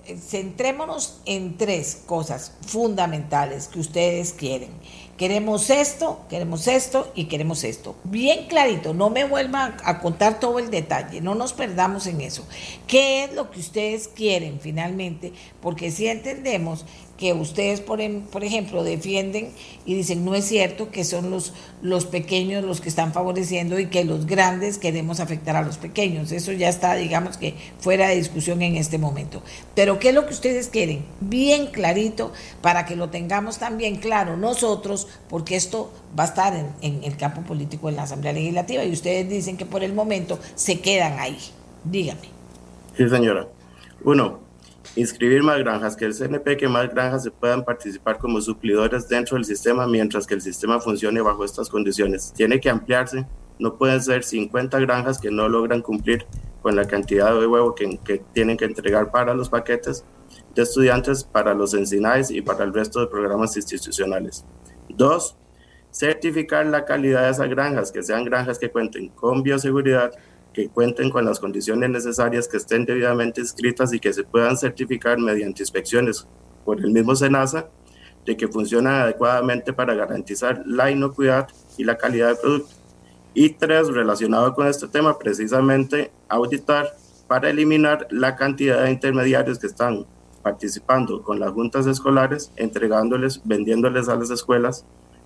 [0.06, 4.70] centrémonos en tres cosas fundamentales que ustedes quieren
[5.18, 7.96] queremos esto, queremos esto y queremos esto.
[8.04, 12.46] Bien clarito, no me vuelvan a contar todo el detalle, no nos perdamos en eso.
[12.88, 15.34] ¿Qué es lo que ustedes quieren finalmente?
[15.62, 16.86] Porque si entendemos
[17.18, 18.00] que ustedes, por,
[18.32, 19.52] por ejemplo, defienden
[19.86, 23.88] y dicen no es cierto que son los, los pequeños los que están favoreciendo y
[23.88, 26.32] que los grandes queremos afectar a los pequeños.
[26.32, 29.44] Eso ya está, digamos que fuera de discusión en este momento.
[29.76, 31.06] Pero ¿qué es lo que ustedes quieren?
[31.20, 36.68] Bien clarito para que lo tengamos también claro nosotros, porque esto va a estar en,
[36.82, 40.40] en el campo político en la Asamblea Legislativa y ustedes dicen que por el momento
[40.56, 41.38] se quedan ahí.
[41.84, 42.30] Dígame.
[42.98, 43.48] Sí, señora.
[44.04, 44.40] Uno,
[44.96, 49.36] inscribir más granjas, que el CNP que más granjas se puedan participar como suplidores dentro
[49.36, 52.32] del sistema mientras que el sistema funcione bajo estas condiciones.
[52.36, 53.26] Tiene que ampliarse,
[53.60, 56.26] no pueden ser 50 granjas que no logran cumplir
[56.62, 60.06] con la cantidad de huevo que, que tienen que entregar para los paquetes
[60.56, 64.46] de estudiantes, para los encinales y para el resto de programas institucionales.
[64.90, 65.36] Dos,
[65.92, 70.12] certificar la calidad de esas granjas, que sean granjas que cuenten con bioseguridad,
[70.54, 75.18] que cuenten con las condiciones necesarias, que estén debidamente inscritas y que se puedan certificar
[75.18, 76.28] mediante inspecciones
[76.64, 77.68] por el mismo SENASA
[78.26, 81.48] de que funcionan adecuadamente para garantizar la inocuidad
[81.78, 82.76] y la calidad del producto.
[83.34, 86.96] Y tres, relacionado con este tema, precisamente auditar
[87.28, 90.06] para eliminar la cantidad de intermediarios que están
[90.44, 94.86] participando con las juntas escolares, entregándoles, vendiéndoles a las escuelas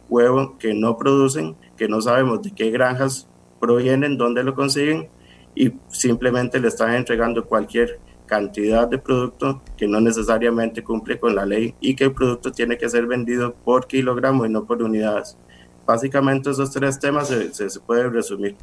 [0.10, 3.28] huevo que no producen, que no sabemos de qué granjas
[3.60, 5.10] provienen, dónde lo consiguen
[5.58, 11.46] y simplemente le están entregando cualquier cantidad de producto que no necesariamente cumple con la
[11.46, 15.38] ley y que el producto tiene que ser vendido por kilogramo y no por unidades.
[15.86, 18.56] Básicamente esos tres temas se, se, pueden resumir.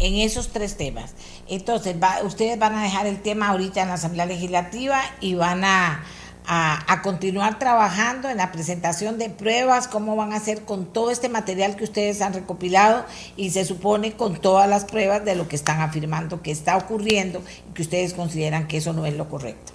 [0.00, 1.14] En esos tres temas.
[1.48, 5.64] Entonces, va, ustedes van a dejar el tema ahorita en la Asamblea Legislativa y van
[5.64, 6.04] a
[6.52, 11.28] a, continuar trabajando en la presentación de pruebas, cómo van a hacer con todo este
[11.28, 13.04] material que ustedes han recopilado
[13.36, 17.40] y se supone con todas las pruebas de lo que están afirmando que está ocurriendo
[17.70, 19.72] y que ustedes consideran que eso no es lo correcto.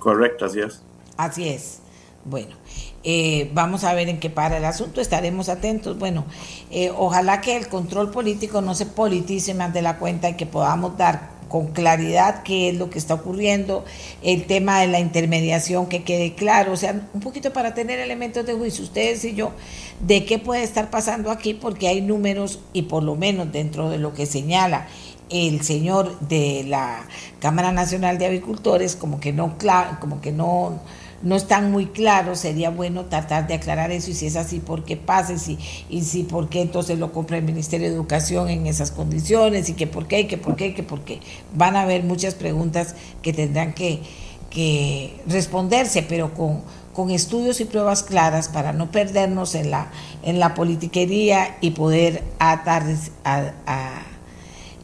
[0.00, 0.82] Correcto, así es.
[1.16, 1.78] Así es.
[2.24, 2.56] Bueno,
[3.04, 5.96] eh, vamos a ver en qué para el asunto, estaremos atentos.
[5.96, 6.24] Bueno,
[6.72, 10.46] eh, ojalá que el control político no se politice más de la cuenta y que
[10.46, 13.84] podamos dar con claridad qué es lo que está ocurriendo,
[14.24, 18.44] el tema de la intermediación que quede claro, o sea, un poquito para tener elementos
[18.44, 19.52] de juicio, ustedes y yo,
[20.00, 23.98] de qué puede estar pasando aquí, porque hay números y por lo menos dentro de
[23.98, 24.88] lo que señala
[25.30, 27.06] el señor de la
[27.38, 29.54] Cámara Nacional de Avicultores, como que no,
[30.00, 30.80] como que no
[31.24, 34.84] no están muy claros, sería bueno tratar de aclarar eso y si es así, ¿por
[34.84, 35.32] qué pasa?
[35.32, 38.90] Y si, y si por qué entonces lo compra el Ministerio de Educación en esas
[38.90, 41.20] condiciones y que por qué, y que por qué, y que por qué.
[41.54, 44.02] Van a haber muchas preguntas que tendrán que,
[44.50, 49.90] que responderse, pero con, con estudios y pruebas claras para no perdernos en la,
[50.22, 52.84] en la politiquería y poder atar
[53.24, 54.02] a, a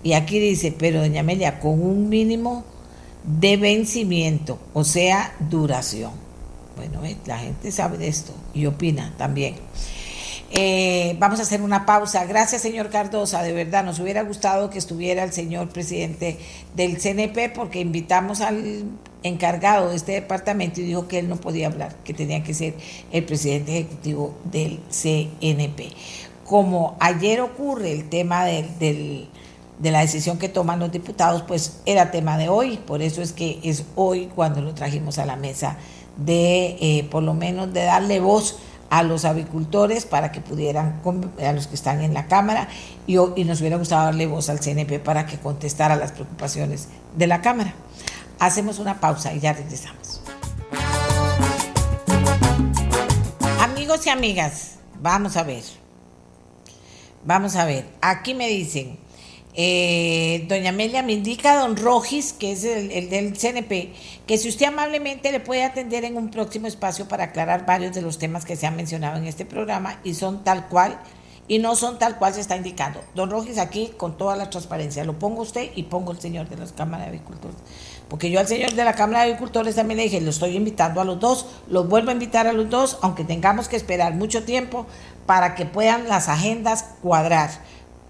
[0.03, 2.65] y aquí dice, pero doña Amelia, con un mínimo
[3.25, 6.30] de vencimiento, o sea, duración.
[6.81, 9.55] Bueno, eh, la gente sabe de esto y opina también.
[10.51, 12.24] Eh, vamos a hacer una pausa.
[12.24, 13.43] Gracias, señor Cardosa.
[13.43, 16.39] De verdad, nos hubiera gustado que estuviera el señor presidente
[16.74, 18.85] del CNP porque invitamos al
[19.23, 22.73] encargado de este departamento y dijo que él no podía hablar, que tenía que ser
[23.12, 25.93] el presidente ejecutivo del CNP.
[26.47, 29.28] Como ayer ocurre el tema de
[29.82, 33.61] la decisión que toman los diputados, pues era tema de hoy, por eso es que
[33.62, 35.77] es hoy cuando lo trajimos a la mesa
[36.16, 38.59] de, eh, por lo menos, de darle voz
[38.91, 41.01] a los avicultores para que pudieran,
[41.41, 42.69] a los que están en la Cámara,
[43.07, 47.27] y, y nos hubiera gustado darle voz al CNP para que contestara las preocupaciones de
[47.27, 47.74] la Cámara.
[48.39, 50.23] Hacemos una pausa y ya regresamos.
[53.61, 55.62] Amigos y amigas, vamos a ver.
[57.24, 57.87] Vamos a ver.
[58.01, 58.99] Aquí me dicen,
[59.55, 63.93] eh, doña Amelia me indica don Rogis, que es el, del CNP,
[64.27, 68.02] que si usted amablemente le puede atender en un próximo espacio para aclarar varios de
[68.02, 71.01] los temas que se han mencionado en este programa y son tal cual
[71.48, 73.01] y no son tal cual se está indicando.
[73.16, 76.56] Don Rogis aquí con toda la transparencia, lo pongo usted y pongo el señor de
[76.56, 77.56] la Cámara de Agricultores.
[78.09, 81.01] Porque yo al señor de la Cámara de Agricultores también le dije, lo estoy invitando
[81.01, 84.44] a los dos, los vuelvo a invitar a los dos, aunque tengamos que esperar mucho
[84.44, 84.86] tiempo
[85.27, 87.51] para que puedan las agendas cuadrar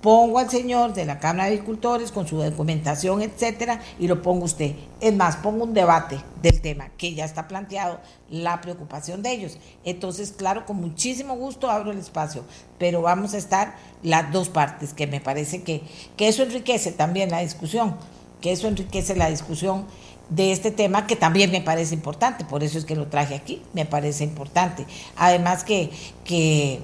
[0.00, 4.44] pongo al señor de la Cámara de Agricultores con su documentación, etcétera, y lo pongo
[4.44, 4.74] usted.
[5.00, 8.00] Es más, pongo un debate del tema que ya está planteado,
[8.30, 9.58] la preocupación de ellos.
[9.84, 12.44] Entonces, claro, con muchísimo gusto abro el espacio,
[12.78, 15.82] pero vamos a estar las dos partes, que me parece que,
[16.16, 17.96] que eso enriquece también la discusión,
[18.40, 19.86] que eso enriquece la discusión
[20.30, 23.62] de este tema que también me parece importante, por eso es que lo traje aquí,
[23.74, 24.86] me parece importante.
[25.16, 25.90] Además que,
[26.24, 26.80] que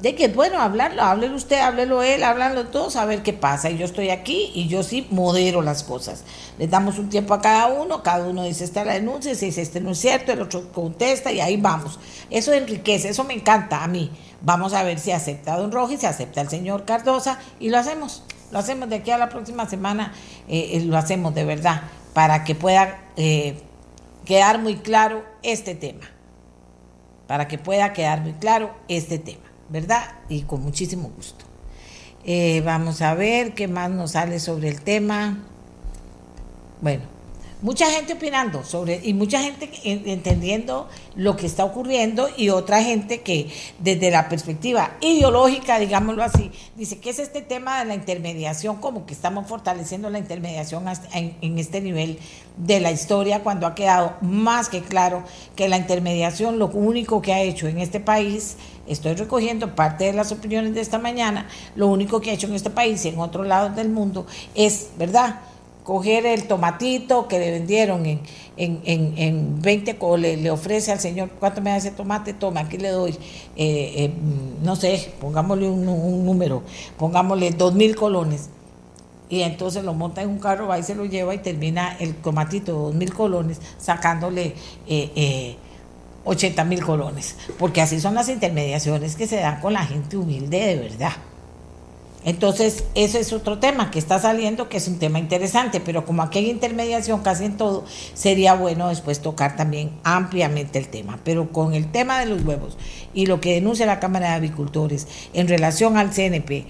[0.00, 3.70] de que bueno, hablarlo, háblelo usted, háblelo él, háblanlo todos, a ver qué pasa.
[3.70, 6.24] Y yo estoy aquí y yo sí modero las cosas.
[6.58, 9.62] Le damos un tiempo a cada uno, cada uno dice esta la denuncia, si dice
[9.62, 11.98] este no es cierto, el otro contesta y ahí vamos.
[12.30, 14.10] Eso enriquece, eso me encanta a mí.
[14.42, 18.22] Vamos a ver si acepta Don Rojas, si acepta el señor Cardosa y lo hacemos.
[18.52, 20.12] Lo hacemos de aquí a la próxima semana,
[20.46, 21.82] eh, eh, lo hacemos de verdad,
[22.12, 23.60] para que pueda eh,
[24.24, 26.10] quedar muy claro este tema.
[27.26, 29.45] Para que pueda quedar muy claro este tema.
[29.68, 30.04] ¿Verdad?
[30.28, 31.44] Y con muchísimo gusto.
[32.24, 35.38] Eh, vamos a ver qué más nos sale sobre el tema.
[36.80, 37.15] Bueno,
[37.62, 43.22] mucha gente opinando sobre y mucha gente entendiendo lo que está ocurriendo y otra gente
[43.22, 48.76] que desde la perspectiva ideológica, digámoslo así, dice que es este tema de la intermediación,
[48.76, 52.18] como que estamos fortaleciendo la intermediación en, este nivel
[52.58, 55.24] de la historia cuando ha quedado más que claro
[55.54, 58.56] que la intermediación lo único que ha hecho en este país
[58.86, 62.54] estoy recogiendo parte de las opiniones de esta mañana, lo único que ha hecho en
[62.54, 65.40] este país y en otros lados del mundo es, ¿verdad?
[65.86, 68.20] Coger el tomatito que le vendieron en,
[68.56, 72.34] en, en, 20, le, le, ofrece al señor, ¿cuánto me da ese tomate?
[72.34, 73.16] Toma, aquí le doy, eh,
[73.56, 74.12] eh,
[74.64, 75.84] no sé, pongámosle un,
[76.24, 76.64] número,
[76.98, 78.48] pongámosle dos mil colones.
[79.28, 82.16] Y entonces lo monta en un carro, va y se lo lleva y termina el
[82.16, 84.54] tomatito de dos mil colones sacándole
[84.88, 85.56] eh,
[86.24, 87.36] 80 mil colones.
[87.60, 91.12] Porque así son las intermediaciones que se dan con la gente humilde de verdad.
[92.26, 96.22] Entonces, ese es otro tema que está saliendo, que es un tema interesante, pero como
[96.22, 97.84] aquí hay intermediación casi en todo,
[98.14, 101.20] sería bueno después tocar también ampliamente el tema.
[101.22, 102.76] Pero con el tema de los huevos
[103.14, 106.66] y lo que denuncia la Cámara de Avicultores en relación al CNP,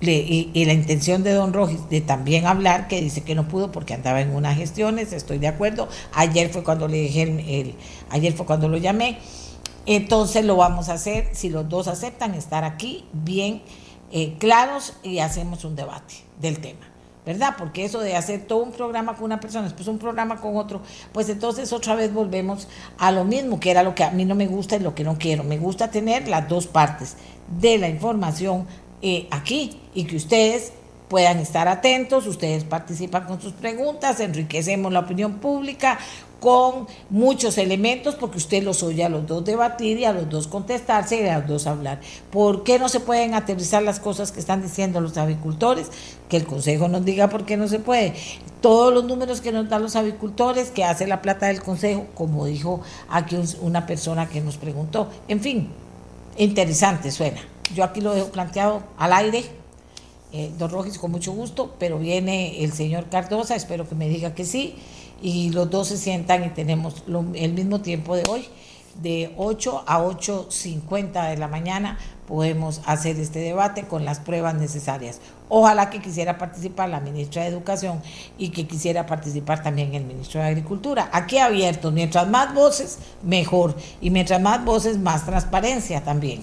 [0.00, 3.94] y, la intención de don Rogis de también hablar, que dice que no pudo porque
[3.94, 5.88] andaba en unas gestiones, estoy de acuerdo.
[6.12, 7.76] Ayer fue cuando le dije, el,
[8.10, 9.18] ayer fue cuando lo llamé.
[9.86, 13.62] Entonces lo vamos a hacer, si los dos aceptan estar aquí, bien
[14.16, 16.86] eh, claros y hacemos un debate del tema.
[17.26, 17.54] ¿Verdad?
[17.58, 20.82] Porque eso de hacer todo un programa con una persona, después un programa con otro,
[21.10, 22.68] pues entonces otra vez volvemos
[22.98, 25.04] a lo mismo, que era lo que a mí no me gusta y lo que
[25.04, 25.42] no quiero.
[25.42, 27.16] Me gusta tener las dos partes
[27.58, 28.66] de la información
[29.00, 30.72] eh, aquí y que ustedes
[31.08, 35.98] puedan estar atentos, ustedes participan con sus preguntas, enriquecemos la opinión pública,
[36.44, 40.46] con muchos elementos, porque usted los oye a los dos debatir y a los dos
[40.46, 42.02] contestarse y a los dos hablar.
[42.30, 45.86] ¿Por qué no se pueden aterrizar las cosas que están diciendo los avicultores?
[46.28, 48.12] Que el Consejo nos diga por qué no se puede.
[48.60, 52.44] Todos los números que nos dan los avicultores, que hace la plata del Consejo, como
[52.44, 55.08] dijo aquí una persona que nos preguntó.
[55.28, 55.70] En fin,
[56.36, 57.40] interesante suena.
[57.74, 59.44] Yo aquí lo dejo planteado al aire.
[60.34, 64.34] Eh, don Rogis, con mucho gusto, pero viene el señor Cardosa, espero que me diga
[64.34, 64.74] que sí
[65.22, 67.04] y los dos se sientan y tenemos
[67.34, 68.46] el mismo tiempo de hoy,
[69.02, 75.20] de 8 a 8.50 de la mañana podemos hacer este debate con las pruebas necesarias.
[75.48, 78.00] Ojalá que quisiera participar la ministra de Educación
[78.38, 81.10] y que quisiera participar también el ministro de Agricultura.
[81.12, 83.76] Aquí abierto, mientras más voces, mejor.
[84.00, 86.40] Y mientras más voces, más transparencia también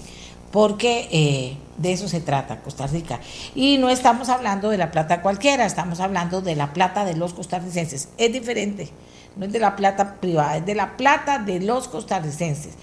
[0.52, 3.20] porque eh, de eso se trata Costa Rica.
[3.54, 7.34] Y no estamos hablando de la plata cualquiera, estamos hablando de la plata de los
[7.34, 8.08] costarricenses.
[8.18, 8.90] Es diferente,
[9.36, 12.74] no es de la plata privada, es de la plata de los costarricenses.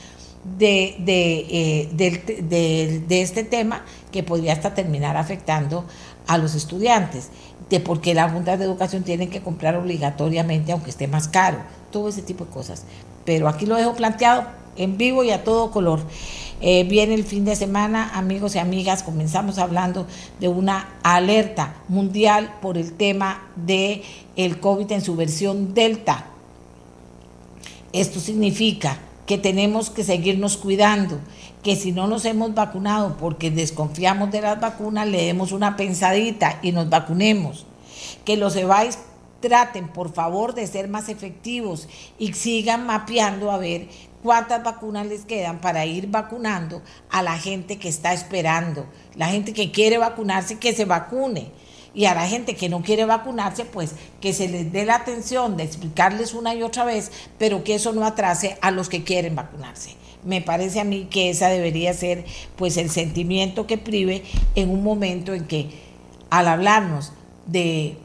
[0.57, 5.85] De, de, eh, de, este tema que podría hasta terminar afectando
[6.27, 7.27] a los estudiantes,
[7.69, 11.57] de por qué la Junta de Educación tiene que comprar obligatoriamente, aunque esté más caro,
[11.91, 12.85] todo ese tipo de cosas.
[13.25, 14.45] Pero aquí lo dejo planteado
[14.77, 15.99] en vivo y a todo color.
[16.61, 20.05] Eh, viene el fin de semana, amigos y amigas, comenzamos hablando
[20.41, 24.03] de una alerta mundial por el tema de
[24.59, 26.25] COVID en su versión Delta.
[27.93, 31.19] Esto significa que tenemos que seguirnos cuidando,
[31.63, 36.59] que si no nos hemos vacunado porque desconfiamos de las vacunas, le demos una pensadita
[36.61, 37.65] y nos vacunemos.
[38.25, 38.97] Que los EVAIS
[39.39, 41.87] traten, por favor, de ser más efectivos
[42.17, 43.87] y sigan mapeando a ver
[44.23, 48.85] cuántas vacunas les quedan para ir vacunando a la gente que está esperando,
[49.15, 51.51] la gente que quiere vacunarse, que se vacune.
[51.91, 55.57] Y a la gente que no quiere vacunarse, pues que se les dé la atención
[55.57, 59.35] de explicarles una y otra vez, pero que eso no atrase a los que quieren
[59.35, 59.95] vacunarse.
[60.23, 62.25] Me parece a mí que esa debería ser
[62.57, 65.69] pues el sentimiento que prive en un momento en que
[66.29, 67.11] al hablarnos
[67.47, 67.97] de,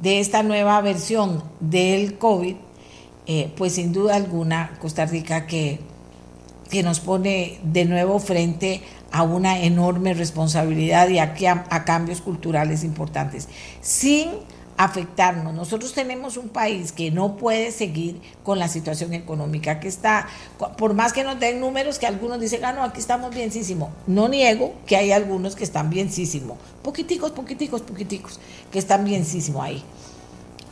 [0.00, 2.56] de esta nueva versión del COVID,
[3.26, 5.80] eh, pues sin duda alguna Costa Rica que,
[6.70, 11.34] que nos pone de nuevo frente a una enorme responsabilidad y a,
[11.70, 13.48] a cambios culturales importantes,
[13.80, 14.30] sin
[14.76, 15.54] afectarnos.
[15.54, 20.28] Nosotros tenemos un país que no puede seguir con la situación económica que está,
[20.76, 23.90] por más que nos den números que algunos dicen, ah, no, aquí estamos bienísimo.
[24.06, 28.40] No niego que hay algunos que están bienísimo, poquiticos, poquiticos, poquiticos,
[28.70, 29.82] que están bienísimo ahí.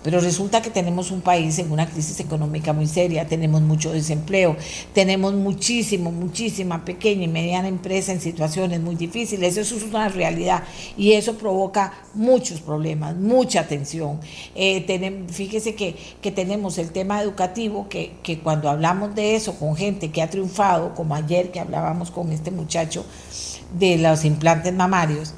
[0.05, 4.55] Pero resulta que tenemos un país en una crisis económica muy seria, tenemos mucho desempleo,
[4.93, 9.57] tenemos muchísimo, muchísima pequeña y mediana empresa en situaciones muy difíciles.
[9.57, 10.63] Eso es una realidad
[10.99, 14.21] y eso provoca muchos problemas, mucha tensión.
[14.55, 19.75] Eh, fíjese que, que, tenemos el tema educativo, que, que cuando hablamos de eso con
[19.75, 23.07] gente que ha triunfado, como ayer que hablábamos con este muchacho
[23.79, 25.33] de los implantes mamarios,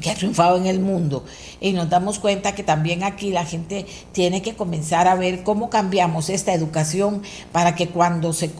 [0.00, 1.24] que ha triunfado en el mundo.
[1.60, 5.70] Y nos damos cuenta que también aquí la gente tiene que comenzar a ver cómo
[5.70, 7.22] cambiamos esta educación
[7.52, 8.50] para que cuando se,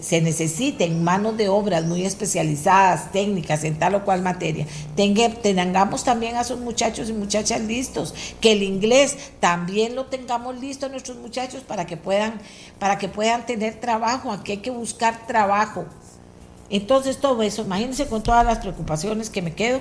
[0.00, 4.66] se necesiten manos de obras muy especializadas, técnicas en tal o cual materia,
[4.96, 10.88] tengamos también a esos muchachos y muchachas listos, que el inglés también lo tengamos listo
[10.88, 12.40] nuestros muchachos para que puedan,
[12.78, 15.84] para que puedan tener trabajo, aquí hay que buscar trabajo.
[16.68, 19.80] Entonces todo eso, imagínense con todas las preocupaciones que me quedo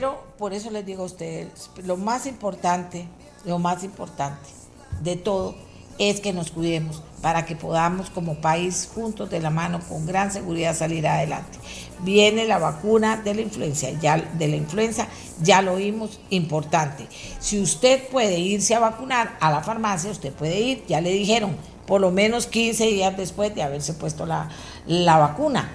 [0.00, 3.06] pero por eso les digo a ustedes, lo más importante,
[3.44, 4.48] lo más importante
[5.02, 5.54] de todo
[5.98, 10.32] es que nos cuidemos para que podamos como país juntos de la mano con gran
[10.32, 11.58] seguridad salir adelante.
[11.98, 15.06] Viene la vacuna de la influenza, ya de la influenza
[15.42, 17.06] ya lo oímos, importante.
[17.38, 21.54] Si usted puede irse a vacunar a la farmacia, usted puede ir, ya le dijeron,
[21.86, 24.48] por lo menos 15 días después de haberse puesto la,
[24.86, 25.70] la vacuna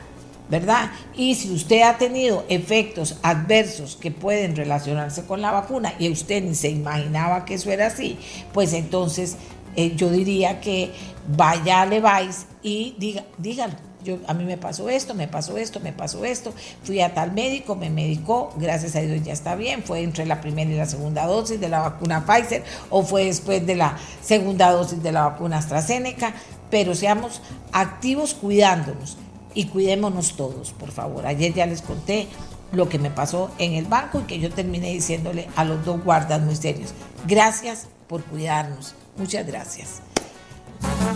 [0.49, 0.91] ¿verdad?
[1.15, 6.43] Y si usted ha tenido efectos adversos que pueden relacionarse con la vacuna y usted
[6.43, 8.17] ni se imaginaba que eso era así,
[8.53, 9.37] pues entonces
[9.75, 10.91] eh, yo diría que
[11.27, 13.73] vaya le vais y diga, dígalo.
[14.03, 16.53] Yo, a mí me pasó esto, me pasó esto, me pasó esto,
[16.83, 20.41] fui a tal médico, me medicó, gracias a Dios ya está bien, fue entre la
[20.41, 24.69] primera y la segunda dosis de la vacuna Pfizer o fue después de la segunda
[24.69, 26.35] dosis de la vacuna AstraZeneca,
[26.69, 27.41] pero seamos
[27.71, 29.17] activos cuidándonos
[29.55, 31.25] y cuidémonos todos, por favor.
[31.25, 32.27] Ayer ya les conté
[32.71, 36.03] lo que me pasó en el banco y que yo terminé diciéndole a los dos
[36.03, 36.93] guardas muy serios,
[37.25, 40.01] gracias por cuidarnos, muchas gracias.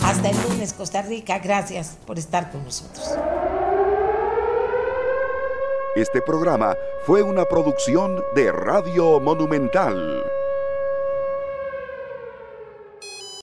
[0.04, 3.12] Hasta el lunes, Costa Rica, gracias por estar con nosotros.
[5.96, 6.76] Este programa
[7.06, 10.24] fue una producción de Radio Monumental.